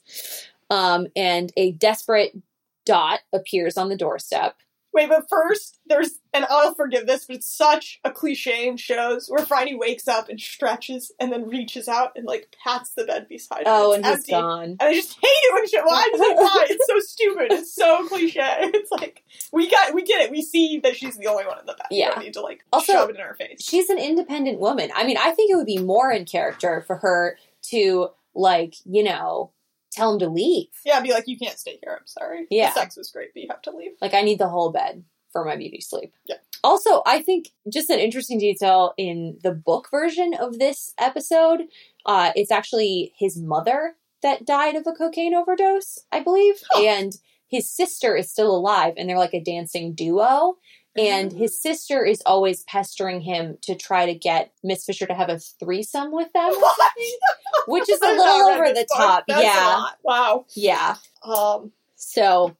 Um, 0.69 1.07
and 1.15 1.51
a 1.57 1.71
desperate 1.71 2.37
dot 2.85 3.21
appears 3.33 3.77
on 3.77 3.89
the 3.89 3.95
doorstep. 3.97 4.57
Wait, 4.95 5.09
but 5.09 5.25
first, 5.29 5.79
there's, 5.87 6.19
and 6.33 6.45
I'll 6.49 6.73
forgive 6.73 7.05
this, 7.05 7.25
but 7.25 7.35
it's 7.35 7.47
such 7.53 7.99
a 8.05 8.11
cliche 8.11 8.67
in 8.67 8.77
shows 8.77 9.27
where 9.27 9.45
Phryne 9.45 9.77
wakes 9.77 10.07
up 10.07 10.29
and 10.29 10.39
stretches 10.39 11.11
and 11.19 11.31
then 11.33 11.49
reaches 11.49 11.89
out 11.89 12.13
and 12.15 12.25
like 12.25 12.55
pats 12.63 12.91
the 12.91 13.03
bed 13.03 13.27
beside 13.27 13.59
her. 13.59 13.63
Oh, 13.67 13.91
and 13.91 14.05
he's 14.05 14.15
empty. 14.15 14.31
gone. 14.31 14.63
And 14.63 14.81
I 14.81 14.93
just 14.93 15.13
hate 15.15 15.27
it 15.27 15.53
when 15.53 15.67
shit. 15.67 15.83
Why? 15.83 16.09
Like, 16.17 16.37
why? 16.37 16.65
It's 16.69 16.87
so 16.87 16.99
stupid. 16.99 17.51
It's 17.51 17.75
so 17.75 18.07
cliche. 18.07 18.41
It's 18.73 18.89
like 18.91 19.23
we 19.51 19.69
got, 19.69 19.93
we 19.93 20.03
get 20.03 20.21
it. 20.21 20.31
We 20.31 20.41
see 20.41 20.79
that 20.83 20.95
she's 20.95 21.17
the 21.17 21.27
only 21.27 21.45
one 21.45 21.59
in 21.59 21.65
the 21.65 21.73
bed. 21.73 21.87
Yeah. 21.91 22.17
We 22.17 22.25
need 22.25 22.33
to 22.35 22.41
like 22.41 22.63
Also- 22.71 22.93
shove 22.93 23.09
it 23.09 23.17
in 23.17 23.21
her 23.21 23.35
face. 23.35 23.61
She's 23.61 23.89
an 23.89 23.97
independent 23.99 24.59
woman. 24.59 24.91
I 24.95 25.05
mean, 25.05 25.17
I 25.17 25.31
think 25.31 25.51
it 25.51 25.55
would 25.55 25.65
be 25.65 25.77
more 25.77 26.09
in 26.11 26.23
character 26.23 26.83
for 26.87 26.95
her 26.97 27.37
to, 27.71 28.09
like, 28.33 28.75
you 28.85 29.03
know, 29.03 29.51
tell 29.95 30.13
him 30.13 30.19
to 30.19 30.29
leave. 30.29 30.67
Yeah, 30.85 30.99
be 30.99 31.11
like, 31.11 31.27
you 31.27 31.37
can't 31.37 31.57
stay 31.57 31.79
here. 31.81 31.97
I'm 31.99 32.07
sorry. 32.07 32.47
Yeah. 32.49 32.69
the 32.69 32.79
sex 32.79 32.97
was 32.97 33.11
great, 33.11 33.33
but 33.33 33.41
you 33.41 33.47
have 33.49 33.61
to 33.63 33.71
leave. 33.71 33.91
Like 34.01 34.13
I 34.13 34.21
need 34.21 34.39
the 34.39 34.49
whole 34.49 34.71
bed 34.71 35.03
for 35.31 35.43
my 35.43 35.55
beauty 35.55 35.81
sleep. 35.81 36.13
Yeah. 36.25 36.37
Also, 36.63 37.03
I 37.05 37.21
think 37.21 37.49
just 37.69 37.89
an 37.89 37.99
interesting 37.99 38.39
detail 38.39 38.93
in 38.97 39.37
the 39.43 39.51
book 39.51 39.89
version 39.91 40.33
of 40.33 40.59
this 40.59 40.93
episode, 40.97 41.63
uh, 42.05 42.31
it's 42.35 42.51
actually 42.51 43.13
his 43.17 43.37
mother 43.37 43.95
that 44.21 44.45
died 44.45 44.75
of 44.75 44.87
a 44.87 44.93
cocaine 44.93 45.35
overdose, 45.35 45.99
I 46.11 46.21
believe. 46.21 46.55
Huh. 46.71 46.83
And 46.83 47.13
his 47.47 47.69
sister 47.69 48.15
is 48.15 48.31
still 48.31 48.55
alive 48.55 48.95
and 48.97 49.07
they're 49.07 49.17
like 49.17 49.33
a 49.33 49.43
dancing 49.43 49.93
duo. 49.93 50.57
And 50.97 51.31
Mm. 51.31 51.37
his 51.37 51.61
sister 51.61 52.05
is 52.05 52.21
always 52.25 52.63
pestering 52.63 53.21
him 53.21 53.57
to 53.63 53.75
try 53.75 54.05
to 54.05 54.13
get 54.13 54.53
Miss 54.63 54.85
Fisher 54.85 55.05
to 55.05 55.13
have 55.13 55.29
a 55.29 55.39
threesome 55.39 56.11
with 56.13 56.31
them, 56.33 56.49
What? 56.53 56.91
which 57.67 57.89
is 57.89 58.01
a 58.01 58.05
little 58.15 58.47
over 58.49 58.73
the 58.73 58.87
top. 58.95 59.25
Yeah. 59.27 59.85
Wow. 60.03 60.45
Yeah. 60.55 60.95
Um, 61.23 61.71
So 61.95 62.55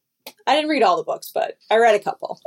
I 0.47 0.55
didn't 0.55 0.69
read 0.69 0.83
all 0.83 0.97
the 0.97 1.03
books, 1.03 1.31
but 1.33 1.57
I 1.69 1.77
read 1.77 1.95
a 1.95 1.99
couple. 1.99 2.39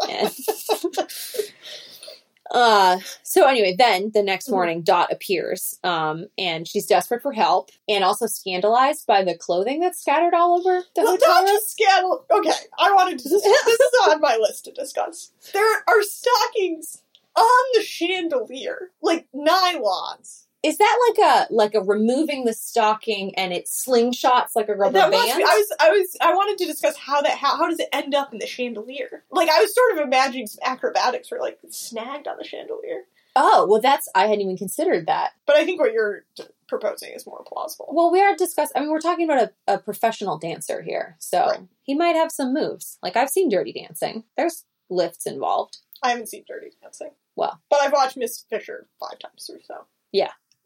Uh, 2.51 2.99
so 3.23 3.47
anyway, 3.47 3.75
then 3.79 4.11
the 4.15 4.23
next 4.23 4.49
Mhm. 4.49 4.53
morning, 4.53 4.83
Dot 4.83 5.13
appears, 5.13 5.79
um, 5.85 6.27
and 6.39 6.67
she's 6.67 6.87
desperate 6.87 7.23
for 7.23 7.33
help 7.33 7.71
and 7.89 8.03
also 8.05 8.27
scandalized 8.27 9.07
by 9.07 9.23
the 9.23 9.37
clothing 9.37 9.81
that's 9.81 10.01
scattered 10.01 10.35
all 10.35 10.59
over 10.59 10.85
the 10.95 11.03
well, 11.03 11.13
hotel 11.13 11.29
not 11.29 11.45
room. 11.45 11.53
just 11.57 11.71
scandal. 11.71 12.25
Okay, 12.31 12.53
I 12.79 12.93
wanted 12.93 13.19
to. 13.21 13.29
this 13.29 13.45
is 13.45 13.93
on 14.09 14.21
my 14.21 14.37
list 14.37 14.65
to 14.65 14.73
discuss. 14.73 15.31
There 15.53 15.85
are 15.87 16.03
stockings 16.03 17.03
on 17.37 17.65
the 17.75 17.83
chandelier, 17.83 18.91
like 19.03 19.27
nylons. 19.35 20.47
Is 20.65 20.77
that 20.79 20.99
like 21.09 21.19
a 21.51 21.55
like 21.55 21.75
a 21.75 21.81
removing 21.81 22.45
the 22.45 22.53
stocking 22.53 23.35
and 23.37 23.53
it 23.53 23.67
slingshots 23.67 24.57
like 24.57 24.69
a 24.69 24.75
rubber 24.75 24.95
That 24.99 25.11
band? 25.13 25.39
be, 25.39 25.45
I 25.45 25.47
was, 25.47 25.77
I 25.81 25.91
was, 25.91 26.17
I 26.21 26.35
wanted 26.35 26.59
to 26.59 26.67
discuss 26.67 26.97
how 26.97 27.23
that, 27.23 27.39
how, 27.39 27.57
how 27.57 27.69
does 27.69 27.79
it 27.79 27.89
end 27.93 28.15
up 28.15 28.33
in 28.33 28.39
the 28.41 28.47
chandelier? 28.47 29.25
Like, 29.31 29.49
I 29.49 29.61
was 29.61 29.73
sort 29.75 29.93
of 29.93 29.99
imagining 30.05 30.47
some 30.49 30.59
acrobatics 30.65 31.31
where, 31.31 31.41
like, 31.41 31.59
snagged 31.71 32.27
on 32.27 32.37
the 32.39 32.45
chandelier. 32.45 33.03
oh, 33.37 33.67
well, 33.71 33.81
that's 33.81 34.09
I 34.17 34.23
hadn't 34.27 34.41
even 34.41 34.57
considered 34.57 35.07
that. 35.07 35.31
But 35.47 35.57
I 35.57 35.65
think 35.65 35.81
what 35.81 35.93
you're 35.93 36.25
t- 36.37 36.43
proposing 36.67 37.13
is 37.15 37.25
more 37.25 37.45
plausible. 37.47 37.89
Well, 37.93 38.11
we 38.11 38.21
are 38.21 38.35
discussing. 38.35 38.73
I 38.77 38.81
mean, 38.81 38.91
we're 38.91 38.99
talking 39.01 39.31
about 39.31 39.51
a, 39.69 39.75
a 39.75 39.79
professional 39.79 40.39
dancer 40.39 40.83
here, 40.83 41.15
so 41.21 41.47
Right. 41.47 41.61
he 41.83 41.95
might 41.95 42.17
have 42.17 42.33
some 42.33 42.53
moves. 42.53 42.99
Like 43.01 43.17
I've 43.17 43.31
seen 43.31 43.49
Dirty 43.49 43.73
Dancing. 43.73 44.25
There's 44.37 44.65
lifts 44.91 45.25
involved. 45.25 45.79
I 46.03 46.11
haven't 46.11 46.29
seen 46.29 46.45
Dirty 46.49 46.73
Dancing. 46.83 47.11
Well. 47.37 47.61
but 47.71 47.81
I've 47.81 47.93
watched 47.93 48.17
Miss 48.17 48.45
Fisher 48.51 48.89
five 48.99 49.21
times 49.21 49.49
or 49.53 49.61
so. 49.65 49.85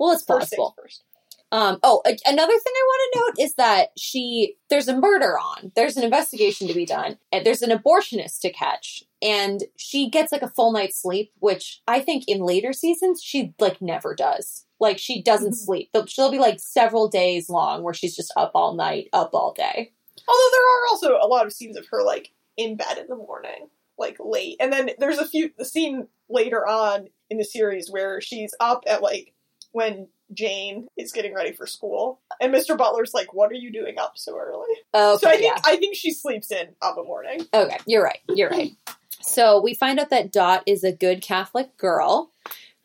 Well, 0.02 0.10
it's 0.12 0.24
First 0.24 0.50
possible. 0.50 0.74
first. 0.76 1.04
Um, 1.52 1.78
oh, 1.84 2.02
a- 2.04 2.18
another 2.26 2.52
thing 2.58 2.72
I 2.74 2.86
want 2.86 3.12
to 3.12 3.20
note 3.20 3.44
is 3.46 3.54
that 3.54 3.90
she 3.96 4.56
there's 4.68 4.88
a 4.88 4.96
murder 4.98 5.38
on. 5.38 5.70
There's 5.76 5.96
an 5.96 6.02
investigation 6.02 6.66
to 6.66 6.74
be 6.74 6.84
done, 6.86 7.18
and 7.30 7.46
there's 7.46 7.62
an 7.62 7.70
abortionist 7.70 8.40
to 8.40 8.50
catch, 8.52 9.04
and 9.20 9.62
she 9.76 10.08
gets 10.10 10.32
like 10.32 10.42
a 10.42 10.48
full 10.48 10.72
night's 10.72 11.00
sleep, 11.00 11.30
which 11.38 11.82
I 11.86 12.00
think 12.00 12.24
in 12.26 12.40
later 12.40 12.72
seasons 12.72 13.22
she 13.22 13.54
like 13.60 13.80
never 13.80 14.14
does. 14.16 14.66
Like 14.80 14.98
she 14.98 15.22
doesn't 15.22 15.52
Mhm. 15.52 15.64
sleep. 15.66 15.90
She'll 16.08 16.32
be 16.32 16.38
like 16.40 16.58
several 16.58 17.06
days 17.06 17.48
long 17.48 17.84
where 17.84 17.94
she's 17.94 18.16
just 18.16 18.32
up 18.36 18.50
all 18.56 18.74
night, 18.74 19.08
up 19.12 19.30
all 19.34 19.52
day. 19.52 19.92
Although 20.26 20.50
there 20.50 20.64
are 20.64 20.86
also 20.90 21.18
a 21.20 21.28
lot 21.28 21.46
of 21.46 21.52
scenes 21.52 21.76
of 21.76 21.86
her 21.92 22.02
like 22.02 22.30
in 22.56 22.76
bed 22.76 22.98
in 22.98 23.06
the 23.08 23.14
morning, 23.14 23.68
like 23.98 24.16
late, 24.18 24.56
and 24.58 24.72
then 24.72 24.90
there's 24.98 25.18
a 25.18 25.28
few 25.28 25.52
the 25.58 25.64
scene 25.66 26.08
later 26.28 26.66
on 26.66 27.08
in 27.30 27.36
the 27.38 27.44
series 27.44 27.88
where 27.90 28.20
she's 28.20 28.54
up 28.58 28.82
at 28.88 29.02
like 29.02 29.34
when 29.72 30.08
Jane 30.32 30.86
is 30.96 31.12
getting 31.12 31.34
ready 31.34 31.52
for 31.52 31.66
school, 31.66 32.20
and 32.40 32.54
Mr. 32.54 32.76
Butler's 32.76 33.12
like, 33.12 33.34
"What 33.34 33.50
are 33.50 33.56
you 33.56 33.72
doing 33.72 33.98
up 33.98 34.12
so 34.16 34.38
early?" 34.38 34.68
Okay, 34.94 35.18
so 35.20 35.28
I 35.28 35.36
think 35.36 35.56
yeah. 35.56 35.62
I 35.64 35.76
think 35.76 35.96
she 35.96 36.12
sleeps 36.12 36.50
in 36.50 36.68
of 36.80 36.96
a 36.98 37.04
morning. 37.04 37.46
Okay, 37.52 37.78
you're 37.86 38.04
right. 38.04 38.20
You're 38.28 38.50
right. 38.50 38.72
So 39.20 39.60
we 39.60 39.74
find 39.74 39.98
out 39.98 40.10
that 40.10 40.32
Dot 40.32 40.62
is 40.66 40.84
a 40.84 40.92
good 40.92 41.22
Catholic 41.22 41.76
girl. 41.76 42.30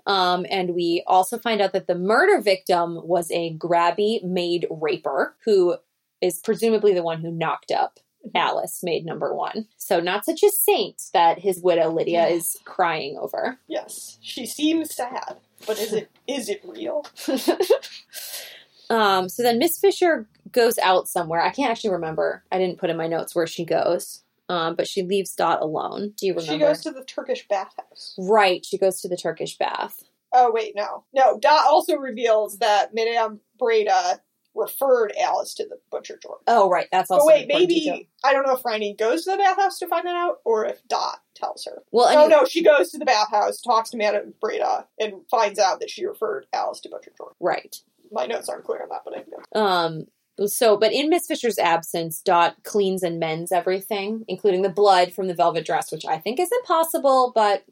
Um, 0.06 0.46
and 0.50 0.74
we 0.74 1.04
also 1.06 1.38
find 1.38 1.62
out 1.62 1.74
that 1.74 1.88
the 1.88 1.96
murder 1.96 2.42
victim 2.42 3.06
was 3.06 3.30
a 3.32 3.54
grabby 3.58 4.24
maid 4.24 4.66
raper 4.70 5.36
who 5.44 5.76
is 6.22 6.40
presumably 6.40 6.94
the 6.94 7.04
one 7.04 7.20
who 7.20 7.30
knocked 7.30 7.72
up 7.72 8.00
Alice, 8.36 8.82
maid 8.84 9.06
number 9.06 9.34
one. 9.34 9.68
So 9.78 10.00
not 10.00 10.26
such 10.26 10.44
a 10.44 10.50
saint 10.50 11.02
that 11.14 11.40
his 11.40 11.62
widow 11.62 11.92
Lydia 11.92 12.28
is 12.28 12.58
crying 12.66 13.18
over. 13.20 13.58
Yes, 13.68 14.18
she 14.22 14.46
seems 14.46 14.96
sad, 14.96 15.38
but 15.66 15.80
is 15.80 15.94
it 15.94 16.10
is 16.28 16.50
it 16.50 16.62
real? 16.66 17.06
um, 18.90 19.30
so 19.30 19.44
then 19.44 19.60
Miss 19.60 19.80
Fisher 19.80 20.28
goes 20.52 20.78
out 20.80 21.08
somewhere. 21.08 21.42
I 21.42 21.52
can't 21.52 21.72
actually 21.72 21.92
remember. 21.92 22.44
I 22.52 22.58
didn't 22.58 22.80
put 22.80 22.90
in 22.90 22.98
my 22.98 23.08
notes 23.08 23.36
where 23.36 23.48
she 23.48 23.66
goes. 23.66 24.24
Um, 24.50 24.76
but 24.76 24.88
she 24.88 25.04
leaves 25.04 25.34
Dot 25.36 25.62
alone. 25.62 26.14
Do 26.16 26.26
you 26.26 26.34
remember? 26.34 26.54
She 26.54 26.60
goes 26.60 26.82
to 26.84 26.92
the 26.92 27.04
Turkish 27.04 27.46
bathhouse. 27.50 28.16
Right, 28.18 28.66
she 28.66 28.78
goes 28.78 29.02
to 29.02 29.10
the 29.10 29.18
Turkish 29.18 29.58
bath. 29.58 30.04
Oh 30.32 30.52
wait, 30.54 30.74
no, 30.76 31.04
no. 31.14 31.38
Dot 31.38 31.66
also 31.68 31.98
reveals 31.98 32.60
that 32.60 32.94
Madame 32.94 33.42
Breda 33.60 34.22
referred 34.58 35.14
Alice 35.22 35.54
to 35.56 35.66
the 35.66 35.80
butcher 35.92 36.20
George. 36.22 36.42
Oh, 36.48 36.70
right, 36.70 36.88
that's 36.92 37.10
But 37.10 37.26
wait, 37.26 37.48
maybe 37.48 37.76
detail. 37.76 38.00
I 38.24 38.34
don't 38.34 38.46
know 38.46 38.56
if 38.56 38.62
Phryne 38.62 38.96
goes 38.98 39.24
to 39.26 39.32
the 39.32 39.38
bathhouse 39.38 39.80
to 39.80 39.88
find 39.88 40.06
that 40.06 40.16
out, 40.16 40.38
or 40.44 40.66
if 40.66 40.86
Dot 40.88 41.20
tells 41.38 41.66
her. 41.66 41.84
Well, 41.92 42.08
oh 42.08 42.24
anyway, 42.24 42.30
no, 42.30 42.46
she 42.46 42.64
goes 42.64 42.92
to 42.92 42.98
the 42.98 43.06
bathhouse, 43.06 43.62
talks 43.62 43.90
to 43.92 43.98
Madame 43.98 44.34
Breda, 44.42 44.88
and 45.00 45.22
finds 45.30 45.60
out 45.60 45.80
that 45.80 45.90
she 45.90 46.06
referred 46.06 46.46
Alice 46.54 46.80
to 46.82 46.90
Butcher 46.90 47.12
George. 47.18 47.36
right. 47.40 47.76
My 48.10 48.26
notes 48.26 48.48
aren't 48.48 48.64
clear 48.64 48.82
on 48.84 48.90
that, 48.90 49.02
but 49.04 49.18
I 49.18 49.24
know. 49.28 49.62
Um. 49.62 50.06
So, 50.46 50.78
but 50.78 50.94
in 50.94 51.10
Miss 51.10 51.26
Fisher's 51.26 51.58
absence, 51.58 52.22
Dot 52.22 52.58
cleans 52.64 53.02
and 53.02 53.20
mends 53.20 53.52
everything, 53.52 54.24
including 54.28 54.62
the 54.62 54.70
blood 54.70 55.12
from 55.12 55.28
the 55.28 55.34
velvet 55.34 55.66
dress, 55.66 55.92
which 55.92 56.06
I 56.06 56.20
think 56.20 56.40
is 56.40 56.52
impossible, 56.62 57.32
but 57.34 57.64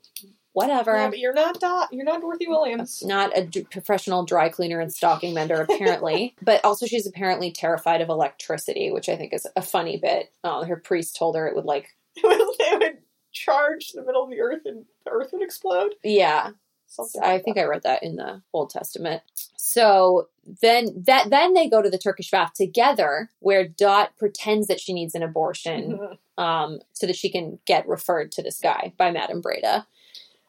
whatever. 0.56 0.96
Yeah, 0.96 1.10
but 1.10 1.20
you're 1.20 1.34
not 1.34 1.60
Dot. 1.60 1.90
You're 1.92 2.06
not 2.06 2.22
Dorothy 2.22 2.48
Williams. 2.48 3.04
Not 3.06 3.38
a 3.38 3.46
d- 3.46 3.68
professional 3.70 4.26
dry 4.26 4.50
cleaner 4.50 4.80
and 4.80 4.92
stocking 4.92 5.34
mender, 5.34 5.62
apparently. 5.62 6.36
but 6.42 6.64
also, 6.66 6.86
she's 6.88 7.06
apparently 7.06 7.52
terrified 7.52 8.02
of 8.02 8.10
electricity, 8.10 8.92
which 8.92 9.10
I 9.10 9.16
think 9.16 9.34
is 9.34 9.46
a 9.56 9.62
funny 9.62 9.98
bit. 9.98 10.32
Uh, 10.44 10.64
her 10.64 10.78
priest 10.78 11.16
told 11.18 11.36
her 11.36 11.48
it 11.48 11.56
would, 11.56 11.66
like, 11.66 11.90
they 12.16 12.78
would 12.78 12.98
charge 13.36 13.92
in 13.94 14.00
the 14.00 14.06
middle 14.06 14.24
of 14.24 14.30
the 14.30 14.42
earth, 14.42 14.62
and 14.66 14.86
the 15.06 15.12
earth 15.12 15.30
would 15.34 15.44
explode. 15.44 15.94
yeah, 16.04 16.52
Something. 16.88 17.22
I 17.24 17.34
like 17.34 17.44
think 17.44 17.58
that. 17.58 17.64
I 17.64 17.68
read 17.68 17.84
that 17.84 18.04
in 18.04 18.16
the 18.16 18.42
Old 18.54 18.70
Testament. 18.70 19.22
So 19.58 20.30
then 20.62 21.04
that 21.08 21.30
then 21.30 21.54
they 21.54 21.68
go 21.68 21.82
to 21.82 21.90
the 21.90 21.98
Turkish 21.98 22.32
bath 22.32 22.54
together, 22.54 23.30
where 23.40 23.68
Dot 23.68 24.12
pretends 24.18 24.68
that 24.68 24.80
she 24.80 24.94
needs 24.94 25.16
an 25.16 25.24
abortion, 25.24 26.00
um, 26.38 26.80
so 26.94 27.06
that 27.08 27.16
she 27.16 27.30
can 27.30 27.60
get 27.66 27.88
referred 27.88 28.32
to 28.34 28.44
this 28.44 28.60
guy 28.60 28.94
by 28.98 29.12
Madame 29.12 29.42
Breda. 29.42 29.86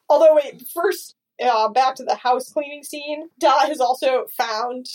Although, 0.09 0.35
wait, 0.35 0.61
first, 0.73 1.15
uh, 1.43 1.67
back 1.69 1.95
to 1.95 2.03
the 2.03 2.15
house 2.15 2.51
cleaning 2.53 2.83
scene. 2.83 3.29
Dot 3.39 3.67
has 3.67 3.81
also 3.81 4.25
found 4.37 4.87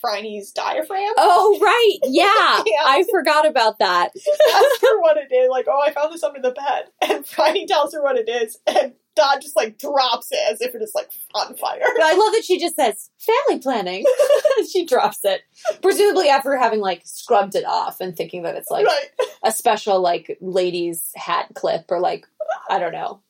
Phryne's 0.00 0.52
diaphragm. 0.52 1.12
Oh 1.16 1.58
right, 1.60 1.98
yeah, 2.04 2.62
Yeah. 2.66 2.84
I 2.84 3.04
forgot 3.10 3.46
about 3.46 3.78
that. 3.78 4.10
Ask 4.54 4.80
her 4.82 5.00
what 5.00 5.16
it 5.16 5.34
is. 5.34 5.48
Like, 5.50 5.66
oh, 5.68 5.82
I 5.84 5.92
found 5.92 6.12
this 6.12 6.22
under 6.22 6.40
the 6.40 6.52
bed. 6.52 6.86
And 7.02 7.24
Franny 7.24 7.66
tells 7.66 7.94
her 7.94 8.02
what 8.02 8.16
it 8.16 8.28
is, 8.28 8.58
and 8.66 8.92
Dot 9.16 9.40
just 9.40 9.56
like 9.56 9.78
drops 9.78 10.28
it 10.30 10.38
as 10.50 10.60
if 10.60 10.74
it 10.74 10.82
is 10.82 10.92
like 10.94 11.08
on 11.34 11.56
fire. 11.56 11.80
But 11.80 12.04
I 12.04 12.12
love 12.12 12.32
that 12.34 12.44
she 12.44 12.58
just 12.60 12.76
says 12.76 13.10
family 13.18 13.60
planning. 13.60 14.04
she 14.70 14.84
drops 14.84 15.20
it, 15.24 15.42
presumably 15.80 16.28
after 16.28 16.56
having 16.56 16.80
like 16.80 17.02
scrubbed 17.04 17.54
it 17.54 17.64
off 17.64 18.00
and 18.00 18.14
thinking 18.14 18.42
that 18.42 18.56
it's 18.56 18.70
like 18.70 18.86
right. 18.86 19.08
a 19.42 19.50
special 19.50 20.00
like 20.00 20.36
ladies 20.40 21.10
hat 21.16 21.48
clip 21.54 21.86
or 21.90 21.98
like 21.98 22.26
I 22.68 22.78
don't 22.78 22.92
know. 22.92 23.22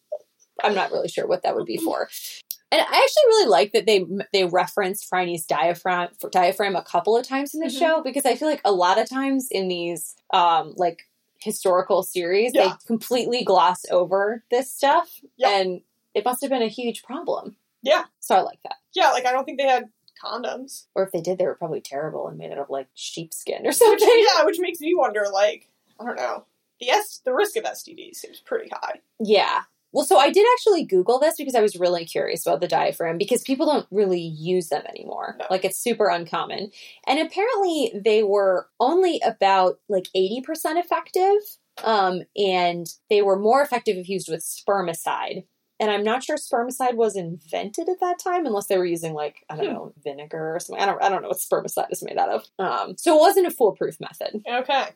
I'm 0.64 0.74
not 0.74 0.90
really 0.90 1.08
sure 1.08 1.26
what 1.26 1.42
that 1.42 1.54
would 1.54 1.66
be 1.66 1.76
for. 1.76 2.08
And 2.72 2.80
I 2.80 2.84
actually 2.84 3.26
really 3.28 3.48
like 3.48 3.72
that 3.72 3.86
they 3.86 4.04
they 4.32 4.44
reference 4.44 5.04
Phryne's 5.04 5.46
diaphragm 5.46 6.08
diaphragm 6.32 6.74
a 6.76 6.82
couple 6.82 7.16
of 7.16 7.26
times 7.26 7.54
in 7.54 7.60
the 7.60 7.66
Mhm. 7.66 7.78
show 7.78 8.02
because 8.02 8.26
I 8.26 8.34
feel 8.34 8.48
like 8.48 8.60
a 8.64 8.72
lot 8.72 8.98
of 8.98 9.08
times 9.08 9.48
in 9.50 9.68
these 9.68 10.16
um 10.32 10.74
like 10.76 11.02
historical 11.38 12.02
series 12.02 12.52
Yeah. 12.54 12.68
they 12.68 12.74
completely 12.86 13.44
gloss 13.44 13.84
over 13.90 14.42
this 14.50 14.72
stuff 14.72 15.20
Yeah. 15.36 15.50
and 15.50 15.82
it 16.14 16.24
must 16.24 16.40
have 16.42 16.50
been 16.50 16.62
a 16.62 16.68
huge 16.68 17.02
problem. 17.04 17.56
Yeah. 17.82 18.04
So 18.20 18.34
I 18.34 18.40
like 18.40 18.58
that. 18.64 18.76
Yeah, 18.94 19.12
like 19.12 19.26
I 19.26 19.32
don't 19.32 19.44
think 19.44 19.58
they 19.58 19.66
had 19.68 19.90
condoms. 20.22 20.86
Or 20.94 21.04
if 21.04 21.12
they 21.12 21.20
did, 21.20 21.38
they 21.38 21.44
were 21.46 21.54
probably 21.54 21.80
terrible 21.82 22.26
and 22.26 22.36
made 22.38 22.50
out 22.50 22.58
of 22.58 22.70
like 22.70 22.88
sheepskin 22.94 23.62
or 23.64 23.68
Which, 23.68 23.76
something. 23.76 24.24
yeah, 24.34 24.44
which 24.44 24.58
makes 24.58 24.80
me 24.80 24.94
wonder, 24.94 25.26
like, 25.32 25.68
I 26.00 26.04
don't 26.04 26.16
know. 26.16 26.46
The 26.80 26.90
S 26.90 27.20
the 27.24 27.32
risk 27.34 27.56
of 27.56 27.64
STD 27.64 28.14
seems 28.14 28.40
pretty 28.40 28.70
high. 28.70 29.00
Yeah. 29.20 29.62
Well, 29.96 30.04
so 30.04 30.18
I 30.18 30.30
did 30.30 30.46
actually 30.58 30.84
Google 30.84 31.18
this 31.18 31.36
because 31.38 31.54
I 31.54 31.62
was 31.62 31.74
really 31.76 32.04
curious 32.04 32.44
about 32.46 32.60
the 32.60 32.68
diaphragm 32.68 33.16
because 33.16 33.40
people 33.42 33.64
don't 33.64 33.86
really 33.90 34.20
use 34.20 34.68
them 34.68 34.82
anymore. 34.86 35.36
No. 35.38 35.46
Like 35.50 35.64
it's 35.64 35.78
super 35.78 36.08
uncommon. 36.08 36.70
And 37.06 37.18
apparently 37.18 37.92
they 38.04 38.22
were 38.22 38.68
only 38.78 39.22
about 39.24 39.78
like 39.88 40.08
80% 40.14 40.42
effective. 40.76 41.38
Um, 41.82 42.24
and 42.36 42.86
they 43.08 43.22
were 43.22 43.38
more 43.38 43.62
effective 43.62 43.96
if 43.96 44.06
used 44.06 44.28
with 44.30 44.42
spermicide. 44.44 45.44
And 45.80 45.90
I'm 45.90 46.04
not 46.04 46.22
sure 46.22 46.36
spermicide 46.36 46.94
was 46.94 47.16
invented 47.16 47.88
at 47.88 48.00
that 48.00 48.18
time 48.18 48.44
unless 48.44 48.66
they 48.66 48.76
were 48.76 48.84
using 48.84 49.14
like, 49.14 49.44
I 49.48 49.56
don't 49.56 49.66
Hmm. 49.66 49.72
know, 49.72 49.92
vinegar 50.04 50.56
or 50.56 50.60
something. 50.60 50.82
I 50.82 50.84
don't 50.86 51.02
I 51.02 51.08
don't 51.08 51.22
know 51.22 51.28
what 51.28 51.38
spermicide 51.38 51.90
is 51.90 52.02
made 52.02 52.18
out 52.18 52.28
of. 52.28 52.44
Um, 52.58 52.98
so 52.98 53.16
it 53.16 53.20
wasn't 53.20 53.46
a 53.46 53.50
foolproof 53.50 53.98
method. 53.98 54.42
Okay. 54.46 54.88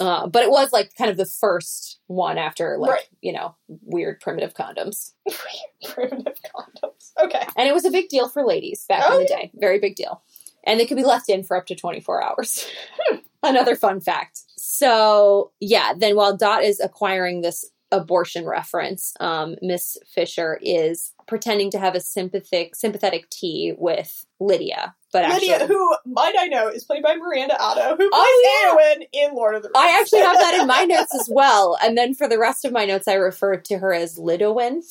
Uh, 0.00 0.26
but 0.26 0.42
it 0.42 0.50
was 0.50 0.72
like 0.72 0.92
kind 0.96 1.10
of 1.10 1.16
the 1.16 1.24
first 1.26 2.00
one 2.08 2.36
after 2.36 2.76
like, 2.78 2.90
Right. 2.90 3.08
you 3.20 3.32
know, 3.32 3.54
weird 3.82 4.20
primitive 4.20 4.52
condoms. 4.54 5.12
Primitive 5.94 6.34
condoms. 6.54 7.12
Okay. 7.22 7.42
And 7.56 7.68
it 7.68 7.72
was 7.74 7.84
a 7.84 7.90
big 7.90 8.08
deal 8.08 8.28
for 8.28 8.44
ladies 8.44 8.84
back 8.88 9.02
Oh, 9.06 9.18
in 9.18 9.24
the 9.24 9.30
yeah. 9.30 9.36
day. 9.42 9.50
Very 9.54 9.78
big 9.78 9.94
deal. 9.94 10.22
and 10.64 10.80
they 10.80 10.86
could 10.86 10.96
be 10.96 11.04
left 11.04 11.28
in 11.28 11.44
for 11.44 11.56
up 11.56 11.66
to 11.66 11.74
24 11.74 12.24
hours. 12.24 12.66
Another 13.42 13.76
fun 13.76 14.00
fact. 14.00 14.40
So, 14.56 15.52
yeah, 15.60 15.92
then 15.96 16.16
while 16.16 16.36
Dot 16.36 16.64
is 16.64 16.80
acquiring 16.80 17.42
this 17.42 17.64
abortion 17.96 18.46
reference, 18.46 19.14
um, 19.20 19.56
Miss 19.62 19.96
Fisher 20.06 20.58
is 20.62 21.12
pretending 21.26 21.70
to 21.70 21.78
have 21.78 21.94
a 21.94 22.00
sympathetic 22.00 22.74
sympathetic 22.76 23.30
tea 23.30 23.74
with 23.78 24.26
Lydia. 24.40 24.94
But 25.12 25.28
Lydia, 25.30 25.54
actually, 25.54 25.68
who 25.68 25.96
might 26.06 26.34
I 26.38 26.46
know, 26.48 26.68
is 26.68 26.84
played 26.84 27.02
by 27.02 27.14
Miranda 27.16 27.56
Otto, 27.60 27.90
who 27.90 28.10
plays 28.10 28.10
Oh, 28.12 28.76
Eowyn 28.98 29.06
in 29.12 29.34
Lord 29.34 29.54
of 29.54 29.62
the 29.62 29.68
Rings. 29.68 29.76
I 29.76 30.00
actually 30.00 30.20
have 30.20 30.38
that 30.38 30.58
in 30.60 30.66
my 30.66 30.84
notes 30.88 31.14
as 31.14 31.28
well. 31.32 31.78
And 31.82 31.96
then 31.96 32.14
for 32.14 32.28
the 32.28 32.38
rest 32.38 32.64
of 32.64 32.72
my 32.72 32.84
notes, 32.84 33.06
I 33.06 33.14
refer 33.14 33.56
to 33.56 33.78
her 33.78 33.94
as 33.94 34.18
Lidowin. 34.18 34.82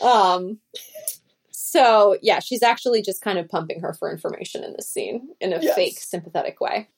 um, 0.02 0.58
so 1.50 2.16
yeah, 2.22 2.38
she's 2.40 2.62
actually 2.62 3.02
just 3.02 3.20
kind 3.20 3.38
of 3.38 3.48
pumping 3.48 3.80
her 3.80 3.92
for 3.94 4.10
information 4.12 4.62
in 4.62 4.72
this 4.74 4.88
scene 4.88 5.30
in 5.40 5.52
a 5.52 5.60
Yes. 5.60 5.74
fake 5.74 5.98
sympathetic 5.98 6.60
way. 6.60 6.88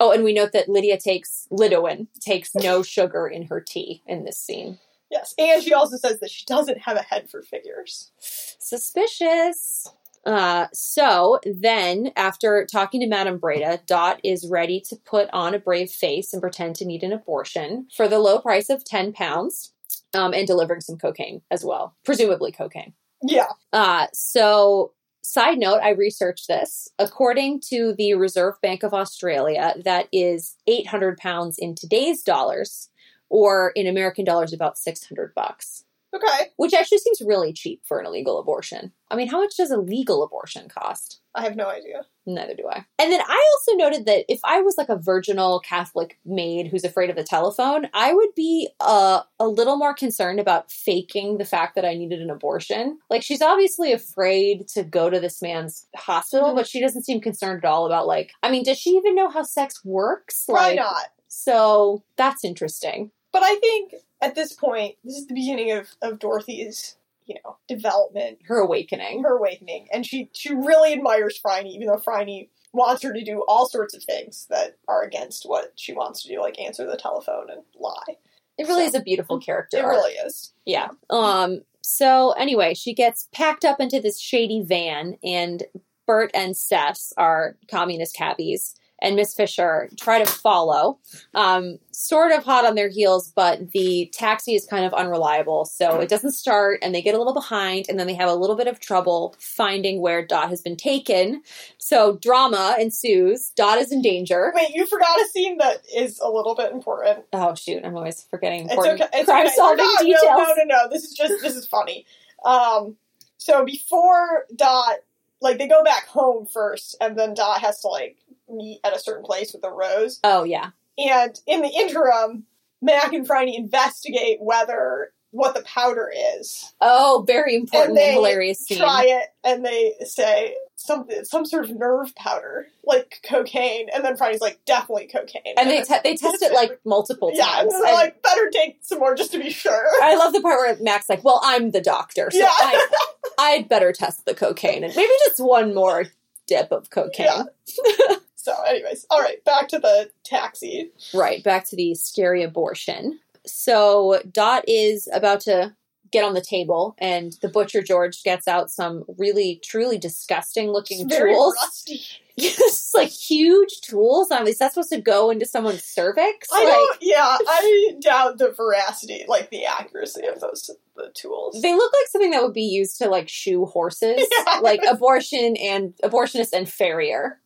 Oh, 0.00 0.10
and 0.12 0.24
we 0.24 0.32
note 0.32 0.52
that 0.52 0.68
Lydia 0.68 0.98
takes 0.98 1.46
Lidowin 1.52 2.06
takes 2.20 2.54
no 2.54 2.82
sugar 2.82 3.28
in 3.28 3.46
her 3.48 3.60
tea 3.60 4.02
in 4.06 4.24
this 4.24 4.38
scene. 4.38 4.78
yes, 5.10 5.34
and 5.38 5.62
she 5.62 5.74
also 5.74 5.96
says 5.98 6.18
that 6.20 6.30
she 6.30 6.44
doesn't 6.46 6.78
have 6.80 6.96
a 6.96 7.02
head 7.02 7.28
for 7.30 7.42
figures. 7.42 8.10
Suspicious. 8.18 9.86
Uh, 10.26 10.66
so 10.72 11.38
then, 11.44 12.12
after 12.16 12.66
talking 12.70 13.00
to 13.00 13.06
Madame 13.06 13.38
Breda, 13.38 13.80
Dot 13.86 14.20
is 14.22 14.46
ready 14.46 14.80
to 14.88 14.96
put 14.96 15.28
on 15.32 15.54
a 15.54 15.58
brave 15.58 15.90
face 15.90 16.32
and 16.32 16.42
pretend 16.42 16.76
to 16.76 16.84
need 16.84 17.02
an 17.02 17.12
abortion 17.12 17.86
for 17.94 18.06
the 18.06 18.18
low 18.18 18.38
price 18.38 18.68
of 18.68 18.84
10 18.84 19.12
pounds 19.14 19.72
um, 20.12 20.34
and 20.34 20.46
delivering 20.46 20.80
some 20.82 20.98
cocaine 20.98 21.40
as 21.50 21.64
well, 21.64 21.94
presumably 22.04 22.52
cocaine. 22.52 22.92
Yeah, 23.22 23.48
Uh, 23.72 24.06
so, 24.12 24.92
side 25.32 25.58
note, 25.58 25.80
I 25.82 25.90
researched 25.90 26.48
this. 26.48 26.88
According 26.98 27.60
to 27.68 27.94
the 27.96 28.14
Reserve 28.14 28.54
Bank 28.60 28.82
of 28.82 28.92
Australia, 28.92 29.74
that 29.84 30.08
is 30.12 30.56
800 30.66 31.18
pounds 31.18 31.58
in 31.58 31.74
today's 31.74 32.22
dollars, 32.22 32.88
or 33.28 33.70
in 33.76 33.86
American 33.86 34.24
dollars, 34.24 34.52
about 34.52 34.78
600 34.78 35.34
bucks 35.34 35.84
okay. 36.14 36.50
which 36.56 36.74
actually 36.74 36.98
seems 36.98 37.20
really 37.20 37.52
cheap 37.52 37.82
for 37.84 37.98
an 38.00 38.06
illegal 38.06 38.38
abortion. 38.38 38.92
I 39.10 39.16
mean, 39.16 39.28
how 39.28 39.40
much 39.40 39.56
does 39.56 39.70
a 39.70 39.76
legal 39.76 40.22
abortion 40.22 40.68
cost? 40.68 41.20
I 41.34 41.42
have 41.42 41.56
no 41.56 41.68
idea. 41.68 42.06
Neither 42.26 42.54
do 42.54 42.68
I. 42.68 42.84
And 42.98 43.12
then 43.12 43.20
I 43.20 43.52
also 43.54 43.76
noted 43.76 44.06
that 44.06 44.24
if 44.28 44.40
I 44.44 44.60
was 44.60 44.76
like 44.76 44.88
a 44.88 44.96
virginal 44.96 45.60
Catholic 45.60 46.18
maid 46.24 46.68
who's 46.68 46.84
afraid 46.84 47.10
of 47.10 47.16
the 47.16 47.24
telephone, 47.24 47.88
I 47.94 48.12
would 48.12 48.34
be 48.36 48.68
uh, 48.80 49.22
a 49.38 49.48
little 49.48 49.76
more 49.76 49.94
concerned 49.94 50.40
about 50.40 50.70
faking 50.70 51.38
the 51.38 51.44
fact 51.44 51.74
that 51.76 51.84
I 51.84 51.94
needed 51.94 52.20
an 52.20 52.30
abortion. 52.30 52.98
Like, 53.08 53.22
she's 53.22 53.42
obviously 53.42 53.92
afraid 53.92 54.68
to 54.68 54.82
go 54.84 55.10
to 55.10 55.20
this 55.20 55.40
man's 55.42 55.86
hospital, 55.96 56.50
Mhm. 56.50 56.56
but 56.56 56.68
she 56.68 56.80
doesn't 56.80 57.04
seem 57.04 57.20
concerned 57.20 57.64
at 57.64 57.68
all 57.68 57.86
about, 57.86 58.06
like, 58.06 58.32
I 58.42 58.50
mean, 58.50 58.64
does 58.64 58.78
she 58.78 58.90
even 58.90 59.14
know 59.14 59.28
how 59.28 59.42
sex 59.42 59.84
works? 59.84 60.44
Why 60.46 60.68
like, 60.68 60.76
not. 60.76 61.06
So 61.28 62.02
that's 62.16 62.44
interesting. 62.44 63.12
But 63.32 63.42
I 63.44 63.54
think 63.56 63.94
at 64.20 64.34
this 64.34 64.52
point, 64.52 64.96
this 65.04 65.16
is 65.16 65.26
the 65.26 65.34
beginning 65.34 65.72
of, 65.72 65.88
of 66.02 66.18
Dorothy's, 66.18 66.96
you 67.26 67.36
know, 67.44 67.56
development, 67.68 68.38
Her 68.44 68.58
awakening. 68.58 69.22
her 69.22 69.36
awakening, 69.36 69.88
and 69.92 70.04
she 70.06 70.30
she 70.32 70.52
really 70.54 70.92
admires 70.92 71.38
Phryne, 71.38 71.66
even 71.66 71.86
though 71.86 71.98
Phryne 71.98 72.48
wants 72.72 73.02
her 73.02 73.12
to 73.12 73.24
do 73.24 73.44
all 73.48 73.68
sorts 73.68 73.94
of 73.94 74.02
things 74.04 74.46
that 74.50 74.76
are 74.86 75.02
against 75.02 75.44
what 75.44 75.72
she 75.76 75.92
wants 75.92 76.22
to 76.22 76.28
do, 76.28 76.40
like 76.40 76.58
answer 76.60 76.86
the 76.88 76.96
telephone 76.96 77.50
and 77.50 77.62
lie. 77.78 78.16
It 78.58 78.68
really 78.68 78.82
So- 78.82 78.88
is 78.88 78.94
a 78.94 79.02
beautiful 79.02 79.40
character. 79.40 79.78
It 79.78 79.84
really 79.86 80.12
is. 80.14 80.52
Yeah. 80.64 80.88
Um. 81.08 81.62
So 81.82 82.32
anyway, 82.32 82.74
she 82.74 82.92
gets 82.94 83.28
packed 83.32 83.64
up 83.64 83.80
into 83.80 84.00
this 84.00 84.20
shady 84.20 84.60
van, 84.62 85.16
and 85.24 85.62
Bert 86.06 86.30
and 86.34 86.54
Cec 86.54 87.12
are 87.16 87.56
communist 87.68 88.14
cabbies, 88.16 88.74
and 89.02 89.16
Miss 89.16 89.34
Fisher 89.34 89.88
try 89.98 90.22
to 90.22 90.30
follow. 90.30 90.98
Um, 91.34 91.78
sort 91.90 92.32
of 92.32 92.44
hot 92.44 92.64
on 92.64 92.74
their 92.74 92.88
heels, 92.88 93.32
but 93.34 93.72
the 93.72 94.10
taxi 94.12 94.54
is 94.54 94.66
kind 94.66 94.84
of 94.84 94.94
unreliable, 94.94 95.64
so 95.64 96.00
it 96.00 96.08
doesn't 96.08 96.32
start, 96.32 96.78
and 96.82 96.94
they 96.94 97.02
get 97.02 97.14
a 97.14 97.18
little 97.18 97.34
behind, 97.34 97.86
and 97.88 97.98
then 97.98 98.06
they 98.06 98.14
have 98.14 98.28
a 98.28 98.34
little 98.34 98.56
bit 98.56 98.66
of 98.66 98.80
trouble 98.80 99.34
finding 99.38 100.00
where 100.00 100.24
Dot 100.24 100.48
has 100.48 100.62
been 100.62 100.76
taken. 100.76 101.42
So 101.78 102.16
drama 102.16 102.76
ensues. 102.78 103.50
Dot 103.50 103.78
is 103.78 103.92
in 103.92 104.02
danger. 104.02 104.52
Wait, 104.54 104.70
you 104.74 104.86
forgot 104.86 105.20
a 105.20 105.26
scene 105.32 105.58
that 105.58 105.82
is 105.94 106.18
a 106.20 106.28
little 106.28 106.54
bit 106.54 106.72
important. 106.72 107.24
Oh 107.32 107.54
shoot! 107.54 107.84
I'm 107.84 107.96
always 107.96 108.26
forgetting 108.30 108.62
It's 108.64 108.72
important 108.72 109.02
okay. 109.02 109.10
It's 109.20 109.24
crime 109.26 109.46
okay. 109.46 109.54
solving 109.56 109.84
not- 109.84 110.00
details. 110.00 110.22
No, 110.24 110.36
no, 110.36 110.54
no, 110.56 110.64
no. 110.64 110.88
This 110.90 111.04
is 111.04 111.12
just 111.12 111.42
this 111.42 111.56
is 111.56 111.66
funny. 111.66 112.06
Um, 112.44 112.96
so 113.36 113.64
before 113.64 114.46
Dot, 114.54 114.96
like 115.40 115.58
they 115.58 115.68
go 115.68 115.82
back 115.84 116.06
home 116.06 116.46
first, 116.46 116.96
and 117.00 117.18
then 117.18 117.34
Dot 117.34 117.60
has 117.60 117.80
to 117.80 117.88
like 117.88 118.16
meet 118.50 118.80
at 118.84 118.94
a 118.94 119.00
certain 119.00 119.24
place 119.24 119.52
with 119.52 119.62
the 119.62 119.70
Rose. 119.72 120.20
Oh 120.24 120.44
yeah. 120.44 120.70
And 120.98 121.38
in 121.46 121.62
the 121.62 121.68
interim, 121.68 122.44
Mac 122.82 123.12
and 123.12 123.26
Phryne 123.26 123.48
investigate 123.48 124.38
whether 124.40 125.12
what 125.32 125.54
the 125.54 125.62
powder 125.62 126.10
is. 126.36 126.72
Oh, 126.80 127.22
very 127.26 127.54
important 127.54 127.90
and, 127.90 127.98
they 127.98 128.12
hilarious 128.14 128.66
scene. 128.66 128.78
Try 128.78 129.04
it, 129.06 129.28
and 129.44 129.64
they 129.64 129.94
say 130.04 130.56
something, 130.74 131.24
some 131.24 131.46
sort 131.46 131.66
of 131.66 131.76
nerve 131.76 132.12
powder, 132.16 132.66
like 132.84 133.20
cocaine. 133.28 133.86
And 133.94 134.04
then 134.04 134.16
Phryne's 134.16 134.40
like, 134.40 134.58
definitely 134.66 135.06
cocaine. 135.06 135.54
and 135.56 135.70
they 135.70 135.82
te- 135.82 136.00
they 136.02 136.16
test 136.16 136.42
it 136.42 136.52
like 136.52 136.80
multiple 136.84 137.30
yeah, 137.32 137.60
and 137.60 137.70
times. 137.70 137.72
they're 137.72 137.84
And 137.86 137.94
like, 137.94 138.22
better 138.22 138.50
take 138.50 138.78
some 138.82 138.98
more 138.98 139.14
just 139.14 139.30
to 139.32 139.38
be 139.38 139.50
sure. 139.50 139.86
I 140.02 140.16
love 140.16 140.32
the 140.32 140.40
part 140.40 140.58
where 140.58 140.76
Mac's 140.82 141.08
like, 141.08 141.22
"Well, 141.22 141.40
I'm 141.44 141.70
the 141.70 141.80
doctor, 141.80 142.28
so 142.32 142.38
Yeah. 142.38 142.48
I, 142.50 142.88
I'd 143.38 143.68
better 143.68 143.92
test 143.92 144.24
the 144.26 144.34
cocaine 144.34 144.82
and 144.82 144.94
maybe 144.96 145.12
just 145.26 145.38
one 145.38 145.74
more 145.74 146.06
dip 146.48 146.72
of 146.72 146.90
cocaine." 146.90 147.28
Yeah. 147.28 148.16
So, 148.42 148.54
anyways, 148.66 149.06
all 149.10 149.20
right, 149.20 149.44
back 149.44 149.68
to 149.68 149.78
the 149.78 150.10
taxi. 150.24 150.90
Right, 151.14 151.42
back 151.44 151.68
to 151.68 151.76
the 151.76 151.94
scary 151.94 152.42
abortion. 152.42 153.18
So 153.46 154.20
Dot 154.30 154.64
is 154.68 155.08
about 155.12 155.40
to 155.42 155.74
get 156.12 156.24
on 156.24 156.34
the 156.34 156.40
table, 156.40 156.94
and 156.98 157.32
the 157.40 157.48
butcher 157.48 157.82
George 157.82 158.22
gets 158.22 158.48
out 158.48 158.70
some 158.70 159.04
really, 159.18 159.60
truly 159.64 159.98
disgusting 159.98 160.70
looking 160.70 161.08
tools. 161.08 161.54
rusty. 161.60 162.00
Yes, 162.36 162.92
like 162.94 163.10
huge 163.10 163.82
tools. 163.82 164.30
I 164.30 164.38
mean, 164.38 164.48
is 164.48 164.58
that 164.58 164.72
supposed 164.72 164.92
to 164.92 165.00
go 165.00 165.28
into 165.28 165.44
someone's 165.44 165.84
cervix? 165.84 166.48
I 166.50 166.64
like, 166.64 166.72
don't. 166.72 166.98
Yeah, 167.02 167.36
I 167.46 167.96
doubt 168.00 168.38
the 168.38 168.50
veracity, 168.52 169.26
like 169.28 169.50
the 169.50 169.66
accuracy 169.66 170.24
of 170.26 170.40
those 170.40 170.70
the 170.96 171.10
tools. 171.12 171.60
They 171.60 171.74
look 171.74 171.92
like 171.92 172.06
something 172.08 172.30
that 172.30 172.42
would 172.42 172.54
be 172.54 172.62
used 172.62 172.96
to 172.98 173.10
like 173.10 173.28
shoe 173.28 173.66
horses, 173.66 174.26
Yeah. 174.46 174.60
like 174.60 174.80
abortion 174.88 175.54
and 175.58 175.92
abortionist 176.02 176.54
and 176.54 176.66
farrier. 176.66 177.38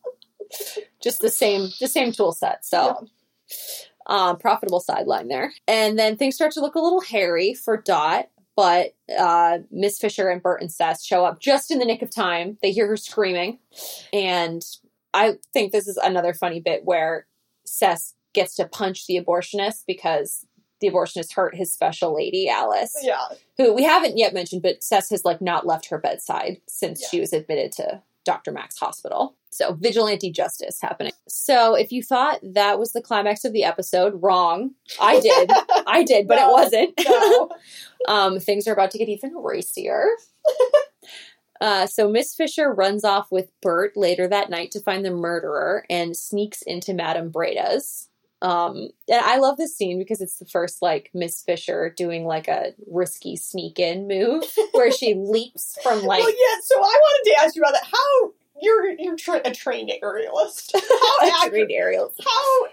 Just 1.01 1.21
the 1.21 1.29
same, 1.29 1.69
the 1.79 1.87
same 1.87 2.11
tool 2.11 2.31
set. 2.31 2.65
So, 2.65 3.07
um, 4.07 4.37
profitable 4.37 4.79
sideline 4.79 5.27
there. 5.27 5.53
And 5.67 5.97
then 5.97 6.15
things 6.17 6.35
start 6.35 6.51
to 6.53 6.61
look 6.61 6.75
a 6.75 6.79
little 6.79 7.01
hairy 7.01 7.53
for 7.53 7.77
Dot, 7.77 8.29
but 8.55 8.95
uh, 9.17 9.59
Miss 9.71 9.99
Fisher 9.99 10.29
and 10.29 10.41
Bert 10.41 10.61
and 10.61 10.69
Cec 10.71 11.03
show 11.03 11.25
up 11.25 11.39
just 11.39 11.71
in 11.71 11.79
the 11.79 11.85
nick 11.85 12.01
of 12.01 12.09
time. 12.13 12.57
They 12.61 12.71
hear 12.71 12.87
her 12.87 12.97
screaming, 12.97 13.59
and 14.13 14.61
I 15.13 15.35
think 15.53 15.71
this 15.71 15.87
is 15.87 15.97
another 15.97 16.33
funny 16.33 16.59
bit 16.59 16.85
where 16.85 17.25
Cec 17.67 18.13
gets 18.33 18.55
to 18.55 18.67
punch 18.67 19.07
the 19.07 19.19
abortionist 19.19 19.83
because 19.87 20.45
the 20.81 20.89
abortionist 20.89 21.33
hurt 21.33 21.55
his 21.55 21.73
special 21.73 22.13
lady 22.13 22.49
Alice 22.49 22.93
yeah, 23.01 23.25
who 23.57 23.73
we 23.73 23.83
haven't 23.83 24.17
yet 24.17 24.33
mentioned, 24.33 24.61
but 24.61 24.83
Seth 24.83 25.09
has 25.09 25.23
like 25.23 25.39
not 25.41 25.65
left 25.65 25.87
her 25.87 25.97
bedside 25.97 26.57
since 26.67 27.01
Yeah. 27.01 27.07
she 27.09 27.19
was 27.21 27.31
admitted 27.31 27.71
to 27.73 28.01
Dr. 28.25 28.51
Mac's 28.51 28.77
hospital. 28.77 29.37
So 29.51 29.73
vigilante 29.73 30.31
justice 30.31 30.79
happening. 30.81 31.13
So 31.29 31.75
if 31.75 31.91
you 31.93 32.03
thought 32.03 32.39
that 32.43 32.77
was 32.77 32.91
the 32.91 33.01
climax 33.01 33.45
of 33.45 33.53
the 33.53 33.63
episode, 33.63 34.21
wrong. 34.21 34.71
I 34.99 35.21
did. 35.21 35.49
I 35.87 36.03
did, 36.03 36.27
but 36.27 36.35
No. 36.35 36.49
it 36.49 36.51
wasn't. 36.51 36.93
no. 37.07 37.49
um, 38.13 38.39
things 38.39 38.67
are 38.67 38.73
about 38.73 38.91
to 38.91 38.97
get 38.97 39.07
even 39.09 39.33
racier. 39.35 40.07
Uh, 41.61 41.87
so 41.87 42.09
Miss 42.09 42.35
Fisher 42.35 42.73
runs 42.73 43.05
off 43.05 43.31
with 43.31 43.49
Bert 43.61 43.95
later 43.95 44.27
that 44.27 44.49
night 44.49 44.71
to 44.71 44.81
find 44.81 45.05
the 45.05 45.09
murderer 45.09 45.85
and 45.89 46.15
sneaks 46.15 46.61
into 46.61 46.93
Madame 46.93 47.31
Breda's. 47.31 48.09
Um, 48.45 48.89
and 49.09 49.21
I 49.21 49.37
love 49.37 49.57
this 49.57 49.75
scene 49.75 49.97
because 49.97 50.21
it's 50.21 50.37
the 50.37 50.45
first 50.45 50.79
like 50.79 51.09
Miss 51.15 51.41
Fisher 51.41 51.91
doing 51.97 52.25
like 52.25 52.47
a 52.47 52.73
risky 52.85 53.35
sneak 53.35 53.79
in 53.79 54.07
move 54.07 54.43
where 54.73 54.91
she 54.91 55.15
leaps 55.15 55.79
from 55.81 56.03
like 56.03 56.19
well, 56.19 56.29
yeah. 56.29 56.59
So 56.63 56.75
I 56.77 56.81
wanted 56.81 57.31
to 57.31 57.41
ask 57.41 57.55
you 57.55 57.63
about 57.63 57.73
that. 57.73 57.87
How 57.91 58.33
you're 58.61 58.91
you're 58.99 59.15
tra- 59.15 59.41
a 59.43 59.51
trained 59.51 59.91
aerialist? 59.99 60.73
How 60.75 61.27
a 61.27 61.31
accurate? 61.31 61.53
trained 61.53 61.71
aerial. 61.71 62.13
How 62.23 62.67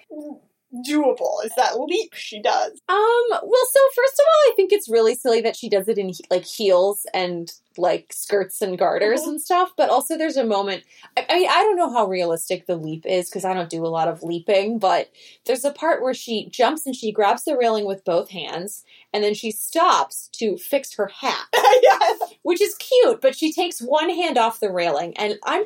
doable 0.88 1.44
is 1.44 1.52
that 1.56 1.78
leap 1.78 2.12
she 2.14 2.40
does. 2.40 2.72
Um, 2.88 3.22
well, 3.30 3.66
so 3.72 3.80
first 3.94 4.14
of 4.14 4.24
all, 4.26 4.50
I 4.50 4.52
think 4.56 4.72
it's 4.72 4.88
really 4.88 5.14
silly 5.14 5.40
that 5.42 5.56
she 5.56 5.68
does 5.68 5.88
it 5.88 5.98
in 5.98 6.12
like 6.30 6.44
heels 6.44 7.06
and 7.12 7.52
like 7.78 8.12
skirts 8.12 8.60
and 8.60 8.76
garters 8.78 9.22
Mhm. 9.22 9.28
and 9.28 9.40
stuff. 9.40 9.72
But 9.76 9.88
also, 9.90 10.16
there's 10.18 10.36
a 10.36 10.44
moment. 10.44 10.84
I, 11.16 11.26
I 11.28 11.34
mean, 11.38 11.48
I 11.50 11.62
don't 11.62 11.76
know 11.76 11.92
how 11.92 12.06
realistic 12.06 12.66
the 12.66 12.76
leap 12.76 13.06
is 13.06 13.28
because 13.28 13.44
I 13.44 13.54
don't 13.54 13.70
do 13.70 13.84
a 13.84 13.88
lot 13.88 14.08
of 14.08 14.22
leaping. 14.22 14.78
But 14.78 15.10
there's 15.46 15.64
a 15.64 15.72
part 15.72 16.02
where 16.02 16.14
she 16.14 16.48
jumps 16.50 16.86
and 16.86 16.94
she 16.96 17.12
grabs 17.12 17.44
the 17.44 17.56
railing 17.56 17.84
with 17.86 18.04
both 18.04 18.30
hands, 18.30 18.84
and 19.12 19.22
then 19.24 19.34
she 19.34 19.50
stops 19.50 20.28
to 20.34 20.56
fix 20.58 20.94
her 20.94 21.06
hat, 21.08 21.46
yes. 21.54 22.20
which 22.42 22.60
is 22.60 22.74
cute. 22.76 23.20
But 23.20 23.36
she 23.36 23.52
takes 23.52 23.80
one 23.80 24.10
hand 24.10 24.36
off 24.38 24.60
the 24.60 24.70
railing, 24.70 25.16
and 25.16 25.38
I'm. 25.44 25.64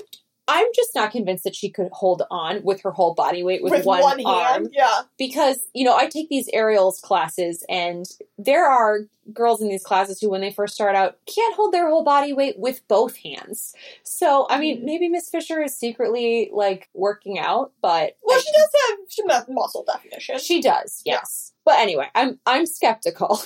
I'm 0.49 0.67
just 0.77 0.95
not 0.95 1.11
convinced 1.11 1.45
that 1.45 1.57
she 1.57 1.69
could 1.71 1.89
hold 1.93 2.23
on 2.31 2.63
with 2.63 2.83
her 2.83 2.93
whole 2.93 3.15
body 3.15 3.43
weight 3.43 3.63
with, 3.65 3.85
one, 3.85 4.03
arm 4.25 4.63
hand. 4.65 4.69
Yeah. 4.73 5.03
because 5.19 5.67
you 5.75 5.85
know 5.85 5.97
I 5.97 6.07
take 6.07 6.29
these 6.29 6.49
aerials 6.53 7.01
classes 7.01 7.65
and 7.69 8.05
there 8.39 8.67
are 8.67 9.01
girls 9.33 9.61
in 9.61 9.69
these 9.69 9.83
classes 9.83 10.21
who 10.21 10.31
when 10.31 10.41
they 10.41 10.53
first 10.53 10.75
start 10.75 10.95
out 10.95 11.19
can't 11.27 11.55
hold 11.57 11.75
their 11.75 11.89
whole 11.91 12.05
body 12.05 12.33
weight 12.33 12.59
with 12.59 12.87
both 12.87 13.17
hands. 13.17 13.75
So 14.05 14.47
I 14.49 14.61
mean 14.61 14.79
Mhm. 14.83 14.85
maybe 14.85 15.09
Miss 15.09 15.29
Fisher 15.29 15.61
is 15.63 15.77
secretly 15.77 16.51
like 16.53 16.89
working 16.95 17.39
out, 17.39 17.73
but 17.83 18.17
Well, 18.23 18.39
I- 18.39 18.41
she 18.41 18.53
does 18.53 18.71
have 18.89 18.99
some 19.45 19.55
muscle 19.55 19.85
definition. 19.85 20.39
she 20.39 20.61
does, 20.63 21.03
Yeah. 21.05 21.15
yes. 21.15 21.53
But 21.65 21.81
anyway, 21.81 22.09
I'm 22.15 22.39
I'm 22.47 22.67
skeptical. 22.67 23.41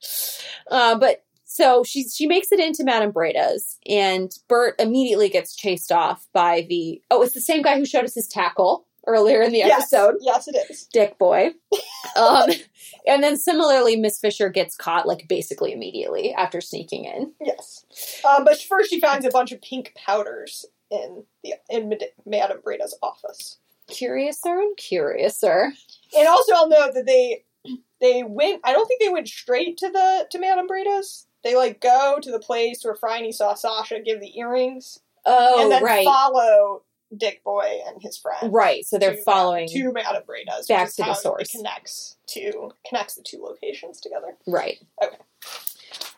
uh, 0.70 0.98
but 0.98 1.24
so 1.58 1.82
she 1.82 2.08
she 2.08 2.28
makes 2.28 2.52
it 2.52 2.60
into 2.60 2.84
Madame 2.84 3.12
Breda's, 3.12 3.78
and 3.84 4.32
Bert 4.46 4.76
immediately 4.78 5.28
gets 5.28 5.56
chased 5.56 5.90
off 5.90 6.28
by 6.32 6.64
the 6.68 7.02
oh, 7.10 7.22
it's 7.22 7.34
the 7.34 7.40
same 7.40 7.62
guy 7.62 7.76
who 7.76 7.84
showed 7.84 8.04
us 8.04 8.14
his 8.14 8.28
tackle 8.28 8.86
earlier 9.08 9.42
in 9.42 9.50
the 9.50 9.58
yes. 9.58 9.92
episode. 9.92 10.14
Yes, 10.20 10.46
it 10.46 10.56
is. 10.70 10.86
dick 10.92 11.18
boy. 11.18 11.50
Um, 12.16 12.50
and 13.06 13.22
then 13.22 13.36
similarly, 13.36 13.94
Miss 13.96 14.18
Fisher 14.18 14.48
gets 14.48 14.76
caught 14.76 15.06
like 15.06 15.28
basically 15.28 15.72
immediately 15.72 16.32
after 16.32 16.60
sneaking 16.60 17.04
in. 17.04 17.32
Yes. 17.40 17.84
Um, 18.24 18.44
but 18.44 18.60
first, 18.60 18.90
she 18.90 19.00
finds 19.00 19.26
a 19.26 19.30
bunch 19.30 19.52
of 19.52 19.60
pink 19.60 19.94
powders 19.94 20.64
in 20.90 21.24
the 21.44 21.54
in 21.68 21.88
Mad- 21.88 22.04
Madame 22.24 22.58
Breda's 22.64 22.96
office. 23.02 23.58
Curiouser 23.88 24.60
and 24.60 24.76
curiouser. 24.76 25.72
And 26.16 26.28
also, 26.28 26.52
I'll 26.54 26.68
note 26.68 26.94
that 26.94 27.06
they 27.06 27.44
they 28.00 28.22
went. 28.22 28.60
I 28.64 28.72
don't 28.72 28.86
think 28.86 29.00
they 29.00 29.10
went 29.10 29.28
straight 29.28 29.76
to 29.78 29.90
the 29.90 30.26
to 30.30 30.38
Madame 30.38 30.68
Breda's. 30.68 31.26
They 31.44 31.54
like 31.56 31.80
go 31.80 32.18
to 32.20 32.30
the 32.30 32.40
place 32.40 32.84
where 32.84 32.94
Phryne 32.96 33.32
saw 33.32 33.54
Sasha 33.54 34.00
give 34.00 34.20
the 34.20 34.36
earrings, 34.38 34.98
Oh, 35.24 35.62
and 35.62 35.70
then 35.70 35.82
right. 35.82 36.04
follow 36.04 36.82
Dick 37.16 37.42
Boy 37.44 37.80
and 37.86 38.02
his 38.02 38.18
friend. 38.18 38.52
right. 38.52 38.84
So 38.84 38.98
they're 38.98 39.16
to- 39.16 39.22
following. 39.22 39.68
to 39.68 39.92
Madame 39.92 40.22
Breda's 40.24 40.60
which 40.60 40.68
back 40.68 40.88
to 40.94 41.02
the 41.02 41.14
source. 41.14 41.42
It 41.54 41.56
connects 41.56 42.16
to 42.28 42.72
connects 42.86 43.14
the 43.14 43.22
two 43.22 43.42
locations 43.42 44.00
together. 44.00 44.36
Right. 44.46 44.78
Okay. 45.02 45.16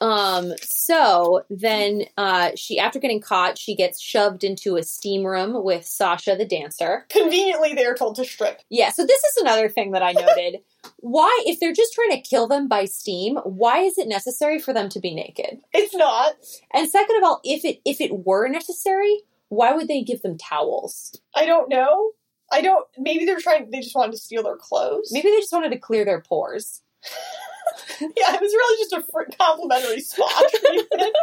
Um, 0.01 0.55
so 0.63 1.45
then 1.51 2.05
uh 2.17 2.51
she 2.57 2.79
after 2.79 2.99
getting 2.99 3.21
caught, 3.21 3.59
she 3.59 3.75
gets 3.77 4.01
shoved 4.01 4.45
into 4.45 4.77
a 4.77 4.83
steam 4.83 5.25
room 5.25 5.63
with 5.63 5.85
Sasha 5.85 6.37
the 6.37 6.47
dancer. 6.47 7.07
Conveniently, 7.11 7.75
they 7.75 7.85
are 7.85 7.95
told 7.95 8.17
to 8.17 8.25
strip. 8.25 8.61
Yeah, 8.71 8.91
so 8.91 9.05
this 9.05 9.23
is 9.23 9.37
another 9.43 9.69
thing 9.69 9.93
that 9.93 10.03
I 10.03 10.13
noted. 10.13 10.61
why 10.97 11.43
if 11.47 11.61
they're 11.61 11.73
just 11.73 11.93
trying 11.93 12.11
to 12.11 12.29
kill 12.29 12.47
them 12.47 12.69
by 12.69 12.85
steam, 12.85 13.37
why 13.45 13.81
is 13.81 13.99
it 13.99 14.09
necessary 14.09 14.59
for 14.59 14.73
them 14.73 14.89
to 14.91 15.01
be 15.01 15.15
naked? 15.15 15.61
It's 15.73 15.95
not. 15.95 16.35
And 16.73 16.89
second 16.89 17.17
of 17.17 17.25
all, 17.25 17.41
if 17.45 17.65
it 17.65 17.81
if 17.85 18.01
it 18.01 18.25
were 18.25 18.49
necessary, 18.49 19.21
why 19.49 19.73
would 19.73 19.89
they 19.89 20.03
give 20.03 20.23
them 20.23 20.39
towels? 20.39 21.19
I 21.35 21.47
don't 21.47 21.69
know. 21.69 22.13
I 22.53 22.63
don't. 22.63 22.87
Maybe 22.99 23.25
they're 23.25 23.39
trying. 23.39 23.71
They 23.71 23.81
just 23.81 23.95
wanted 23.95 24.13
to 24.13 24.19
steal 24.19 24.43
their 24.43 24.57
clothes. 24.57 25.11
Maybe 25.13 25.29
they 25.29 25.39
just 25.39 25.53
wanted 25.53 25.71
to 25.71 25.79
clear 25.79 26.05
their 26.05 26.21
pores. 26.21 26.83
Yeah, 28.01 28.35
it 28.35 28.41
was 28.41 28.53
really 28.53 28.83
just 28.83 28.93
a 28.93 29.03
fr- 29.13 29.31
complimentary 29.39 30.01
spa 30.01 30.27
treatment 30.61 31.17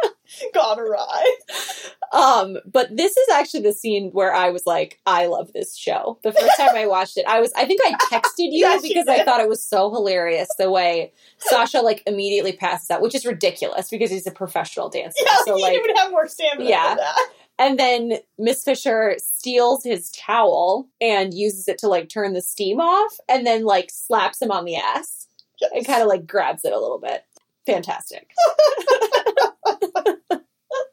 gone 0.54 0.78
awry. 0.78 1.36
Um, 2.12 2.58
but 2.70 2.96
this 2.96 3.16
is 3.16 3.28
actually 3.30 3.62
the 3.62 3.72
scene 3.72 4.10
where 4.12 4.32
I 4.32 4.50
was 4.50 4.66
like, 4.66 5.00
I 5.06 5.26
love 5.26 5.52
this 5.52 5.76
show. 5.76 6.18
The 6.22 6.32
first 6.32 6.56
time 6.56 6.74
I 6.74 6.86
watched 6.86 7.16
it, 7.18 7.24
I 7.26 7.40
was 7.40 7.52
I 7.56 7.64
think 7.64 7.80
I 7.84 7.92
texted 8.10 8.38
you 8.38 8.50
Yes, 8.60 8.82
you 8.84 8.90
because 8.90 9.08
I 9.08 9.24
thought 9.24 9.40
it 9.40 9.48
was 9.48 9.62
so 9.64 9.90
hilarious 9.90 10.48
the 10.58 10.70
way 10.70 11.12
Sasha 11.38 11.80
like 11.80 12.02
immediately 12.06 12.52
passes 12.52 12.90
out, 12.90 13.00
which 13.02 13.14
is 13.14 13.26
ridiculous 13.26 13.88
because 13.90 14.10
he's 14.10 14.26
a 14.26 14.30
professional 14.32 14.88
dancer. 14.88 15.16
Yeah, 15.24 15.36
so 15.44 15.56
he 15.56 15.62
like 15.62 15.72
didn't 15.72 15.84
even 15.84 15.96
have 15.96 16.10
more 16.10 16.28
stamina 16.28 16.68
Yeah. 16.68 16.88
than 16.88 16.96
that. 16.98 17.30
and 17.58 17.78
then 17.78 18.12
Miss 18.38 18.62
Fisher 18.64 19.16
steals 19.18 19.82
his 19.84 20.10
towel 20.12 20.88
and 21.00 21.34
uses 21.34 21.68
it 21.68 21.78
to 21.78 21.88
like 21.88 22.08
turn 22.08 22.32
the 22.32 22.42
steam 22.42 22.80
off 22.80 23.12
and 23.28 23.46
then 23.46 23.64
like 23.64 23.90
slaps 23.92 24.40
him 24.40 24.50
on 24.50 24.64
the 24.64 24.76
ass 24.76 25.27
Yes. 25.60 25.70
and 25.74 25.86
kind 25.86 26.02
of 26.02 26.08
like 26.08 26.26
grabs 26.26 26.64
it 26.64 26.72
a 26.72 26.78
little 26.78 26.98
bit. 27.00 27.22
Fantastic. 27.66 28.30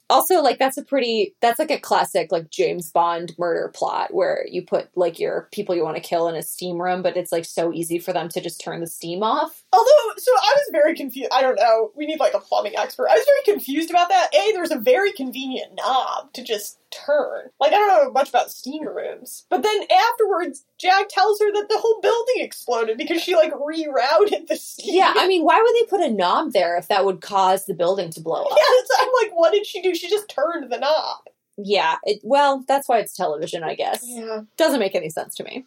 also, 0.09 0.41
like 0.41 0.59
that's 0.59 0.77
a 0.77 0.83
pretty 0.83 1.35
that's 1.41 1.59
like 1.59 1.71
a 1.71 1.79
classic 1.79 2.31
like 2.31 2.49
James 2.49 2.91
Bond 2.91 3.33
murder 3.37 3.71
plot 3.73 4.13
where 4.13 4.45
you 4.49 4.61
put 4.61 4.89
like 4.95 5.19
your 5.19 5.47
people 5.51 5.75
you 5.75 5.83
want 5.83 5.97
to 5.97 6.01
kill 6.01 6.27
in 6.27 6.35
a 6.35 6.43
steam 6.43 6.81
room, 6.81 7.01
but 7.01 7.17
it's 7.17 7.31
like 7.31 7.45
so 7.45 7.73
easy 7.73 7.99
for 7.99 8.13
them 8.13 8.29
to 8.29 8.41
just 8.41 8.61
turn 8.61 8.81
the 8.81 8.87
steam 8.87 9.23
off. 9.23 9.63
Although, 9.73 10.13
so 10.17 10.31
I 10.31 10.53
was 10.55 10.69
very 10.71 10.95
confused. 10.95 11.31
I 11.33 11.41
don't 11.41 11.55
know. 11.55 11.91
We 11.95 12.05
need 12.05 12.19
like 12.19 12.33
a 12.33 12.39
plumbing 12.39 12.77
expert. 12.77 13.07
I 13.09 13.15
was 13.15 13.25
very 13.25 13.55
confused 13.55 13.89
about 13.89 14.09
that. 14.09 14.29
A, 14.33 14.51
there's 14.53 14.71
a 14.71 14.77
very 14.77 15.11
convenient 15.11 15.73
knob 15.75 16.33
to 16.33 16.43
just 16.43 16.79
turn. 16.91 17.49
Like 17.59 17.73
I 17.73 17.77
don't 17.77 18.05
know 18.05 18.11
much 18.11 18.29
about 18.29 18.51
steam 18.51 18.87
rooms, 18.87 19.45
but 19.49 19.63
then 19.63 19.81
afterwards, 20.11 20.65
Jack 20.77 21.07
tells 21.09 21.39
her 21.39 21.51
that 21.51 21.67
the 21.69 21.79
whole 21.79 21.99
building 22.01 22.35
exploded 22.37 22.97
because 22.97 23.21
she 23.21 23.35
like 23.35 23.53
rerouted 23.53 24.47
the 24.47 24.55
steam. 24.55 24.95
Yeah, 24.95 25.13
I 25.15 25.27
mean, 25.27 25.43
why 25.43 25.61
would 25.61 25.75
they 25.75 25.89
put 25.89 26.07
a 26.07 26.13
knob 26.13 26.53
there 26.53 26.77
if 26.77 26.87
that 26.89 27.05
would 27.05 27.21
cause 27.21 27.65
the 27.65 27.73
building 27.73 28.11
to 28.11 28.21
blow 28.21 28.43
up? 28.43 28.57
Yeah, 28.65 28.81
I'm 28.99 29.09
like, 29.21 29.37
what 29.37 29.51
did 29.51 29.65
she 29.65 29.81
do? 29.81 29.94
She 29.95 30.09
just 30.09 30.29
turned 30.29 30.71
the 30.71 30.77
knob. 30.77 31.21
Yeah, 31.57 31.95
it, 32.03 32.19
well, 32.23 32.63
that's 32.67 32.89
why 32.89 32.99
it's 32.99 33.15
television, 33.15 33.63
I 33.63 33.75
guess. 33.75 34.03
Yeah. 34.05 34.41
Doesn't 34.57 34.79
make 34.79 34.93
any 34.95 35.09
sense 35.09 35.35
to 35.35 35.43
me. 35.43 35.65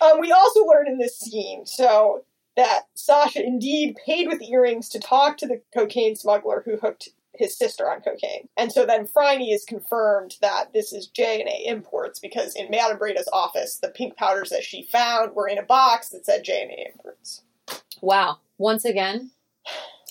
Um, 0.00 0.20
we 0.20 0.32
also 0.32 0.64
learn 0.64 0.88
in 0.88 0.98
this 0.98 1.18
scene, 1.18 1.66
so 1.66 2.24
that 2.56 2.82
Sasha 2.94 3.44
indeed 3.44 3.96
paid 4.06 4.28
with 4.28 4.42
earrings 4.42 4.88
to 4.90 4.98
talk 5.00 5.36
to 5.38 5.46
the 5.46 5.60
cocaine 5.74 6.16
smuggler 6.16 6.62
who 6.64 6.76
hooked 6.76 7.08
his 7.34 7.56
sister 7.56 7.90
on 7.90 8.00
cocaine. 8.02 8.48
And 8.58 8.70
so 8.70 8.84
then 8.84 9.06
Phryne 9.06 9.40
is 9.40 9.64
confirmed 9.64 10.36
that 10.42 10.72
this 10.74 10.92
is 10.92 11.06
J&A 11.06 11.66
Imports 11.66 12.18
because 12.20 12.54
in 12.54 12.70
Madame 12.70 12.98
Breda's 12.98 13.28
office, 13.32 13.78
the 13.80 13.88
pink 13.88 14.16
powders 14.18 14.50
that 14.50 14.64
she 14.64 14.82
found 14.92 15.34
were 15.34 15.48
in 15.48 15.56
a 15.58 15.62
box 15.62 16.10
that 16.10 16.26
said 16.26 16.44
J&A 16.44 16.90
Imports. 16.92 17.42
Wow. 18.02 18.38
Once 18.58 18.84
again, 18.84 19.30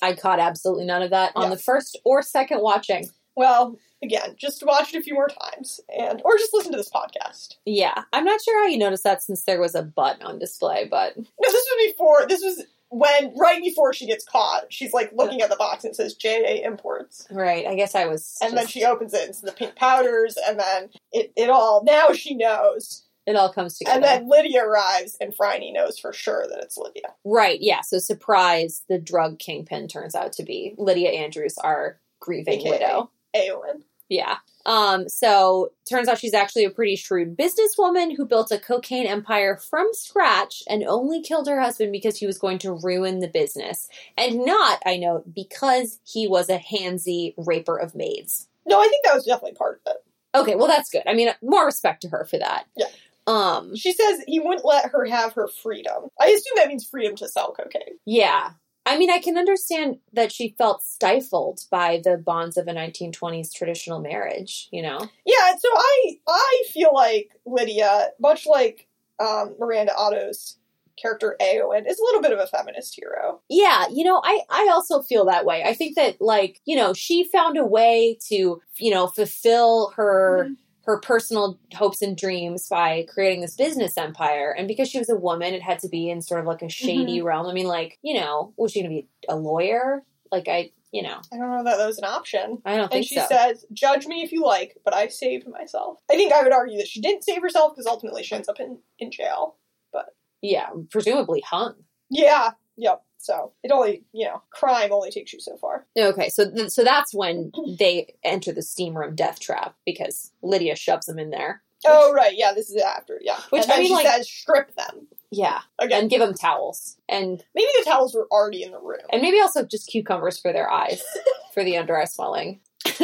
I 0.01 0.13
caught 0.13 0.39
absolutely 0.39 0.85
none 0.85 1.03
of 1.03 1.11
that 1.11 1.31
on 1.35 1.43
Yeah. 1.43 1.49
the 1.55 1.61
first 1.61 1.99
or 2.03 2.23
second 2.23 2.61
watching. 2.61 3.07
Well, 3.35 3.77
again, 4.03 4.35
just 4.37 4.63
watch 4.65 4.93
it 4.93 4.97
a 4.97 5.01
few 5.01 5.13
more 5.13 5.29
times 5.29 5.79
and 5.97 6.21
or 6.25 6.37
just 6.37 6.53
listen 6.53 6.71
to 6.71 6.77
this 6.77 6.89
podcast. 6.89 7.55
Yeah, 7.65 8.03
I'm 8.13 8.25
not 8.25 8.41
sure 8.43 8.61
how 8.61 8.67
you 8.67 8.77
noticed 8.77 9.03
that 9.03 9.23
since 9.23 9.43
there 9.43 9.61
was 9.61 9.75
a 9.75 9.83
button 9.83 10.23
on 10.23 10.39
display, 10.39 10.87
but 10.89 11.15
No, 11.17 11.23
this 11.41 11.53
was 11.53 11.91
before 11.93 12.27
this 12.27 12.41
was 12.41 12.63
when 12.89 13.33
right 13.37 13.61
before 13.63 13.93
she 13.93 14.05
gets 14.05 14.25
caught, 14.25 14.65
she's 14.73 14.91
like 14.91 15.11
looking 15.15 15.41
at 15.41 15.49
the 15.49 15.55
box 15.55 15.85
and 15.85 15.91
it 15.91 15.95
says 15.95 16.13
J&A 16.15 16.61
Imports. 16.61 17.25
right. 17.31 17.65
I 17.65 17.75
guess 17.75 17.95
I 17.95 18.05
was. 18.05 18.37
and 18.41 18.57
then 18.57 18.67
she 18.67 18.83
opens 18.83 19.13
it 19.13 19.21
and 19.21 19.29
it's 19.29 19.39
the 19.41 19.53
pink 19.53 19.75
powders 19.77 20.35
and 20.45 20.59
then 20.59 20.89
it, 21.13 21.31
it 21.37 21.49
all 21.49 21.83
now 21.85 22.11
she 22.11 22.35
knows 22.35 23.07
it 23.25 23.35
all 23.37 23.53
comes 23.53 23.77
together. 23.77 23.95
and 23.95 24.03
then 24.03 24.27
lydia 24.27 24.61
arrives 24.65 25.15
and 25.21 25.33
Phryne 25.33 25.71
knows 25.71 25.99
for 25.99 26.11
sure 26.11 26.45
that 26.49 26.59
it's 26.61 26.75
lydia 26.77 27.13
right. 27.23 27.59
Yeah. 27.61 27.79
So 27.81 27.97
surprise, 27.99 28.83
the 28.89 28.97
drug 28.99 29.39
kingpin 29.39 29.87
turns 29.87 30.13
out 30.13 30.33
to 30.33 30.43
be 30.43 30.75
Lydia 30.77 31.11
Andrews, 31.11 31.55
our 31.63 31.99
grieving 32.19 32.59
AKA. 32.59 32.69
widow. 32.71 33.11
Eowyn. 33.35 33.83
Yeah. 34.09 34.37
Um, 34.65 35.07
so 35.07 35.71
turns 35.89 36.07
out 36.09 36.19
she's 36.19 36.33
actually 36.33 36.65
a 36.65 36.69
pretty 36.69 36.97
shrewd 36.97 37.37
businesswoman 37.37 38.15
who 38.15 38.25
built 38.25 38.51
a 38.51 38.59
cocaine 38.59 39.07
empire 39.07 39.55
from 39.57 39.87
scratch 39.93 40.63
and 40.67 40.83
only 40.83 41.21
killed 41.21 41.47
her 41.47 41.61
husband 41.61 41.91
because 41.93 42.17
he 42.17 42.27
was 42.27 42.37
going 42.37 42.57
to 42.59 42.73
ruin 42.73 43.19
the 43.19 43.29
business. 43.29 43.87
And 44.17 44.45
not, 44.45 44.81
I 44.85 44.97
note, 44.97 45.33
because 45.33 45.99
he 46.05 46.27
was 46.27 46.49
a 46.49 46.59
handsy 46.59 47.33
raper 47.37 47.77
of 47.77 47.95
maids. 47.95 48.47
no 48.65 48.79
i 48.81 48.87
think 48.87 49.03
that 49.05 49.15
was 49.15 49.25
definitely 49.25 49.55
part 49.55 49.81
of 49.85 49.93
it 49.93 50.03
Okay, 50.33 50.55
well 50.55 50.67
that's 50.67 50.89
good. 50.89 51.03
I 51.07 51.13
mean, 51.13 51.29
more 51.41 51.65
respect 51.65 52.03
to 52.03 52.07
her 52.09 52.23
for 52.23 52.37
that. 52.39 52.65
Yeah. 52.77 52.85
Um, 53.27 53.75
she 53.75 53.91
says 53.91 54.21
he 54.27 54.39
wouldn't 54.39 54.63
let 54.65 54.91
her 54.91 55.05
have 55.05 55.33
her 55.33 55.47
freedom 55.47 56.07
i 56.19 56.25
assume 56.25 56.53
that 56.55 56.67
means 56.67 56.87
freedom 56.87 57.15
to 57.17 57.27
sell 57.29 57.53
cocaine 57.53 57.97
yeah. 58.05 58.51
I 58.85 58.97
mean, 58.97 59.11
I 59.11 59.19
can 59.19 59.37
understand 59.37 59.97
that 60.13 60.31
she 60.31 60.55
felt 60.57 60.83
stifled 60.83 61.61
by 61.69 62.01
the 62.03 62.17
bonds 62.17 62.57
of 62.57 62.67
a 62.67 62.73
1920s 62.73 63.53
traditional 63.53 63.99
marriage, 63.99 64.67
you 64.71 64.81
know? 64.81 64.99
yeah 65.25 65.55
so 65.57 65.67
i 65.73 66.15
i 66.27 66.63
feel 66.71 66.93
like 66.93 67.31
lydia 67.45 68.09
much 68.19 68.45
like 68.45 68.87
um, 69.19 69.55
miranda 69.59 69.93
otto's 69.95 70.57
character 71.01 71.35
Eowyn 71.41 71.89
is 71.89 71.99
a 71.99 72.03
little 72.03 72.21
bit 72.21 72.31
of 72.31 72.39
a 72.39 72.47
feminist 72.47 72.95
hero 72.95 73.41
Yeah, 73.49 73.85
you 73.91 74.03
know, 74.03 74.21
I 74.23 74.41
I 74.49 74.69
also 74.71 75.01
feel 75.01 75.25
that 75.25 75.45
way. 75.45 75.63
I 75.63 75.73
think 75.73 75.95
that 75.95 76.21
like, 76.21 76.61
you 76.65 76.75
know, 76.75 76.93
she 76.93 77.23
found 77.23 77.57
a 77.57 77.65
way 77.65 78.19
to, 78.27 78.61
you 78.77 78.91
know, 78.91 79.07
fulfill 79.07 79.93
her 79.95 80.49
her 80.85 80.99
personal 80.99 81.59
hopes 81.75 82.01
and 82.01 82.17
dreams 82.17 82.67
by 82.67 83.05
creating 83.07 83.41
this 83.41 83.55
business 83.55 83.97
empire. 83.97 84.51
And 84.57 84.67
because 84.67 84.89
she 84.89 84.97
was 84.99 85.09
a 85.09 85.15
woman, 85.15 85.53
it 85.53 85.61
had 85.61 85.79
to 85.79 85.89
be 85.89 86.09
in 86.09 86.21
sort 86.21 86.39
of 86.39 86.47
like 86.47 86.61
a 86.61 86.69
shady 86.69 87.17
Mm-hmm. 87.17 87.25
realm. 87.27 87.47
I 87.47 87.53
mean, 87.53 87.67
like, 87.67 87.99
you 88.01 88.19
know, 88.19 88.53
was 88.57 88.71
she 88.71 88.81
going 88.81 88.89
to 88.91 89.01
be 89.01 89.07
a 89.29 89.35
lawyer? 89.35 90.03
Like, 90.31 90.47
I, 90.47 90.71
you 90.91 91.03
know, 91.03 91.19
I 91.31 91.37
don't 91.37 91.49
know 91.51 91.63
that 91.63 91.77
that 91.77 91.85
was 91.87 91.97
an 91.99 92.05
option. 92.05 92.61
I 92.65 92.71
don't 92.75 92.83
And 92.83 92.91
think 92.91 93.05
she 93.07 93.15
so. 93.15 93.25
says, 93.29 93.65
"Judge 93.71 94.07
me 94.07 94.23
if 94.23 94.31
you 94.31 94.43
like, 94.43 94.75
but 94.83 94.93
I 94.93 95.07
saved 95.07 95.47
myself." 95.47 95.99
I 96.11 96.15
think 96.15 96.33
I 96.33 96.41
would 96.43 96.51
argue 96.51 96.77
that 96.79 96.87
she 96.87 96.99
didn't 96.99 97.23
save 97.23 97.41
herself 97.41 97.73
because 97.73 97.85
ultimately 97.85 98.23
she 98.23 98.35
ends 98.35 98.49
up 98.49 98.59
in 98.59 98.79
in 98.99 99.11
jail. 99.11 99.55
But. 99.93 100.07
Yeah, 100.41 100.69
presumably 100.89 101.41
hung. 101.47 101.75
Yeah. 102.09 102.51
Yep. 102.77 103.03
So 103.21 103.51
it 103.63 103.71
only, 103.71 104.03
you 104.13 104.25
know, 104.25 104.41
crime 104.49 104.91
only 104.91 105.11
takes 105.11 105.31
you 105.31 105.39
so 105.39 105.55
far. 105.57 105.85
Okay, 105.97 106.29
so 106.29 106.49
th- 106.49 106.69
so 106.69 106.83
that's 106.83 107.13
when 107.13 107.51
they 107.77 108.15
enter 108.23 108.51
the 108.51 108.63
steam 108.63 108.97
room 108.97 109.13
death 109.15 109.39
trap 109.39 109.75
because 109.85 110.31
Lydia 110.41 110.75
shoves 110.75 111.05
them 111.05 111.19
in 111.19 111.29
there. 111.29 111.61
oh 111.85 112.11
right, 112.13 112.33
yeah. 112.35 112.53
This 112.53 112.69
is 112.69 112.81
after, 112.81 113.19
yeah. 113.23 113.39
Which, 113.51 113.63
and 113.63 113.71
then 113.71 113.77
I 113.77 113.81
mean, 113.81 113.87
she 113.89 113.93
like- 113.93 114.07
says, 114.07 114.29
"Strip 114.29 114.75
them." 114.75 115.07
Yeah, 115.33 115.61
Again, 115.79 116.01
and 116.01 116.09
give 116.09 116.19
them 116.19 116.33
towels 116.33 116.97
and 117.07 117.41
maybe 117.55 117.69
the 117.79 117.85
towels 117.85 118.13
were 118.13 118.27
already 118.31 118.63
in 118.63 118.71
the 118.71 118.79
room. 118.81 118.99
and 119.13 119.21
maybe 119.21 119.39
also 119.39 119.63
just 119.63 119.87
cucumbers 119.87 120.37
for 120.37 120.51
their 120.51 120.69
eyes 120.69 121.01
for 121.53 121.63
the 121.63 121.77
under 121.77 121.97
eye 121.97 122.03
swelling. 122.03 122.59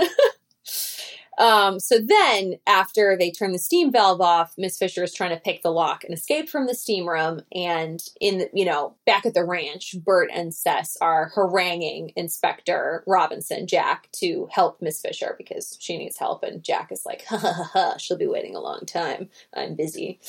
um, 1.37 1.79
so 1.79 1.99
then, 1.99 2.55
after 2.65 3.15
they 3.17 3.31
turn 3.31 3.51
the 3.51 3.59
steam 3.59 3.91
valve 3.91 4.21
off, 4.21 4.53
Miss 4.57 4.77
Fisher 4.77 5.03
is 5.03 5.13
trying 5.13 5.29
to 5.29 5.41
pick 5.41 5.61
the 5.61 5.71
lock 5.71 6.03
and 6.03 6.13
escape 6.13 6.49
from 6.49 6.65
the 6.65 6.73
steam 6.73 7.07
room. 7.07 7.41
And 7.53 8.03
in 8.19 8.39
the, 8.39 8.49
you 8.53 8.65
know 8.65 8.95
back 9.05 9.25
at 9.25 9.33
the 9.33 9.45
ranch, 9.45 9.95
Bert 10.03 10.29
and 10.33 10.51
Cec 10.51 10.87
are 11.01 11.31
haranguing 11.35 12.11
Inspector 12.15 13.03
Robinson 13.05 13.67
Jack 13.67 14.09
to 14.13 14.47
help 14.51 14.81
Miss 14.81 15.01
Fisher 15.01 15.35
because 15.37 15.77
she 15.79 15.97
needs 15.97 16.17
help, 16.17 16.43
and 16.43 16.63
Jack 16.63 16.91
is 16.91 17.05
like, 17.05 17.25
"Ha 17.29 17.37
ha 17.37 17.53
ha 17.53 17.69
ha! 17.73 17.97
She'll 17.97 18.17
be 18.17 18.27
waiting 18.27 18.55
a 18.55 18.61
long 18.61 18.81
time. 18.87 19.29
I'm 19.53 19.75
busy." 19.75 20.19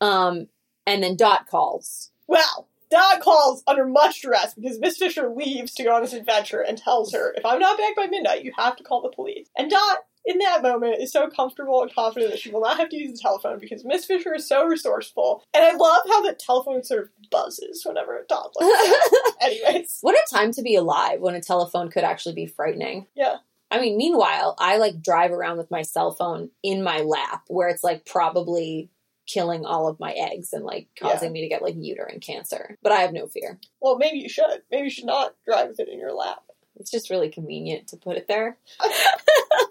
Um, 0.00 0.48
and 0.86 1.02
then 1.02 1.16
Dot 1.16 1.46
calls. 1.48 2.10
Well, 2.26 2.68
Dot 2.90 3.20
calls 3.20 3.62
under 3.66 3.86
much 3.86 4.22
duress 4.22 4.54
because 4.54 4.78
Miss 4.78 4.96
Fisher 4.96 5.28
leaves 5.28 5.74
to 5.74 5.84
go 5.84 5.94
on 5.94 6.02
this 6.02 6.14
adventure 6.14 6.60
and 6.62 6.78
tells 6.78 7.12
her, 7.12 7.34
if 7.36 7.44
I'm 7.44 7.58
not 7.58 7.76
back 7.76 7.94
by 7.96 8.06
midnight, 8.06 8.44
you 8.44 8.52
have 8.56 8.76
to 8.76 8.84
call 8.84 9.02
the 9.02 9.10
police. 9.10 9.48
And 9.56 9.70
Dot, 9.70 9.98
in 10.24 10.38
that 10.38 10.62
moment, 10.62 11.00
is 11.00 11.12
so 11.12 11.28
comfortable 11.28 11.82
and 11.82 11.94
confident 11.94 12.32
that 12.32 12.40
she 12.40 12.50
will 12.50 12.60
not 12.60 12.78
have 12.78 12.88
to 12.90 12.96
use 12.96 13.12
the 13.12 13.18
telephone 13.18 13.58
because 13.58 13.84
Miss 13.84 14.04
Fisher 14.04 14.34
is 14.34 14.48
so 14.48 14.64
resourceful. 14.64 15.44
And 15.54 15.64
I 15.64 15.74
love 15.74 16.02
how 16.08 16.22
the 16.22 16.34
telephone 16.34 16.82
sort 16.82 17.04
of 17.04 17.08
buzzes 17.30 17.82
whenever 17.84 18.24
Dot 18.28 18.52
looks 18.58 18.88
at. 18.88 19.32
Anyways. 19.42 19.98
What 20.00 20.14
a 20.14 20.34
time 20.34 20.52
to 20.52 20.62
be 20.62 20.74
alive 20.74 21.20
when 21.20 21.34
a 21.34 21.40
telephone 21.40 21.90
could 21.90 22.04
actually 22.04 22.34
be 22.34 22.46
frightening. 22.46 23.06
Yeah. 23.14 23.36
I 23.70 23.80
mean, 23.80 23.96
meanwhile, 23.96 24.54
I 24.58 24.78
like 24.78 25.02
drive 25.02 25.30
around 25.30 25.58
with 25.58 25.70
my 25.70 25.82
cell 25.82 26.12
phone 26.12 26.50
in 26.62 26.82
my 26.82 27.00
lap 27.00 27.42
where 27.48 27.68
it's 27.68 27.84
like 27.84 28.06
probably 28.06 28.90
killing 29.26 29.66
all 29.66 29.86
of 29.88 30.00
my 30.00 30.12
eggs 30.12 30.52
and 30.52 30.64
like 30.64 30.88
causing 30.98 31.32
me 31.32 31.42
to 31.42 31.48
get 31.48 31.62
like 31.62 31.74
uterine 31.76 32.18
cancer. 32.20 32.78
But 32.82 32.92
I 32.92 33.00
have 33.00 33.12
no 33.12 33.26
fear. 33.26 33.60
Well, 33.80 33.98
maybe 33.98 34.18
you 34.18 34.28
should. 34.28 34.62
Maybe 34.70 34.84
you 34.84 34.90
should 34.90 35.04
not 35.04 35.34
drive 35.46 35.68
with 35.68 35.80
it 35.80 35.88
in 35.88 35.98
your 35.98 36.14
lap. 36.14 36.42
It's 36.78 36.90
just 36.90 37.10
really 37.10 37.28
convenient 37.28 37.88
to 37.88 37.96
put 37.96 38.16
it 38.16 38.28
there. 38.28 38.56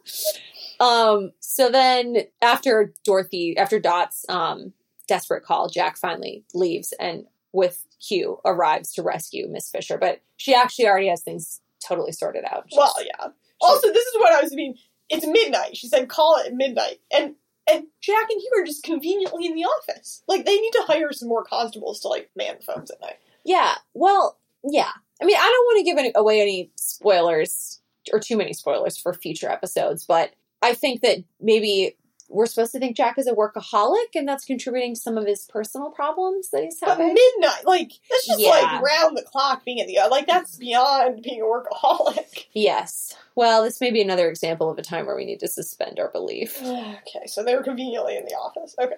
um 0.79 1.31
so 1.39 1.69
then 1.69 2.17
after 2.41 2.93
Dorothy 3.03 3.57
after 3.57 3.79
Dot's 3.79 4.25
um 4.29 4.73
desperate 5.07 5.43
call, 5.43 5.69
Jack 5.69 5.97
finally 5.97 6.43
leaves 6.53 6.93
and 6.99 7.25
with 7.53 7.85
Hugh 7.99 8.39
arrives 8.45 8.91
to 8.93 9.01
rescue 9.01 9.47
Miss 9.47 9.69
Fisher, 9.69 9.97
but 9.97 10.21
she 10.35 10.53
actually 10.53 10.87
already 10.87 11.07
has 11.07 11.21
things 11.23 11.61
totally 11.85 12.11
sorted 12.11 12.43
out. 12.45 12.65
She's- 12.69 12.77
Well, 12.77 12.93
yeah. 13.03 13.27
Also, 13.59 13.87
this 13.91 14.05
is 14.05 14.15
what 14.19 14.33
I 14.33 14.41
was 14.43 14.53
mean. 14.53 14.75
It's 15.09 15.25
midnight. 15.25 15.75
She 15.75 15.87
said, 15.87 16.09
"Call 16.09 16.37
it 16.37 16.47
at 16.47 16.53
midnight," 16.53 16.99
and 17.11 17.33
and 17.65 17.87
Jack 18.01 18.29
and 18.29 18.39
Hugh 18.39 18.51
are 18.61 18.65
just 18.65 18.83
conveniently 18.83 19.47
in 19.47 19.55
the 19.55 19.63
office. 19.63 20.21
Like 20.27 20.45
they 20.45 20.59
need 20.59 20.71
to 20.73 20.83
hire 20.85 21.11
some 21.11 21.27
more 21.29 21.43
constables 21.43 22.01
to 22.01 22.07
like 22.09 22.29
man 22.35 22.57
phones 22.61 22.91
at 22.91 23.01
night. 23.01 23.17
Yeah. 23.43 23.73
Well, 23.95 24.37
yeah. 24.63 24.91
I 25.21 25.25
mean, 25.25 25.37
I 25.37 25.39
don't 25.41 25.65
want 25.65 25.77
to 25.79 25.83
give 25.83 25.97
any, 25.97 26.11
away 26.15 26.41
any 26.41 26.71
spoilers 26.75 27.81
or 28.13 28.19
too 28.19 28.37
many 28.37 28.53
spoilers 28.53 28.97
for 28.97 29.13
future 29.13 29.49
episodes, 29.49 30.05
but 30.05 30.31
I 30.61 30.73
think 30.73 31.01
that 31.01 31.17
maybe 31.41 31.95
we're 32.29 32.45
supposed 32.45 32.73
to 32.73 32.79
think 32.79 32.97
Jack 32.97 33.17
is 33.17 33.25
a 33.27 33.31
workaholic 33.33 34.07
and 34.13 34.27
that's 34.27 34.43
contributing 34.43 34.95
to 34.95 34.99
some 34.99 35.17
of 35.17 35.25
his 35.25 35.45
personal 35.45 35.91
problems 35.91 36.49
that 36.49 36.61
he's 36.63 36.77
having. 36.81 37.07
But 37.07 37.13
midnight, 37.13 37.65
like 37.65 37.91
that's 38.09 38.27
just 38.27 38.39
Yeah. 38.39 38.49
like 38.49 38.81
round 38.81 39.15
the 39.17 39.23
clock 39.23 39.63
being 39.63 39.77
in 39.77 39.87
the 39.87 39.99
like 40.11 40.27
that's 40.27 40.57
beyond 40.57 41.21
being 41.23 41.41
a 41.41 41.45
workaholic. 41.45 42.45
yes. 42.51 43.15
Well, 43.35 43.63
this 43.63 43.79
may 43.79 43.91
be 43.91 44.01
another 44.01 44.27
example 44.29 44.69
of 44.69 44.77
a 44.77 44.81
time 44.81 45.05
where 45.05 45.15
we 45.15 45.23
need 45.23 45.39
to 45.39 45.47
suspend 45.47 45.99
our 45.99 46.09
belief. 46.09 46.57
okay, 46.61 47.27
so 47.27 47.43
they 47.43 47.55
were 47.55 47.63
conveniently 47.63 48.17
in 48.17 48.25
the 48.25 48.33
office. 48.33 48.75
Okay, 48.77 48.95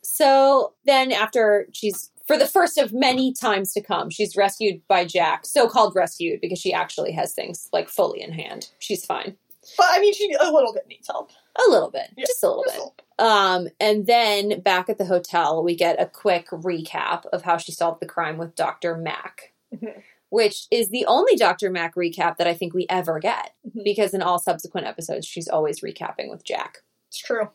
So 0.00 0.72
then, 0.86 1.12
after 1.12 1.66
she's, 1.72 2.10
for 2.30 2.38
the 2.38 2.46
first 2.46 2.78
of 2.78 2.92
many 2.92 3.32
times 3.32 3.72
to 3.72 3.80
come, 3.80 4.08
she's 4.08 4.36
rescued 4.36 4.86
by 4.86 5.04
Jack, 5.04 5.44
so 5.44 5.68
called 5.68 5.96
rescued 5.96 6.40
because 6.40 6.60
she 6.60 6.72
actually 6.72 7.10
has 7.10 7.32
things 7.34 7.68
like 7.72 7.88
fully 7.88 8.22
in 8.22 8.30
hand. 8.32 8.68
She's 8.78 9.04
fine. 9.04 9.36
but 9.76 9.86
I 9.90 9.98
mean, 9.98 10.14
she 10.14 10.32
a 10.38 10.52
little 10.52 10.72
bit 10.72 10.86
needs 10.88 11.08
help. 11.08 11.32
A 11.56 11.68
little 11.70 11.90
bit. 11.90 12.06
Yeah, 12.16 12.26
Just 12.26 12.44
a 12.44 12.48
little 12.48 12.94
bit. 12.96 13.04
a. 13.18 13.24
Um, 13.24 13.68
and 13.80 14.06
then 14.06 14.60
back 14.60 14.88
at 14.88 14.96
the 14.98 15.06
hotel, 15.06 15.62
we 15.64 15.74
get 15.74 16.00
a 16.00 16.06
quick 16.06 16.48
recap 16.50 17.26
of 17.32 17.42
how 17.42 17.56
she 17.56 17.72
solved 17.72 18.00
the 18.00 18.06
crime 18.06 18.38
with 18.38 18.54
Dr. 18.54 18.96
Mac, 18.96 19.52
Mhm. 19.74 20.00
which 20.28 20.66
is 20.70 20.90
the 20.90 21.04
only 21.06 21.34
Dr. 21.34 21.68
Mac 21.68 21.96
recap 21.96 22.36
that 22.36 22.46
I 22.46 22.54
think 22.54 22.74
we 22.74 22.86
ever 22.88 23.18
get 23.18 23.54
Mhm. 23.68 23.82
because 23.82 24.14
in 24.14 24.22
all 24.22 24.38
subsequent 24.38 24.86
episodes, 24.86 25.26
she's 25.26 25.48
always 25.48 25.80
recapping 25.80 26.30
with 26.30 26.44
Jack. 26.44 26.78
It's 27.08 27.18
true. 27.18 27.50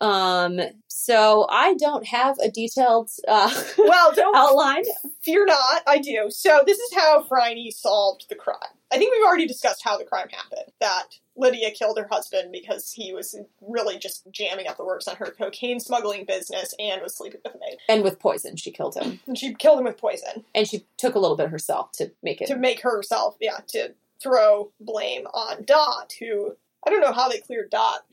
Um, 0.00 0.60
so 0.88 1.46
I 1.50 1.74
don't 1.74 2.06
have 2.06 2.38
a 2.38 2.50
detailed 2.50 3.10
uh, 3.28 3.50
Well, 3.78 4.12
don't 4.14 4.36
outline. 4.36 4.84
Fear 5.22 5.46
not, 5.46 5.82
I 5.86 5.98
do. 5.98 6.26
So 6.30 6.62
this 6.66 6.78
is 6.78 6.94
how 6.94 7.22
Phryne 7.22 7.70
solved 7.70 8.26
the 8.28 8.34
crime. 8.34 8.56
I 8.92 8.98
think 8.98 9.12
we've 9.12 9.26
already 9.26 9.46
discussed 9.46 9.82
how 9.84 9.98
the 9.98 10.04
crime 10.04 10.28
happened. 10.30 10.72
That 10.80 11.18
Lydia 11.36 11.70
killed 11.72 11.98
her 11.98 12.08
husband 12.10 12.52
because 12.52 12.92
he 12.92 13.12
was 13.12 13.36
really 13.60 13.98
just 13.98 14.30
jamming 14.30 14.68
up 14.68 14.76
the 14.76 14.84
works 14.84 15.08
on 15.08 15.16
her 15.16 15.34
cocaine 15.36 15.80
smuggling 15.80 16.24
business 16.24 16.74
and 16.78 17.02
was 17.02 17.16
sleeping 17.16 17.40
with 17.44 17.54
a 17.54 17.58
maid. 17.58 17.78
And 17.88 18.02
with 18.04 18.20
poison, 18.20 18.56
she 18.56 18.70
killed 18.70 18.94
him. 18.94 19.20
And 19.26 19.36
she 19.36 19.54
killed 19.54 19.78
him 19.78 19.84
with 19.84 19.98
poison 19.98 20.44
And 20.54 20.68
she 20.68 20.86
took 20.96 21.14
a 21.14 21.18
little 21.18 21.36
bit 21.36 21.48
herself 21.48 21.92
to 21.92 22.12
make 22.22 22.40
it. 22.40 22.46
to 22.48 22.56
make 22.56 22.80
herself, 22.82 23.36
yeah, 23.40 23.58
to 23.68 23.94
throw 24.22 24.70
blame 24.80 25.26
on 25.34 25.64
Dot, 25.64 26.12
who 26.20 26.56
I 26.86 26.90
don't 26.90 27.00
know 27.00 27.12
how 27.12 27.28
they 27.28 27.38
cleared 27.38 27.70
Dot, 27.70 28.04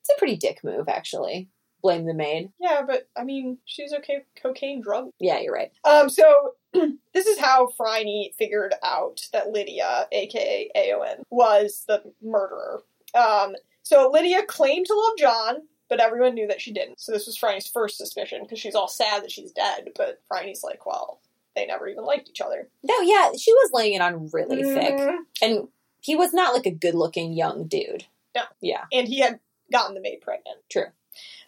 It's 0.00 0.10
a 0.14 0.18
pretty 0.18 0.36
dick 0.36 0.62
move, 0.64 0.88
actually. 0.88 1.48
Blame 1.82 2.04
the 2.04 2.12
maid. 2.14 2.50
yeah, 2.60 2.82
but 2.86 3.08
I 3.16 3.24
mean, 3.24 3.56
she's 3.64 3.92
okay 3.94 4.24
cocaine 4.42 4.82
drug 4.82 5.10
Yeah, 5.18 5.38
you're 5.40 5.54
right. 5.54 5.72
Um, 5.84 6.10
so 6.10 6.54
this 7.14 7.26
is 7.26 7.38
how 7.38 7.68
Phryne 7.78 8.30
figured 8.36 8.74
out 8.82 9.22
that 9.32 9.50
Lydia, 9.50 10.06
aka 10.12 10.70
Aon, 10.76 11.24
was 11.30 11.84
the 11.88 12.02
murderer. 12.22 12.82
Um, 13.14 13.54
so 13.82 14.10
Lydia 14.12 14.42
claimed 14.46 14.86
to 14.86 14.94
love 14.94 15.16
John, 15.18 15.56
but 15.88 16.00
everyone 16.00 16.34
knew 16.34 16.46
that 16.48 16.60
she 16.60 16.70
didn't. 16.70 17.00
So 17.00 17.12
this 17.12 17.26
was 17.26 17.38
Phryne's 17.38 17.66
first 17.66 17.96
suspicion 17.96 18.40
because 18.42 18.58
she's 18.58 18.74
all 18.74 18.86
sad 18.88 19.22
that 19.22 19.32
she's 19.32 19.50
dead. 19.52 19.88
But 19.96 20.20
Phryne's 20.28 20.62
like, 20.62 20.84
well, 20.84 21.20
they 21.56 21.64
never 21.64 21.88
even 21.88 22.04
liked 22.04 22.28
each 22.28 22.42
other. 22.42 22.68
No, 22.82 23.00
yeah, 23.00 23.30
she 23.38 23.52
was 23.54 23.70
laying 23.72 23.94
it 23.94 24.02
on 24.02 24.28
really 24.34 24.62
thick. 24.62 24.98
Mhm. 24.98 25.16
And 25.40 25.68
he 26.02 26.14
was 26.14 26.34
not 26.34 26.52
like 26.54 26.66
a 26.66 26.70
good 26.70 26.94
looking 26.94 27.32
young 27.32 27.66
dude. 27.66 28.04
No. 28.34 28.42
Yeah. 28.60 28.84
And 28.92 29.08
he 29.08 29.20
had 29.20 29.40
gotten 29.72 29.94
the 29.94 30.00
maid 30.00 30.20
pregnant. 30.20 30.58
True. 30.70 30.86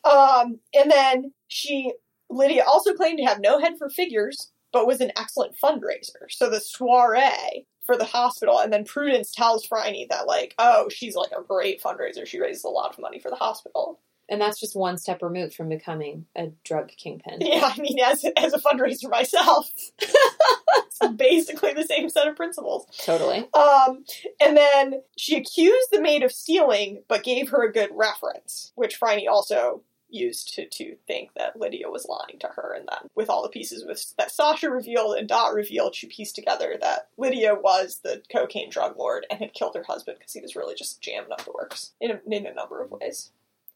Um, 0.04 0.58
and 0.74 0.90
then 0.90 1.32
she, 1.48 1.92
Lydia 2.30 2.64
also 2.66 2.94
claimed 2.94 3.18
to 3.18 3.24
have 3.24 3.40
no 3.40 3.60
head 3.60 3.74
for 3.78 3.88
figures, 3.88 4.50
but 4.72 4.86
was 4.86 5.00
an 5.00 5.12
excellent 5.16 5.54
fundraiser. 5.62 6.30
So 6.30 6.48
the 6.48 6.60
soiree 6.60 7.66
for 7.84 7.96
the 7.96 8.04
hospital, 8.04 8.58
and 8.58 8.72
then 8.72 8.84
Prudence 8.84 9.32
tells 9.32 9.66
Phryne 9.66 10.06
that, 10.10 10.26
like, 10.26 10.54
oh, 10.58 10.88
she's 10.88 11.16
like 11.16 11.32
a 11.32 11.42
great 11.42 11.82
fundraiser. 11.82 12.26
She 12.26 12.40
raises 12.40 12.64
a 12.64 12.68
lot 12.68 12.92
of 12.92 12.98
money 12.98 13.18
for 13.18 13.28
the 13.28 13.36
hospital. 13.36 14.00
And 14.28 14.40
that's 14.40 14.60
just 14.60 14.76
one 14.76 14.98
step 14.98 15.22
removed 15.22 15.54
from 15.54 15.68
becoming 15.68 16.26
a 16.36 16.52
drug 16.64 16.88
kingpin. 16.88 17.38
Yeah, 17.40 17.72
I 17.76 17.80
mean, 17.80 17.98
as 18.00 18.24
as 18.36 18.54
a 18.54 18.58
fundraiser 18.58 19.10
myself, 19.10 19.70
it's 19.98 20.98
basically 21.16 21.74
the 21.74 21.84
same 21.84 22.08
set 22.08 22.28
of 22.28 22.36
principles. 22.36 22.86
Totally. 23.04 23.48
Um, 23.52 24.04
and 24.40 24.56
then 24.56 25.02
she 25.18 25.36
accused 25.36 25.88
the 25.90 26.00
maid 26.00 26.22
of 26.22 26.32
stealing, 26.32 27.02
but 27.08 27.24
gave 27.24 27.50
her 27.50 27.64
a 27.64 27.72
good 27.72 27.90
reference, 27.92 28.72
which 28.74 28.96
Phryne 28.96 29.28
also 29.28 29.82
used 30.12 30.54
to, 30.54 30.68
to 30.68 30.96
think 31.06 31.30
that 31.34 31.58
Lydia 31.58 31.90
was 31.90 32.06
lying 32.06 32.38
to 32.40 32.48
her. 32.48 32.74
And 32.76 32.88
then, 32.90 33.10
with 33.14 33.28
all 33.28 33.42
the 33.42 33.48
pieces 33.48 33.84
with, 33.84 34.14
that 34.16 34.30
Sasha 34.30 34.70
revealed 34.70 35.16
and 35.16 35.28
Dot 35.28 35.54
revealed, 35.54 35.94
she 35.94 36.06
pieced 36.06 36.34
together 36.34 36.76
that 36.80 37.08
Lydia 37.16 37.54
was 37.54 38.00
the 38.02 38.22
cocaine 38.30 38.70
drug 38.70 38.96
lord 38.96 39.26
and 39.30 39.40
had 39.40 39.54
killed 39.54 39.74
her 39.74 39.84
husband 39.84 40.18
because 40.18 40.32
he 40.32 40.40
was 40.40 40.54
really 40.54 40.74
just 40.74 41.00
jamming 41.00 41.32
up 41.32 41.44
the 41.44 41.52
works 41.52 41.92
in 42.00 42.10
a, 42.10 42.20
in 42.26 42.46
a 42.46 42.54
number 42.54 42.82
of 42.82 42.90
ways. 42.90 43.30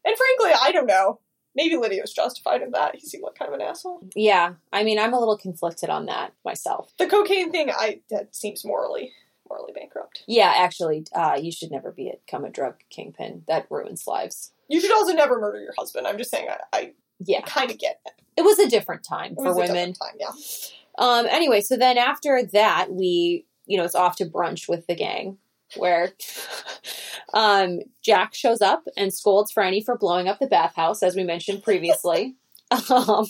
And 0.06 0.16
frankly, 0.16 0.58
I 0.62 0.72
don't 0.72 0.86
know. 0.86 1.20
Maybe 1.54 1.76
Lydia 1.76 2.02
was 2.02 2.12
justified 2.12 2.62
in 2.62 2.70
that. 2.72 2.94
He 2.94 3.00
seemed 3.06 3.24
like 3.24 3.34
kind 3.34 3.52
of 3.52 3.58
an 3.58 3.66
asshole. 3.66 4.08
Yeah. 4.14 4.54
I 4.72 4.84
mean, 4.84 4.98
I'm 4.98 5.12
a 5.14 5.18
little 5.18 5.36
conflicted 5.38 5.88
on 5.90 6.06
that 6.06 6.32
myself. 6.44 6.92
The 6.98 7.06
cocaine 7.06 7.50
thing, 7.50 7.70
I 7.70 8.00
that 8.10 8.34
seems 8.36 8.64
morally 8.64 9.12
morally 9.48 9.72
bankrupt. 9.72 10.22
Yeah, 10.26 10.52
actually, 10.56 11.04
uh, 11.14 11.38
you 11.40 11.52
should 11.52 11.70
never 11.70 11.92
become 11.92 12.44
a 12.44 12.50
drug 12.50 12.74
kingpin. 12.90 13.44
That 13.46 13.66
ruins 13.70 14.04
lives. 14.06 14.52
You 14.68 14.80
should 14.80 14.92
also 14.92 15.12
never 15.12 15.38
murder 15.40 15.60
your 15.60 15.72
husband. 15.78 16.06
I'm 16.06 16.18
just 16.18 16.30
saying, 16.32 16.48
I, 16.50 16.58
I 16.76 16.92
Yeah, 17.24 17.42
kind 17.42 17.70
of 17.70 17.78
get 17.78 18.00
it. 18.04 18.12
it 18.36 18.42
was 18.42 18.58
a 18.58 18.68
different 18.68 19.04
time 19.04 19.32
It 19.32 19.36
for 19.36 19.44
was 19.44 19.56
a 19.56 19.60
women. 19.60 19.92
different 19.92 19.98
Time, 20.00 20.14
yeah. 20.18 20.32
Um. 20.98 21.26
Anyway, 21.26 21.60
so 21.60 21.76
then 21.76 21.96
after 21.96 22.42
that, 22.52 22.90
we 22.92 23.46
you 23.66 23.76
know 23.78 23.84
it's 23.84 23.94
off 23.94 24.16
to 24.16 24.26
brunch 24.26 24.68
with 24.68 24.86
the 24.88 24.94
gang, 24.94 25.38
where 25.78 26.12
um 27.34 27.80
Jack 28.02 28.34
shows 28.34 28.60
up 28.62 28.84
and 28.96 29.12
scolds 29.12 29.52
Phryne 29.52 29.82
for 29.84 29.96
blowing 29.98 30.28
up 30.28 30.38
the 30.38 30.46
bathhouse, 30.46 31.02
as 31.02 31.16
we 31.16 31.24
mentioned 31.24 31.62
previously. 31.62 32.36
um. 32.90 33.26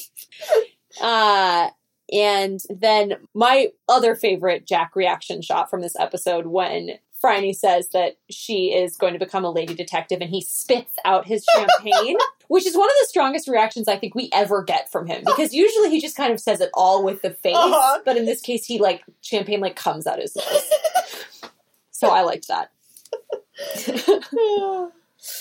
Uh. 1.00 1.68
And 2.12 2.60
then 2.70 3.14
my 3.34 3.70
other 3.88 4.14
favorite 4.14 4.64
Jack 4.64 4.94
reaction 4.94 5.42
shot 5.42 5.68
from 5.68 5.80
this 5.80 5.96
episode 5.98 6.46
when 6.46 6.90
Phryne 7.20 7.52
says 7.52 7.88
that 7.88 8.18
she 8.30 8.72
is 8.72 8.96
going 8.96 9.12
to 9.14 9.18
become 9.18 9.44
a 9.44 9.50
lady 9.50 9.74
detective 9.74 10.20
and 10.20 10.30
he 10.30 10.40
spits 10.40 10.92
out 11.04 11.26
his 11.26 11.44
champagne, 11.56 12.16
which 12.48 12.64
is 12.64 12.76
one 12.76 12.88
of 12.88 12.94
the 13.00 13.06
strongest 13.08 13.48
reactions 13.48 13.88
I 13.88 13.96
think 13.96 14.14
we 14.14 14.30
ever 14.32 14.62
get 14.62 14.88
from 14.92 15.08
him 15.08 15.22
because 15.26 15.52
usually 15.52 15.90
he 15.90 16.00
just 16.00 16.16
kind 16.16 16.32
of 16.32 16.38
says 16.38 16.60
it 16.60 16.70
all 16.74 17.02
with 17.02 17.22
the 17.22 17.30
face, 17.30 17.56
Uh-huh. 17.56 18.02
but 18.04 18.16
in 18.16 18.24
this 18.24 18.40
case 18.40 18.64
he 18.64 18.78
like 18.78 19.02
champagne 19.22 19.60
like 19.60 19.74
comes 19.74 20.06
out 20.06 20.20
his 20.20 20.36
nose. 20.36 20.70
So 21.96 22.08
I 22.10 22.20
liked 22.22 22.48
that. 22.48 22.70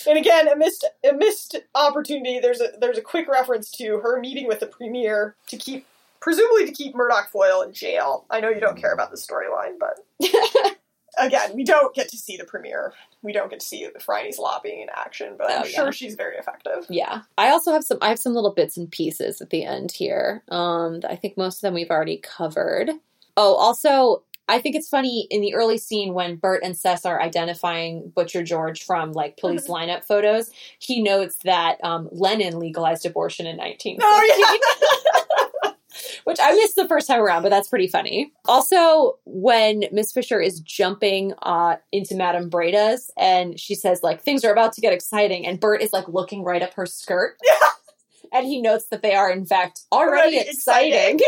and 0.08 0.18
again, 0.18 0.47
a 0.47 0.56
missed 0.56 0.86
a 1.10 1.14
missed 1.14 1.58
opportunity. 1.76 2.39
There's 2.39 2.62
a 2.62 2.70
there's 2.80 2.97
a 2.97 3.01
quick 3.01 3.28
reference 3.28 3.70
to 3.72 3.97
her 3.99 4.20
meeting 4.20 4.47
with 4.47 4.60
the 4.62 4.68
premier 4.68 5.36
to 5.47 5.58
keep 5.58 5.86
presumably 6.22 6.66
to 6.66 6.72
keep 6.72 6.95
Murdoch 6.95 7.30
Foyle 7.30 7.62
in 7.62 7.74
jail. 7.74 8.26
I 8.30 8.39
know 8.39 8.49
you 8.49 8.60
don't 8.60 8.78
care 8.78 8.93
about 8.93 9.12
the 9.12 9.18
storyline, 9.18 9.78
but 9.80 9.99
again, 11.18 11.51
we 11.56 11.64
don't 11.64 11.93
get 11.93 12.10
to 12.10 12.18
see 12.18 12.38
the 12.38 12.45
premier. 12.45 12.93
We 13.22 13.34
don't 13.34 13.49
get 13.49 13.60
to 13.60 13.66
see 13.66 13.88
Phryne's 13.99 14.39
lobbying 14.39 14.82
in 14.82 14.88
action, 14.95 15.36
but 15.38 15.51
I'm 15.51 15.62
Oh, 15.64 15.66
sure 15.66 15.86
yeah. 15.86 15.91
she's 15.91 16.16
very 16.16 16.38
effective. 16.38 16.86
Yeah. 16.89 17.22
I 17.38 17.49
also 17.49 17.72
have 17.74 17.84
some 17.84 17.97
I 18.01 18.10
have 18.10 18.20
some 18.20 18.34
little 18.34 18.53
bits 18.53 18.78
and 18.78 18.89
pieces 18.89 19.41
at 19.41 19.49
the 19.49 19.66
end 19.66 19.91
here. 19.91 20.43
Um 20.49 21.01
I 21.08 21.16
think 21.16 21.38
most 21.38 21.58
of 21.58 21.62
them 21.62 21.74
we've 21.74 21.91
already 21.91 22.18
covered. 22.18 22.91
Oh, 23.38 23.53
also 23.56 24.24
I 24.48 24.60
think 24.60 24.76
it's 24.76 24.89
funny 24.89 25.28
in 25.30 25.41
the 25.41 25.56
early 25.56 25.78
scene 25.78 26.14
when 26.14 26.36
Bert 26.36 26.64
and 26.64 26.76
Cec 26.76 27.06
are 27.06 27.22
identifying 27.22 28.12
Butcher 28.16 28.43
George 28.43 28.84
from 28.84 29.12
like 29.12 29.38
police 29.38 29.68
lineup 29.68 30.06
photos. 30.06 30.52
He 30.80 31.02
notes 31.02 31.38
that 31.43 31.84
um, 31.84 32.10
Lenin 32.12 32.60
legalized 32.60 33.06
abortion 33.06 33.48
in 33.48 33.58
1950, 33.58 34.04
Oh 34.04 34.60
yeah. 35.64 35.72
which 36.26 36.38
I 36.41 36.52
missed 36.54 36.76
the 36.76 36.88
first 36.88 37.08
time 37.08 37.22
around, 37.22 37.43
but 37.43 37.50
that's 37.50 37.68
pretty 37.70 37.88
funny. 37.88 38.32
Also, 38.46 39.18
when 39.26 39.86
Miss 39.91 40.12
Fisher 40.12 40.39
is 40.41 40.60
jumping 40.60 41.34
uh, 41.41 41.78
into 41.91 42.16
Madame 42.16 42.50
Breda's 42.50 43.12
and 43.18 43.60
she 43.60 43.76
says 43.76 44.04
like 44.04 44.22
things 44.22 44.43
are 44.43 44.52
about 44.52 44.74
to 44.74 44.82
get 44.82 44.93
exciting, 44.93 45.46
and 45.48 45.60
Bert 45.60 45.82
is 45.82 45.93
like 45.93 46.08
looking 46.08 46.43
right 46.43 46.62
up 46.62 46.74
her 46.74 46.86
skirt. 46.86 47.38
Yeah. 47.46 47.70
And 48.34 48.46
he 48.48 48.60
notes 48.60 48.88
that 48.89 49.02
they 49.02 49.14
are, 49.14 49.32
in 49.32 49.46
fact, 49.46 49.82
already, 49.93 50.36
Already 50.36 50.50
exciting. 50.50 51.20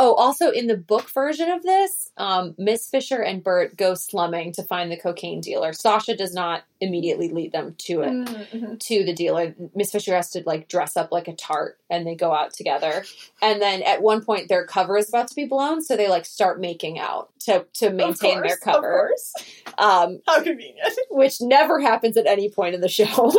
Oh, 0.00 0.14
also 0.14 0.50
in 0.50 0.68
the 0.68 0.76
book 0.76 1.10
version 1.10 1.50
of 1.50 1.62
this, 1.62 2.10
um, 2.16 2.54
Miss 2.56 2.88
Fisher 2.88 3.20
and 3.20 3.42
Bert 3.42 3.76
go 3.76 3.94
slumming 3.94 4.52
to 4.52 4.62
find 4.62 4.90
the 4.90 4.96
cocaine 4.96 5.40
dealer. 5.40 5.72
Sasha 5.72 6.16
does 6.16 6.32
not 6.32 6.62
immediately 6.80 7.28
lead 7.28 7.50
them 7.52 7.74
to 7.78 8.02
it 8.02 8.12
Mm-hmm. 8.12 8.76
to 8.76 9.04
the 9.04 9.12
dealer. 9.12 9.54
Miss 9.74 9.90
Fisher 9.90 10.14
has 10.14 10.30
to 10.30 10.42
like 10.46 10.68
dress 10.68 10.96
up 10.96 11.10
like 11.12 11.26
a 11.28 11.34
tart 11.34 11.76
and 11.90 12.06
they 12.06 12.14
go 12.14 12.32
out 12.32 12.52
together. 12.54 13.04
And 13.42 13.60
then 13.60 13.82
at 13.82 14.00
one 14.00 14.24
point 14.24 14.48
their 14.48 14.64
cover 14.64 14.96
is 14.96 15.08
about 15.08 15.28
to 15.28 15.34
be 15.34 15.44
blown, 15.46 15.82
so 15.82 15.96
they 15.96 16.08
like 16.08 16.24
start 16.24 16.60
making 16.60 16.98
out 16.98 17.30
to 17.40 17.66
to 17.74 17.90
maintain 17.90 18.40
their 18.42 18.54
Of 18.54 18.60
cover. 18.60 19.08
course. 19.08 19.32
Um, 19.76 20.20
How 20.26 20.36
convenient. 20.42 20.78
which 21.10 21.40
never 21.40 21.80
happens 21.80 22.16
at 22.16 22.26
any 22.26 22.48
point 22.50 22.74
in 22.76 22.80
the 22.80 22.88
show. 22.88 23.04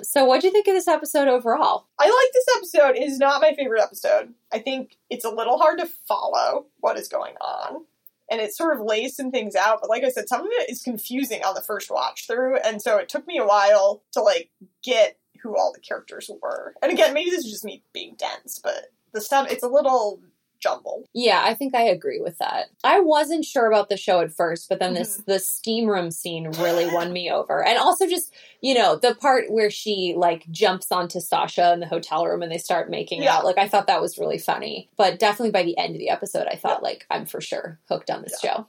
so 0.05 0.25
what 0.25 0.41
do 0.41 0.47
you 0.47 0.53
think 0.53 0.67
of 0.67 0.75
this 0.75 0.89
episode 0.89 1.29
overall? 1.29 1.87
I 1.99 2.05
like 2.05 2.33
this 2.33 2.57
episode. 2.57 2.97
It 2.97 3.09
is 3.09 3.19
not 3.19 3.41
my 3.41 3.55
favorite 3.55 3.83
episode. 3.83 4.35
I 4.53 4.59
think 4.59 4.97
it's 5.09 5.25
a 5.25 5.31
little 5.31 5.59
hard 5.59 5.79
to 5.79 5.89
follow 6.07 6.67
what 6.79 6.99
is 6.99 7.09
going 7.09 7.35
on. 7.41 7.85
And 8.31 8.41
it 8.41 8.55
sort 8.55 8.77
of 8.77 8.85
lays 8.85 9.17
some 9.17 9.33
things 9.33 9.57
out, 9.57 9.79
but 9.81 9.91
like 9.91 10.05
I 10.05 10.09
said, 10.09 10.29
some 10.29 10.43
of 10.43 10.49
it 10.51 10.71
is 10.71 10.83
confusing 10.83 11.43
on 11.43 11.55
the 11.55 11.63
first 11.63 11.91
watch 11.91 12.29
through, 12.29 12.59
and 12.59 12.81
so 12.81 12.97
it 12.97 13.09
took 13.09 13.27
me 13.27 13.39
a 13.39 13.45
while 13.45 14.05
to 14.13 14.23
like 14.23 14.51
get 14.85 15.19
who 15.43 15.57
all 15.57 15.73
the 15.73 15.81
characters 15.81 16.31
were. 16.41 16.75
And 16.81 16.93
again, 16.93 17.13
maybe 17.13 17.31
this 17.31 17.45
is 17.45 17.51
just 17.51 17.65
me 17.65 17.83
being 17.93 18.15
dense, 18.17 18.61
but 18.63 18.93
the 19.13 19.21
stuff 19.21 19.51
it's 19.51 19.65
a 19.65 19.69
little 19.69 20.21
jumbled. 20.61 21.07
Yeah, 21.15 21.43
I 21.45 21.55
think 21.55 21.75
I 21.75 21.83
agree 21.83 22.21
with 22.21 22.39
that. 22.39 22.67
I 22.85 23.01
wasn't 23.01 23.45
sure 23.45 23.67
about 23.67 23.89
the 23.89 23.97
show 23.97 24.21
at 24.21 24.33
first, 24.33 24.69
but 24.69 24.79
then 24.79 24.95
this 24.95 25.19
mm-hmm. 25.19 25.31
the 25.31 25.39
steam 25.39 25.87
room 25.89 26.11
scene 26.11 26.51
really 26.59 26.87
won 26.93 27.13
me 27.13 27.31
over. 27.31 27.65
And 27.65 27.79
also 27.79 28.07
just, 28.07 28.33
you 28.61 28.75
know, 28.75 28.97
the 28.97 29.15
part 29.15 29.51
where 29.51 29.71
she 29.71 30.15
like 30.17 30.49
jumps 30.51 30.93
onto 30.93 31.21
Sasha 31.21 31.73
in 31.73 31.81
the 31.81 31.87
hotel 31.87 32.27
room 32.27 32.43
and 32.43 32.53
they 32.53 32.59
start 32.59 32.91
making 32.91 33.23
Yeah. 33.23 33.37
out. 33.37 33.45
Like 33.45 33.59
I 33.59 33.69
thought 33.69 33.87
that 33.87 34.01
was 34.01 34.19
really 34.19 34.39
funny. 34.39 34.89
But 34.97 35.19
definitely 35.19 35.53
by 35.53 35.63
the 35.63 35.79
end 35.79 35.95
of 35.95 35.99
the 35.99 36.11
episode 36.11 36.47
I 36.47 36.57
thought 36.57 36.83
like 36.83 37.07
I'm 37.11 37.27
for 37.27 37.41
sure 37.41 37.79
hooked 37.89 38.11
on 38.11 38.23
this 38.23 38.39
show. 38.41 38.67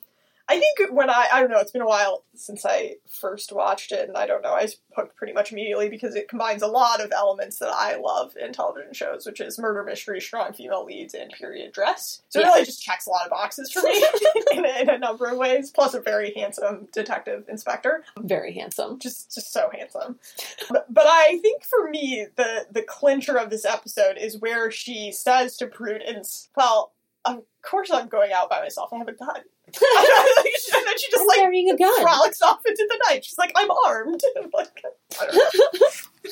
I 0.48 0.60
think 0.60 0.92
when 0.92 1.10
I 1.10 1.28
I 1.32 1.42
don't 1.42 1.52
know, 1.52 1.60
it's 1.60 1.72
been 1.72 1.82
a 1.82 1.88
while 1.88 2.24
since 2.36 2.66
I 2.66 2.96
first 3.10 3.52
watched 3.52 3.92
it, 3.92 4.08
and 4.08 4.18
I 4.18 4.26
don't 4.28 4.42
know, 4.42 4.54
I 4.54 4.64
was 4.64 4.78
hooked 4.96 5.16
pretty 5.16 5.34
much 5.34 5.52
immediately 5.52 5.90
because 5.90 6.16
it 6.16 6.28
combines 6.28 6.62
a 6.62 6.68
lot 6.68 7.02
of 7.02 7.12
elements 7.12 7.60
that 7.60 7.70
I 7.70 7.96
love 7.98 8.36
in 8.36 8.52
television 8.54 8.94
shows, 8.94 9.26
which 9.26 9.40
is 9.40 9.60
murder 9.60 9.84
mystery, 9.84 10.20
strong 10.20 10.54
female 10.54 10.86
leads, 10.86 11.14
and 11.14 11.32
period 11.32 11.72
dress. 11.72 12.22
So 12.30 12.42
it 12.42 12.46
really 12.46 12.66
just 12.66 12.84
checks 12.84 13.08
a 13.08 13.10
lot 13.10 13.26
of 13.26 13.30
boxes 13.32 13.72
for 13.72 13.82
me 13.84 14.04
in, 14.54 14.66
a, 14.66 14.82
in 14.82 14.90
a 14.90 14.98
number 14.98 15.28
of 15.28 15.38
ways. 15.38 15.72
Plus, 15.72 15.94
a 15.94 16.02
very 16.02 16.34
handsome 16.36 16.88
detective 16.92 17.46
inspector, 17.48 18.04
Very 18.18 18.54
handsome. 18.54 19.00
just 19.00 19.34
just 19.34 19.54
so 19.54 19.70
handsome. 19.74 20.20
But, 20.70 20.92
but 20.94 21.06
I 21.08 21.40
think 21.42 21.64
for 21.64 21.90
me, 21.90 22.28
the 22.36 22.68
the 22.72 22.84
clincher 22.84 23.38
of 23.38 23.50
this 23.50 23.66
episode 23.66 24.18
is 24.18 24.40
where 24.40 24.72
she 24.72 25.12
says 25.12 25.58
to 25.58 25.68
Prudence, 25.68 26.50
"Well." 26.56 26.94
Of 27.24 27.44
course, 27.62 27.92
I'm 27.92 28.08
going 28.08 28.32
out 28.32 28.50
by 28.50 28.62
myself. 28.62 28.92
I 28.92 28.98
have 28.98 29.08
a 29.08 29.14
gun. 29.14 29.42
and 30.76 30.86
then 30.88 30.98
she 30.98 31.12
just 31.12 31.22
I'm 31.22 31.28
like 31.28 31.38
carrying 31.40 31.70
a 31.70 31.78
gun. 31.78 32.02
frolics 32.02 32.42
off 32.42 32.62
into 32.66 32.88
the 32.90 33.00
night. 33.10 33.24
She's 33.26 33.38
like, 33.38 33.52
I'm 33.56 33.70
armed. 33.86 34.22
I 34.38 35.26
don't 35.26 35.34
know. 35.36 36.32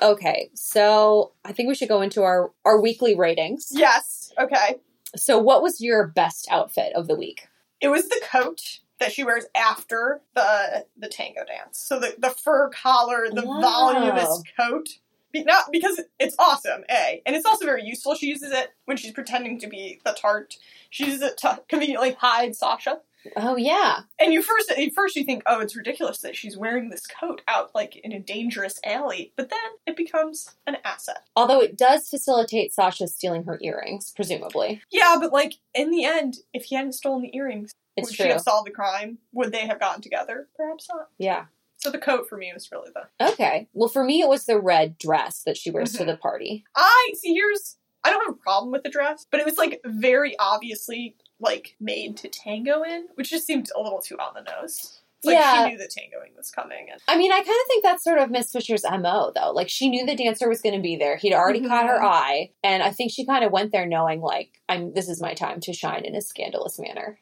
Okay, 0.00 0.48
so 0.54 1.32
I 1.44 1.50
think 1.52 1.68
we 1.68 1.74
should 1.74 1.88
go 1.88 2.02
into 2.02 2.22
our 2.22 2.52
our 2.64 2.80
weekly 2.80 3.16
ratings. 3.16 3.68
yes. 3.72 4.32
Okay. 4.38 4.76
So 5.16 5.38
what 5.38 5.60
was 5.60 5.80
your 5.80 6.06
best 6.06 6.46
outfit 6.52 6.92
of 6.94 7.08
the 7.08 7.16
week? 7.16 7.48
It 7.80 7.88
was 7.88 8.08
the 8.08 8.20
coat 8.30 8.60
that 9.00 9.12
she 9.12 9.24
wears 9.24 9.46
after 9.56 10.20
the 10.36 10.86
the 10.96 11.08
tango 11.08 11.44
dance. 11.44 11.78
So 11.78 11.98
the, 11.98 12.14
the 12.16 12.30
fur 12.30 12.68
collar, 12.70 13.26
the 13.32 13.42
Oh. 13.44 13.60
voluminous 13.60 14.42
coat. 14.56 14.88
Be, 15.32 15.44
not 15.44 15.70
because 15.70 16.00
it's 16.18 16.34
awesome, 16.38 16.84
A. 16.90 17.22
And 17.26 17.36
it's 17.36 17.44
also 17.46 17.64
very 17.64 17.84
useful. 17.84 18.14
She 18.14 18.26
uses 18.28 18.52
it 18.52 18.70
when 18.86 18.96
she's 18.96 19.12
pretending 19.12 19.58
to 19.60 19.66
be 19.66 20.00
the 20.04 20.12
tart. 20.12 20.56
She 20.90 21.04
uses 21.04 21.22
it 21.22 21.36
to 21.38 21.60
conveniently 21.68 22.12
hide 22.12 22.56
Sasha. 22.56 23.00
Oh 23.36 23.56
yeah. 23.56 24.00
And 24.18 24.32
you 24.32 24.42
first 24.42 24.70
at 24.70 24.78
first 24.94 25.16
you 25.16 25.24
think, 25.24 25.42
oh, 25.44 25.60
it's 25.60 25.76
ridiculous 25.76 26.18
that 26.18 26.36
she's 26.36 26.56
wearing 26.56 26.88
this 26.88 27.06
coat 27.06 27.42
out 27.48 27.74
like 27.74 27.96
in 27.96 28.12
a 28.12 28.20
dangerous 28.20 28.80
alley. 28.84 29.32
But 29.36 29.50
then 29.50 29.58
it 29.86 29.96
becomes 29.96 30.54
an 30.66 30.78
asset. 30.84 31.24
Although 31.36 31.60
it 31.60 31.76
does 31.76 32.08
facilitate 32.08 32.72
Sasha 32.72 33.08
stealing 33.08 33.44
her 33.44 33.58
earrings, 33.60 34.12
presumably. 34.14 34.82
Yeah, 34.90 35.16
but 35.20 35.32
like 35.32 35.54
in 35.74 35.90
the 35.90 36.04
end, 36.04 36.38
if 36.54 36.64
he 36.64 36.76
hadn't 36.76 36.92
stolen 36.92 37.22
the 37.22 37.36
earrings, 37.36 37.72
It's 37.96 38.08
would 38.08 38.16
true. 38.16 38.26
she 38.26 38.30
have 38.30 38.40
solved 38.40 38.66
the 38.66 38.72
crime? 38.72 39.18
Would 39.32 39.52
they 39.52 39.66
have 39.66 39.80
gotten 39.80 40.00
together? 40.00 40.48
Perhaps 40.56 40.88
not. 40.88 41.08
Yeah. 41.18 41.46
So 41.78 41.90
the 41.90 41.98
coat 41.98 42.28
for 42.28 42.36
me 42.36 42.50
was 42.52 42.70
really 42.72 42.90
the. 42.94 43.30
Okay. 43.32 43.68
Well, 43.72 43.88
for 43.88 44.04
me, 44.04 44.20
it 44.20 44.28
was 44.28 44.46
the 44.46 44.58
red 44.60 44.98
dress 44.98 45.42
that 45.44 45.56
she 45.56 45.70
wears 45.70 45.92
to 45.94 46.02
Mhm. 46.02 46.06
the 46.06 46.16
party. 46.16 46.64
I 46.76 47.10
see. 47.14 47.34
Here's. 47.34 47.76
I 48.04 48.10
don't 48.10 48.24
have 48.26 48.34
a 48.34 48.38
problem 48.38 48.70
with 48.72 48.82
the 48.84 48.90
dress, 48.90 49.26
but 49.30 49.40
it 49.40 49.46
was 49.46 49.58
like 49.58 49.80
very 49.84 50.36
obviously 50.38 51.16
like 51.40 51.76
made 51.80 52.16
to 52.18 52.28
tango 52.28 52.82
in, 52.82 53.06
which 53.14 53.30
just 53.30 53.46
seemed 53.46 53.68
a 53.76 53.80
little 53.80 54.00
too 54.02 54.16
on 54.18 54.34
the 54.34 54.42
nose. 54.42 55.00
Like 55.24 55.34
Yeah. 55.36 55.64
she 55.64 55.70
knew 55.72 55.78
that 55.78 55.90
tangoing 55.90 56.30
was 56.36 56.50
coming, 56.52 56.88
and 56.90 57.00
I 57.08 57.16
mean, 57.16 57.32
I 57.32 57.36
kind 57.38 57.48
of 57.48 57.66
think 57.66 57.82
that's 57.84 58.04
sort 58.04 58.18
of 58.20 58.30
Miss 58.30 58.52
Fisher's 58.52 58.84
MO, 58.84 59.32
though. 59.34 59.50
Like, 59.50 59.68
she 59.68 59.88
knew 59.88 60.06
the 60.06 60.14
dancer 60.14 60.48
was 60.48 60.60
going 60.60 60.76
to 60.76 60.80
be 60.80 60.94
there. 60.96 61.16
He'd 61.16 61.34
already 61.34 61.60
caught 61.66 61.86
her 61.86 61.98
Mhm. 61.98 62.04
eye. 62.04 62.50
And 62.62 62.84
I 62.84 62.90
think 62.90 63.10
she 63.10 63.26
kind 63.26 63.44
of 63.44 63.50
went 63.50 63.72
there 63.72 63.84
knowing, 63.86 64.20
like, 64.20 64.60
I'm, 64.68 64.94
this 64.94 65.08
is 65.08 65.20
my 65.20 65.34
time 65.34 65.58
to 65.62 65.72
shine 65.72 66.04
in 66.04 66.14
a 66.14 66.20
scandalous 66.20 66.78
manner. 66.78 67.18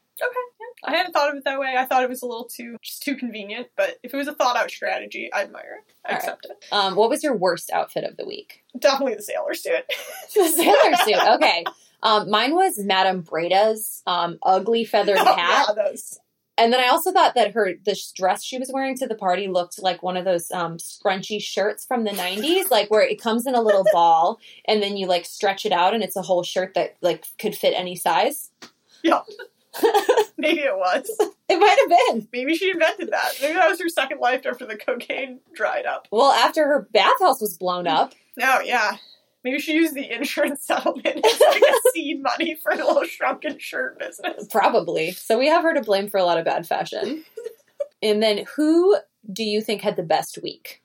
I 0.87 0.95
hadn't 0.97 1.13
thought 1.13 1.31
of 1.31 1.37
it 1.37 1.45
that 1.45 1.59
way. 1.59 1.75
I 1.77 1.85
thought 1.85 2.03
it 2.05 2.09
was 2.09 2.23
a 2.23 2.27
little 2.27 2.45
too 2.45 2.77
just 2.83 3.03
too 3.03 3.17
convenient, 3.17 3.69
but 3.77 3.99
if 4.03 4.15
it 4.15 4.17
was 4.17 4.29
a 4.29 4.35
thought 4.35 4.57
out 4.57 4.71
strategy, 4.71 5.31
I 5.33 5.43
admire 5.43 5.81
it. 5.87 5.95
I 6.05 6.09
All 6.09 6.15
right. 6.15 6.19
accept 6.19 6.47
it. 6.47 6.65
Um, 6.73 6.95
what 6.95 7.11
was 7.11 7.23
your 7.23 7.35
worst 7.37 7.71
outfit 7.73 8.05
of 8.05 8.17
the 8.17 8.25
week? 8.27 8.63
Definitely 8.79 9.17
the 9.17 9.23
sailor 9.23 9.55
suit. 9.55 9.85
the 10.35 10.49
sailor 10.49 10.95
suit. 11.05 11.29
Okay. 11.35 11.65
Um, 12.03 12.31
mine 12.31 12.55
was 12.55 12.79
Madame 12.79 13.23
Breda's 13.23 14.03
um, 14.07 14.39
ugly 14.43 14.85
feathered 14.85 15.19
Oh, 15.19 15.25
hat. 15.35 15.67
yeah, 15.77 15.85
those. 15.85 16.19
And 16.59 16.73
then 16.73 16.81
I 16.81 16.89
also 16.89 17.13
thought 17.13 17.35
that 17.35 17.53
her 17.53 17.73
the 17.85 17.95
dress 18.15 18.43
she 18.43 18.59
was 18.59 18.71
wearing 18.73 18.97
to 18.99 19.07
the 19.07 19.15
party 19.15 19.47
looked 19.49 19.83
like 19.83 20.03
one 20.03 20.17
of 20.17 20.25
those 20.25 20.51
um, 20.53 20.79
scrunchy 20.79 21.39
shirts 21.41 21.85
from 21.85 22.05
the 22.05 22.13
'90s, 22.13 22.71
like 22.71 22.91
where 22.91 23.03
it 23.03 23.21
comes 23.21 23.47
in 23.47 23.55
a 23.55 23.61
little 23.61 23.85
ball 23.93 24.39
and 24.67 24.83
then 24.83 24.97
you 24.97 25.07
like 25.07 25.27
stretch 25.27 25.67
it 25.67 25.73
out 25.73 25.93
and 25.93 26.03
it's 26.03 26.17
a 26.17 26.23
whole 26.23 26.43
shirt 26.43 26.73
that 26.75 26.97
like 27.03 27.27
could 27.39 27.55
fit 27.55 27.75
any 27.77 27.95
size. 27.95 28.51
Yeah. 29.03 29.21
Maybe 30.39 30.61
it 30.61 30.77
was. 30.77 31.09
It 31.49 31.59
might 31.59 31.79
have 31.81 31.89
been. 32.09 32.29
Maybe 32.33 32.55
she 32.57 32.71
invented 32.71 33.11
that. 33.13 33.35
Maybe 33.41 33.55
that 33.55 33.69
was 33.71 33.81
her 33.81 33.89
second 33.89 34.21
life 34.21 34.45
after 34.47 34.67
the 34.67 34.77
cocaine 34.77 35.41
dried 35.55 35.87
up. 35.87 36.09
Well, 36.11 36.33
after 36.33 36.67
her 36.67 36.89
bathhouse 36.93 37.41
was 37.41 37.57
blown 37.57 37.87
up. 37.87 38.15
Oh, 38.43 38.61
yeah. 38.61 38.97
Maybe 39.45 39.59
she 39.61 39.75
used 39.75 39.95
the 39.95 40.13
insurance 40.13 40.63
settlement 40.67 41.25
as 41.25 41.41
like 41.41 41.63
a 41.63 41.75
seed 41.95 42.23
money 42.23 42.57
for 42.57 42.77
the 42.77 42.85
little 42.85 43.05
shrunken 43.05 43.59
shirt 43.59 43.99
business. 43.99 44.47
Probably. 44.51 45.13
So 45.13 45.39
we 45.39 45.47
have 45.49 45.63
her 45.63 45.73
to 45.75 45.83
blame 45.83 46.09
for 46.11 46.19
a 46.19 46.25
lot 46.25 46.39
of 46.39 46.45
bad 46.45 46.67
fashion. 46.67 47.25
and 48.03 48.23
then 48.23 48.45
who 48.57 48.97
do 49.33 49.45
you 49.45 49.61
think 49.61 49.83
had 49.83 49.97
the 49.97 50.03
best 50.03 50.39
week? 50.43 50.83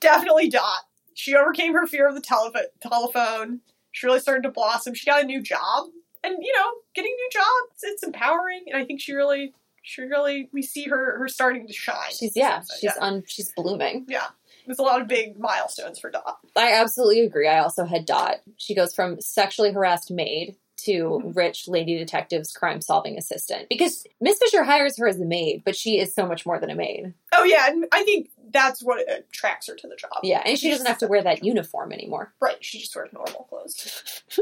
Definitely 0.00 0.48
Dot. 0.48 0.84
She 1.14 1.34
overcame 1.34 1.74
her 1.74 1.86
fear 1.86 2.08
of 2.08 2.14
the 2.14 2.20
tele- 2.20 2.52
telephone. 2.80 3.60
She 3.92 4.06
really 4.06 4.20
started 4.20 4.42
to 4.44 4.50
blossom. 4.50 4.94
She 4.94 5.04
got 5.06 5.22
a 5.24 5.26
new 5.26 5.42
job. 5.42 5.86
And, 6.24 6.36
you 6.40 6.52
know, 6.54 6.70
getting 6.94 7.12
new 7.14 7.28
jobs, 7.32 7.80
it's 7.82 8.02
empowering. 8.02 8.64
And 8.68 8.76
I 8.80 8.84
think 8.84 9.00
she 9.00 9.12
really, 9.14 9.54
she 9.82 10.02
really, 10.02 10.48
we 10.52 10.62
see 10.62 10.84
her, 10.84 11.18
her 11.18 11.28
starting 11.28 11.66
to 11.66 11.72
shine. 11.72 12.10
She's 12.10 12.36
yeah, 12.36 12.60
So, 12.60 12.74
she's 12.80 12.96
on, 12.96 13.22
she's 13.26 13.52
blooming. 13.56 14.06
yeah. 14.08 14.26
There's 14.66 14.78
a 14.78 14.82
lot 14.82 15.00
of 15.00 15.08
big 15.08 15.38
milestones 15.38 15.98
for 15.98 16.10
Dot. 16.10 16.38
I 16.54 16.74
absolutely 16.74 17.20
agree. 17.20 17.48
I 17.48 17.60
also 17.60 17.86
had 17.86 18.04
Dot. 18.04 18.40
She 18.58 18.74
goes 18.74 18.94
from 18.94 19.18
sexually 19.18 19.72
harassed 19.72 20.10
maid 20.10 20.56
to 20.84 21.22
rich 21.34 21.68
lady 21.68 21.96
detective's 21.98 22.52
crime 22.52 22.80
solving 22.80 23.16
assistant. 23.18 23.68
Because 23.68 24.06
Miss 24.20 24.38
Fisher 24.38 24.64
hires 24.64 24.96
her 24.98 25.06
as 25.08 25.20
a 25.20 25.24
maid, 25.24 25.62
but 25.64 25.76
she 25.76 25.98
is 25.98 26.14
so 26.14 26.26
much 26.26 26.46
more 26.46 26.58
than 26.58 26.70
a 26.70 26.74
maid. 26.74 27.14
Oh, 27.32 27.44
yeah. 27.44 27.68
And 27.68 27.86
I 27.92 28.02
think 28.04 28.30
that's 28.50 28.82
what 28.82 29.00
attracts 29.10 29.66
her 29.68 29.74
to 29.74 29.86
the 29.88 29.96
job. 29.96 30.20
Yeah, 30.22 30.42
and 30.44 30.58
she 30.58 30.70
doesn't 30.70 30.86
have 30.86 30.98
to 30.98 31.06
wear 31.06 31.22
that 31.22 31.44
uniform 31.44 31.92
anymore. 31.92 32.32
Right. 32.40 32.56
She 32.60 32.78
just 32.78 32.94
wears 32.96 33.12
normal 33.12 33.46
clothes. 33.48 34.22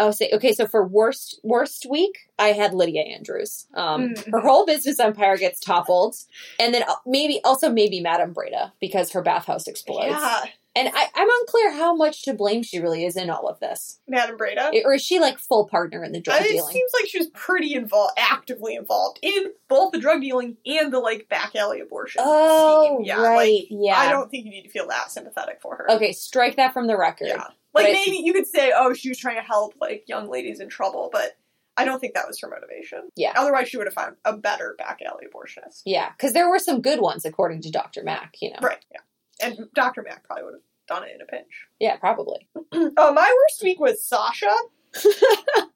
Oh, 0.00 0.12
say 0.12 0.30
okay. 0.32 0.52
So 0.52 0.64
for 0.68 0.86
worst 0.86 1.40
worst 1.42 1.84
week, 1.90 2.30
I 2.38 2.52
had 2.52 2.72
Lydia 2.72 3.02
Andrews. 3.02 3.66
Um, 3.74 4.10
Mm. 4.10 4.30
Her 4.30 4.40
whole 4.40 4.64
business 4.64 5.00
empire 5.00 5.36
gets 5.36 5.58
toppled, 5.58 6.14
and 6.60 6.72
then 6.72 6.84
uh, 6.84 6.94
maybe 7.04 7.40
also 7.42 7.68
maybe 7.68 8.00
Madame 8.00 8.32
Breda 8.32 8.72
because 8.80 9.10
her 9.10 9.22
bathhouse 9.22 9.66
explodes. 9.66 10.12
Yeah. 10.12 10.44
And 10.78 10.88
I, 10.94 11.06
I'm 11.14 11.28
unclear 11.40 11.72
how 11.72 11.94
much 11.94 12.22
to 12.22 12.34
blame 12.34 12.62
she 12.62 12.78
really 12.78 13.04
is 13.04 13.16
in 13.16 13.30
all 13.30 13.48
of 13.48 13.58
this, 13.60 14.00
Madame 14.06 14.36
Breda. 14.36 14.70
or 14.84 14.94
is 14.94 15.02
she 15.02 15.18
like 15.18 15.38
full 15.38 15.66
partner 15.66 16.04
in 16.04 16.12
the 16.12 16.20
drug 16.20 16.40
Uh, 16.40 16.44
it 16.44 16.52
dealing? 16.52 16.72
seems 16.72 16.90
like 17.00 17.08
she 17.10 17.18
was 17.18 17.28
pretty 17.34 17.74
involved, 17.74 18.12
actively 18.16 18.74
involved 18.76 19.18
in 19.22 19.46
both 19.68 19.92
the 19.92 19.98
drug 19.98 20.20
dealing 20.20 20.56
and 20.64 20.92
the 20.92 21.00
like 21.00 21.28
back 21.28 21.56
alley 21.56 21.80
abortion. 21.80 22.22
Oh, 22.24 22.96
scheme. 22.96 23.06
yeah, 23.06 23.20
right, 23.20 23.36
Like, 23.36 23.66
yeah. 23.70 23.96
I 23.98 24.10
don't 24.10 24.30
think 24.30 24.44
you 24.44 24.50
need 24.50 24.62
to 24.62 24.70
feel 24.70 24.86
that 24.88 25.10
sympathetic 25.10 25.60
for 25.60 25.76
her. 25.76 25.90
Okay, 25.92 26.12
strike 26.12 26.56
that 26.56 26.72
from 26.72 26.86
the 26.86 26.96
record. 26.96 27.28
Yeah, 27.28 27.36
like 27.74 27.86
But 27.86 27.92
maybe 27.92 28.18
you 28.24 28.32
could 28.32 28.46
say, 28.46 28.72
oh, 28.76 28.94
she 28.94 29.08
was 29.08 29.18
trying 29.18 29.36
to 29.36 29.42
help 29.42 29.74
like 29.80 30.04
young 30.06 30.28
ladies 30.30 30.60
in 30.60 30.68
trouble, 30.68 31.10
but 31.12 31.36
I 31.76 31.84
don't 31.84 32.00
think 32.00 32.14
that 32.14 32.26
was 32.26 32.40
her 32.40 32.48
motivation. 32.48 33.08
Yeah. 33.16 33.34
Otherwise, 33.36 33.68
she 33.68 33.76
would 33.76 33.86
have 33.86 33.94
found 33.94 34.16
a 34.24 34.36
better 34.36 34.74
back 34.78 35.00
alley 35.06 35.26
abortionist. 35.32 35.82
Yeah, 35.86 36.10
because 36.10 36.32
there 36.32 36.48
were 36.50 36.58
some 36.58 36.80
good 36.80 37.00
ones 37.00 37.24
according 37.24 37.62
to 37.62 37.70
Dr. 37.70 38.02
Mac. 38.02 38.34
You 38.40 38.50
know. 38.50 38.58
Right. 38.62 38.84
Yeah. 38.92 39.00
And 39.40 39.68
Dr. 39.74 40.02
Mac 40.02 40.24
probably 40.24 40.42
would 40.46 40.54
have 40.54 40.62
done 40.88 41.04
it 41.04 41.14
in 41.14 41.20
a 41.20 41.26
pinch. 41.26 41.46
Yeah, 41.80 41.96
probably. 41.96 42.48
Oh, 42.72 43.12
my 43.12 43.34
worst 43.36 43.62
week 43.62 43.78
was 43.78 44.02
Sasha. 44.02 44.52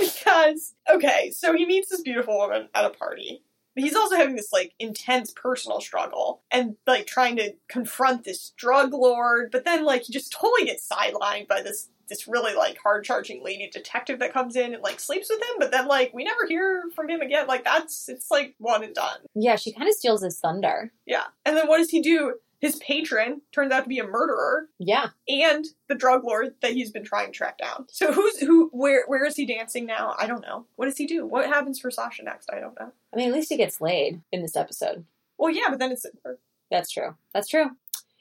because, 0.00 0.74
okay, 0.90 1.30
so 1.30 1.54
he 1.54 1.66
meets 1.66 1.90
this 1.90 2.00
beautiful 2.00 2.38
woman 2.38 2.68
at 2.74 2.84
a 2.84 2.90
party. 2.90 3.42
But 3.74 3.84
he's 3.84 3.94
also 3.94 4.16
having 4.16 4.36
this, 4.36 4.52
like, 4.52 4.72
intense 4.78 5.32
personal 5.32 5.80
struggle 5.80 6.42
and, 6.50 6.76
like, 6.86 7.06
trying 7.06 7.36
to 7.36 7.52
confront 7.68 8.24
this 8.24 8.52
drug 8.56 8.92
lord. 8.92 9.50
But 9.52 9.64
then, 9.64 9.84
like, 9.84 10.02
he 10.02 10.12
just 10.12 10.32
totally 10.32 10.64
gets 10.64 10.88
sidelined 10.88 11.46
by 11.48 11.62
this. 11.62 11.88
This 12.08 12.26
really 12.26 12.54
like 12.54 12.78
hard 12.82 13.04
charging 13.04 13.44
lady 13.44 13.68
detective 13.70 14.18
that 14.20 14.32
comes 14.32 14.56
in 14.56 14.72
and 14.72 14.82
like 14.82 14.98
sleeps 14.98 15.28
with 15.28 15.42
him, 15.42 15.56
but 15.58 15.70
then 15.70 15.86
like 15.86 16.10
we 16.14 16.24
never 16.24 16.46
hear 16.48 16.84
from 16.96 17.06
him 17.10 17.20
again. 17.20 17.46
Like 17.46 17.64
that's 17.64 18.08
it's 18.08 18.30
like 18.30 18.54
one 18.56 18.82
and 18.82 18.94
done. 18.94 19.18
Yeah, 19.34 19.56
she 19.56 19.74
kind 19.74 19.86
of 19.86 19.94
steals 19.94 20.22
his 20.22 20.40
thunder. 20.40 20.90
Yeah. 21.04 21.24
And 21.44 21.54
then 21.54 21.68
what 21.68 21.76
does 21.76 21.90
he 21.90 22.00
do? 22.00 22.36
His 22.60 22.76
patron 22.76 23.40
turns 23.52 23.70
out 23.72 23.84
to 23.84 23.88
be 23.88 23.98
a 24.00 24.04
murderer 24.06 24.68
Yeah. 24.78 25.10
and 25.28 25.64
the 25.88 25.94
drug 25.94 26.24
lord 26.24 26.54
that 26.60 26.72
he's 26.72 26.90
been 26.90 27.04
trying 27.04 27.26
to 27.26 27.32
track 27.32 27.58
down. 27.58 27.86
So 27.90 28.12
who's 28.12 28.38
who? 28.40 28.68
Where 28.72 29.04
where 29.06 29.24
is 29.24 29.36
he 29.36 29.46
dancing 29.46 29.86
now? 29.86 30.14
I 30.18 30.26
don't 30.26 30.42
know. 30.42 30.66
What 30.76 30.86
does 30.86 30.96
he 30.96 31.06
do? 31.06 31.24
What 31.26 31.46
happens 31.46 31.78
for 31.78 31.90
Sasha 31.90 32.24
next? 32.24 32.50
I 32.52 32.58
don't 32.60 32.78
know. 32.78 32.92
I 33.12 33.16
mean, 33.16 33.28
at 33.28 33.34
least 33.34 33.48
he 33.50 33.56
gets 33.56 33.80
laid 33.80 34.20
in 34.32 34.42
this 34.42 34.56
episode. 34.56 35.04
Well, 35.38 35.50
yeah, 35.52 35.68
but 35.70 35.78
then 35.78 35.92
it's 35.92 36.04
That's 36.70 36.90
true. 36.90 37.14
That's 37.32 37.48
true. 37.48 37.70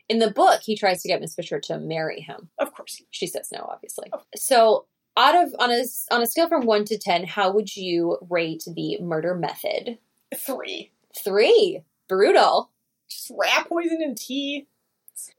In 0.09 0.19
the 0.19 0.31
book, 0.31 0.61
he 0.61 0.75
tries 0.77 1.01
to 1.01 1.07
get 1.09 1.19
Miss 1.19 1.35
Fisher 1.35 1.59
to 1.61 1.79
marry 1.79 2.21
him. 2.21 2.49
of 2.59 2.73
course. 2.73 3.01
She 3.11 3.27
says 3.27 3.49
no, 3.51 3.67
obviously. 3.69 4.09
So, 4.35 4.85
out 5.17 5.35
of 5.35 5.53
on 5.59 5.71
a 5.71 5.83
on 6.11 6.21
a 6.21 6.27
scale 6.27 6.47
from 6.47 6.65
one 6.65 6.85
to 6.85 6.97
ten, 6.97 7.25
how 7.25 7.51
would 7.51 7.75
you 7.75 8.17
rate 8.29 8.63
the 8.67 8.99
murder 9.01 9.33
method? 9.35 9.97
Three. 10.35 10.91
Three. 11.23 11.81
Brutal. 12.07 12.69
Just 13.09 13.31
rat 13.37 13.67
poison 13.67 13.99
and 14.01 14.17
tea. 14.17 14.67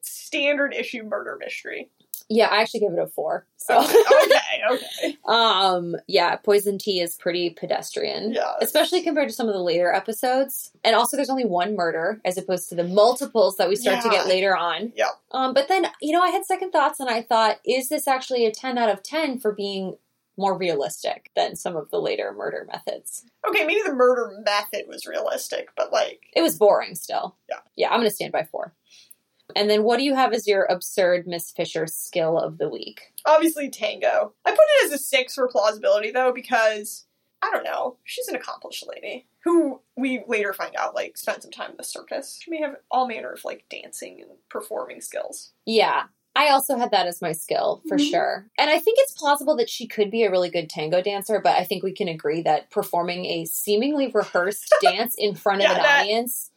Standard 0.02 0.74
issue 0.74 1.04
murder 1.04 1.36
mystery. 1.38 1.90
Yeah, 2.30 2.48
I 2.48 2.60
actually 2.60 2.80
give 2.80 2.92
it 2.92 2.98
a 2.98 3.06
four. 3.06 3.46
So, 3.56 3.80
okay, 3.80 4.60
okay. 4.70 5.16
um, 5.24 5.96
yeah, 6.06 6.36
poison 6.36 6.76
tea 6.76 7.00
is 7.00 7.14
pretty 7.14 7.50
pedestrian. 7.50 8.34
Yeah. 8.34 8.52
Especially 8.60 9.02
compared 9.02 9.28
to 9.28 9.34
some 9.34 9.48
of 9.48 9.54
the 9.54 9.62
later 9.62 9.92
episodes. 9.92 10.72
And 10.84 10.94
also, 10.94 11.16
there's 11.16 11.30
only 11.30 11.46
one 11.46 11.74
murder 11.74 12.20
as 12.26 12.36
opposed 12.36 12.68
to 12.68 12.74
the 12.74 12.84
multiples 12.84 13.56
that 13.56 13.68
we 13.68 13.76
start 13.76 14.02
to 14.02 14.10
get 14.10 14.26
later 14.26 14.54
on. 14.54 14.92
Yeah. 14.94 15.10
Um, 15.32 15.54
but 15.54 15.68
then, 15.68 15.86
you 16.02 16.12
know, 16.12 16.20
I 16.20 16.28
had 16.28 16.44
second 16.44 16.70
thoughts 16.70 17.00
and 17.00 17.08
I 17.08 17.22
thought, 17.22 17.60
is 17.64 17.88
this 17.88 18.06
actually 18.06 18.44
a 18.44 18.50
10 18.50 18.76
out 18.76 18.90
of 18.90 19.02
10 19.02 19.38
for 19.38 19.52
being 19.52 19.96
more 20.38 20.56
realistic 20.56 21.30
than 21.36 21.56
some 21.56 21.76
of 21.76 21.90
the 21.90 22.00
later 22.00 22.32
murder 22.32 22.66
methods? 22.70 23.24
Okay, 23.46 23.64
maybe 23.66 23.82
the 23.84 23.94
murder 23.94 24.40
method 24.44 24.84
was 24.88 25.06
realistic, 25.06 25.68
but 25.76 25.92
like 25.92 26.20
It 26.34 26.42
was 26.42 26.56
boring 26.56 26.94
still. 26.94 27.36
Yeah. 27.50 27.58
Yeah, 27.76 27.90
I'm 27.90 27.98
going 28.00 28.08
to 28.08 28.14
stand 28.14 28.32
by 28.32 28.44
four. 28.44 28.74
And 29.56 29.68
then, 29.70 29.82
what 29.82 29.96
do 29.96 30.04
you 30.04 30.14
have 30.14 30.34
as 30.34 30.46
your 30.46 30.64
absurd 30.64 31.26
Miss 31.26 31.50
Fisher 31.50 31.86
skill 31.86 32.38
of 32.38 32.58
the 32.58 32.68
week? 32.68 33.00
obviously 33.26 33.68
tango. 33.70 34.32
I 34.44 34.50
put 34.50 34.58
it 34.58 34.86
as 34.86 34.92
a 34.92 34.98
six 34.98 35.34
for 35.34 35.48
plausibility 35.48 36.10
though, 36.10 36.32
because 36.32 37.06
I 37.42 37.50
don't 37.50 37.64
know, 37.64 37.96
she's 38.04 38.28
an 38.28 38.34
accomplished 38.36 38.84
lady 38.88 39.26
who 39.44 39.80
we 39.96 40.22
later 40.26 40.52
find 40.52 40.74
out 40.76 40.94
like 40.94 41.16
spent 41.16 41.42
some 41.42 41.50
time 41.50 41.70
in 41.70 41.76
the 41.76 41.84
circus. 41.84 42.38
She 42.42 42.50
may 42.50 42.60
have 42.60 42.76
all 42.90 43.06
manner 43.08 43.32
of 43.32 43.44
like 43.44 43.64
dancing 43.70 44.20
and 44.20 44.30
performing 44.50 45.00
skills. 45.00 45.52
Yeah. 45.64 46.04
I 46.40 46.50
also 46.50 46.76
had 46.78 46.92
that 46.92 47.06
as 47.08 47.20
my 47.20 47.32
skill 47.32 47.82
for 47.88 47.96
Mhm. 47.98 48.10
sure. 48.10 48.46
And 48.56 48.70
I 48.70 48.78
think 48.78 48.98
it's 49.00 49.12
plausible 49.12 49.56
that 49.56 49.68
she 49.68 49.88
could 49.88 50.08
be 50.08 50.22
a 50.22 50.30
really 50.30 50.50
good 50.50 50.70
tango 50.70 51.02
dancer, 51.02 51.40
but 51.42 51.56
I 51.56 51.64
think 51.64 51.82
we 51.82 51.92
can 51.92 52.06
agree 52.06 52.42
that 52.42 52.70
performing 52.70 53.24
a 53.26 53.44
seemingly 53.44 54.06
rehearsed 54.06 54.72
dance 54.82 55.16
in 55.18 55.34
front 55.34 55.62
of 55.62 55.64
Yeah, 55.70 55.76
an 55.76 55.82
that- 55.82 56.00
audience 56.02 56.50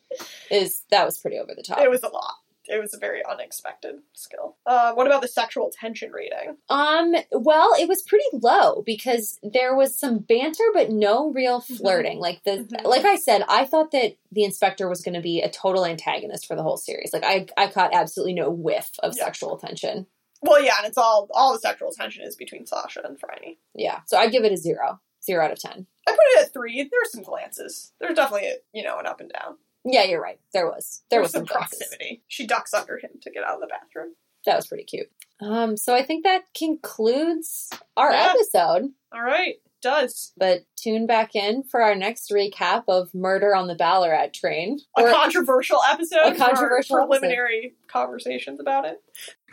is 0.52 0.84
that 0.92 1.06
was 1.06 1.18
pretty 1.18 1.40
over 1.40 1.56
the 1.56 1.64
top. 1.64 1.80
It 1.80 1.90
was 1.90 2.04
a 2.04 2.10
lot. 2.10 2.36
It 2.72 2.80
was 2.80 2.94
a 2.94 2.98
very 2.98 3.22
unexpected 3.26 3.96
skill. 4.14 4.56
Uh, 4.66 4.94
what 4.94 5.06
about 5.08 5.22
the 5.22 5.28
sexual 5.28 5.70
tension 5.78 6.12
rating? 6.12 6.58
Um, 6.70 7.14
well, 7.32 7.74
it 7.80 7.88
was 7.90 8.02
pretty 8.02 8.24
low 8.34 8.82
because 8.86 9.38
there 9.44 9.76
was 9.76 9.98
some 10.00 10.20
banter 10.20 10.64
but 10.74 10.90
no 10.90 11.32
real 11.32 11.60
Mhm. 11.62 11.78
flirting. 11.78 12.20
Like 12.20 12.44
the 12.44 12.60
Mhm. 12.66 12.84
like 12.86 13.04
I 13.06 13.18
said, 13.18 13.44
I 13.50 13.66
thought 13.66 13.92
that 13.92 14.16
the 14.32 14.44
inspector 14.46 14.88
was 14.88 15.02
going 15.02 15.16
to 15.16 15.22
be 15.22 15.42
a 15.42 15.50
total 15.50 15.86
antagonist 15.86 16.46
for 16.46 16.56
the 16.56 16.64
whole 16.64 16.78
series. 16.78 17.12
Like 17.14 17.24
I 17.26 17.48
I 17.58 17.68
caught 17.68 17.94
absolutely 17.94 18.34
no 18.36 18.50
whiff 18.50 18.92
of 19.00 19.16
Yeah. 19.18 19.26
sexual 19.26 19.58
tension. 19.58 20.08
Well, 20.42 20.62
yeah, 20.64 20.76
and 20.80 20.88
it's 20.88 20.98
all 20.98 21.28
all 21.34 21.54
the 21.54 21.60
sexual 21.60 21.92
tension 21.92 22.24
is 22.24 22.36
between 22.36 22.66
Sasha 22.66 23.02
and 23.06 23.20
Phryne. 23.20 23.58
Yeah. 23.76 24.00
So 24.08 24.18
I'd 24.18 24.32
give 24.32 24.44
it 24.46 24.52
a 24.54 24.58
0. 24.58 25.00
0 25.24 25.44
out 25.46 25.52
of 25.52 25.60
10. 25.60 25.86
I 26.08 26.12
put 26.12 26.20
it 26.36 26.46
at 26.46 26.54
three. 26.54 26.82
There's 26.90 27.12
some 27.12 27.22
glances. 27.22 27.94
There's 28.00 28.16
definitely 28.16 28.48
a, 28.48 28.56
you 28.74 28.82
know 28.84 28.98
an 28.98 29.06
up 29.06 29.20
and 29.20 29.32
down. 29.32 29.58
Yeah, 29.84 30.04
you're 30.04 30.22
right. 30.22 30.40
There 30.54 30.68
was. 30.68 31.04
There 31.10 31.22
was 31.22 31.32
some 31.32 31.46
proximity. 31.46 32.24
She 32.28 32.46
ducks 32.46 32.74
under 32.74 32.98
him 32.98 33.12
to 33.22 33.32
get 33.32 33.44
out 33.44 33.56
of 33.56 33.62
the 33.62 33.68
bathroom. 33.68 34.16
That 34.46 34.56
was 34.56 34.68
pretty 34.68 34.84
cute. 34.84 35.08
Um, 35.42 35.76
so 35.78 35.96
I 35.96 36.04
think 36.04 36.24
that 36.24 36.44
concludes 36.58 37.70
our 37.98 38.12
Yeah. 38.12 38.34
episode. 38.36 38.90
All 39.14 39.22
right, 39.24 39.56
does 39.82 40.34
But 40.38 40.62
tune 40.76 41.08
back 41.08 41.36
in 41.36 41.64
for 41.64 41.82
our 41.82 41.96
next 41.96 42.30
recap 42.32 42.84
of 42.88 43.14
Murder 43.14 43.56
on 43.56 43.68
the 43.68 43.76
Ballarat 43.76 44.34
Train. 44.34 44.80
a 44.98 45.02
Or 45.04 45.10
controversial 45.12 45.80
episode. 45.90 46.34
A 46.34 46.36
controversial 46.36 46.98
preliminary 46.98 47.74
conversations 47.88 48.60
about 48.60 48.86
it. 48.86 49.02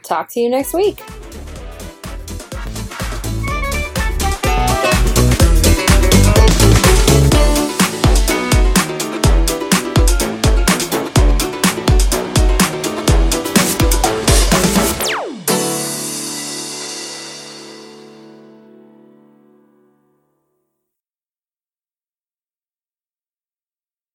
talk 0.05 0.29
to 0.33 0.41
you 0.41 0.49
next 0.51 0.75
week. 0.75 1.01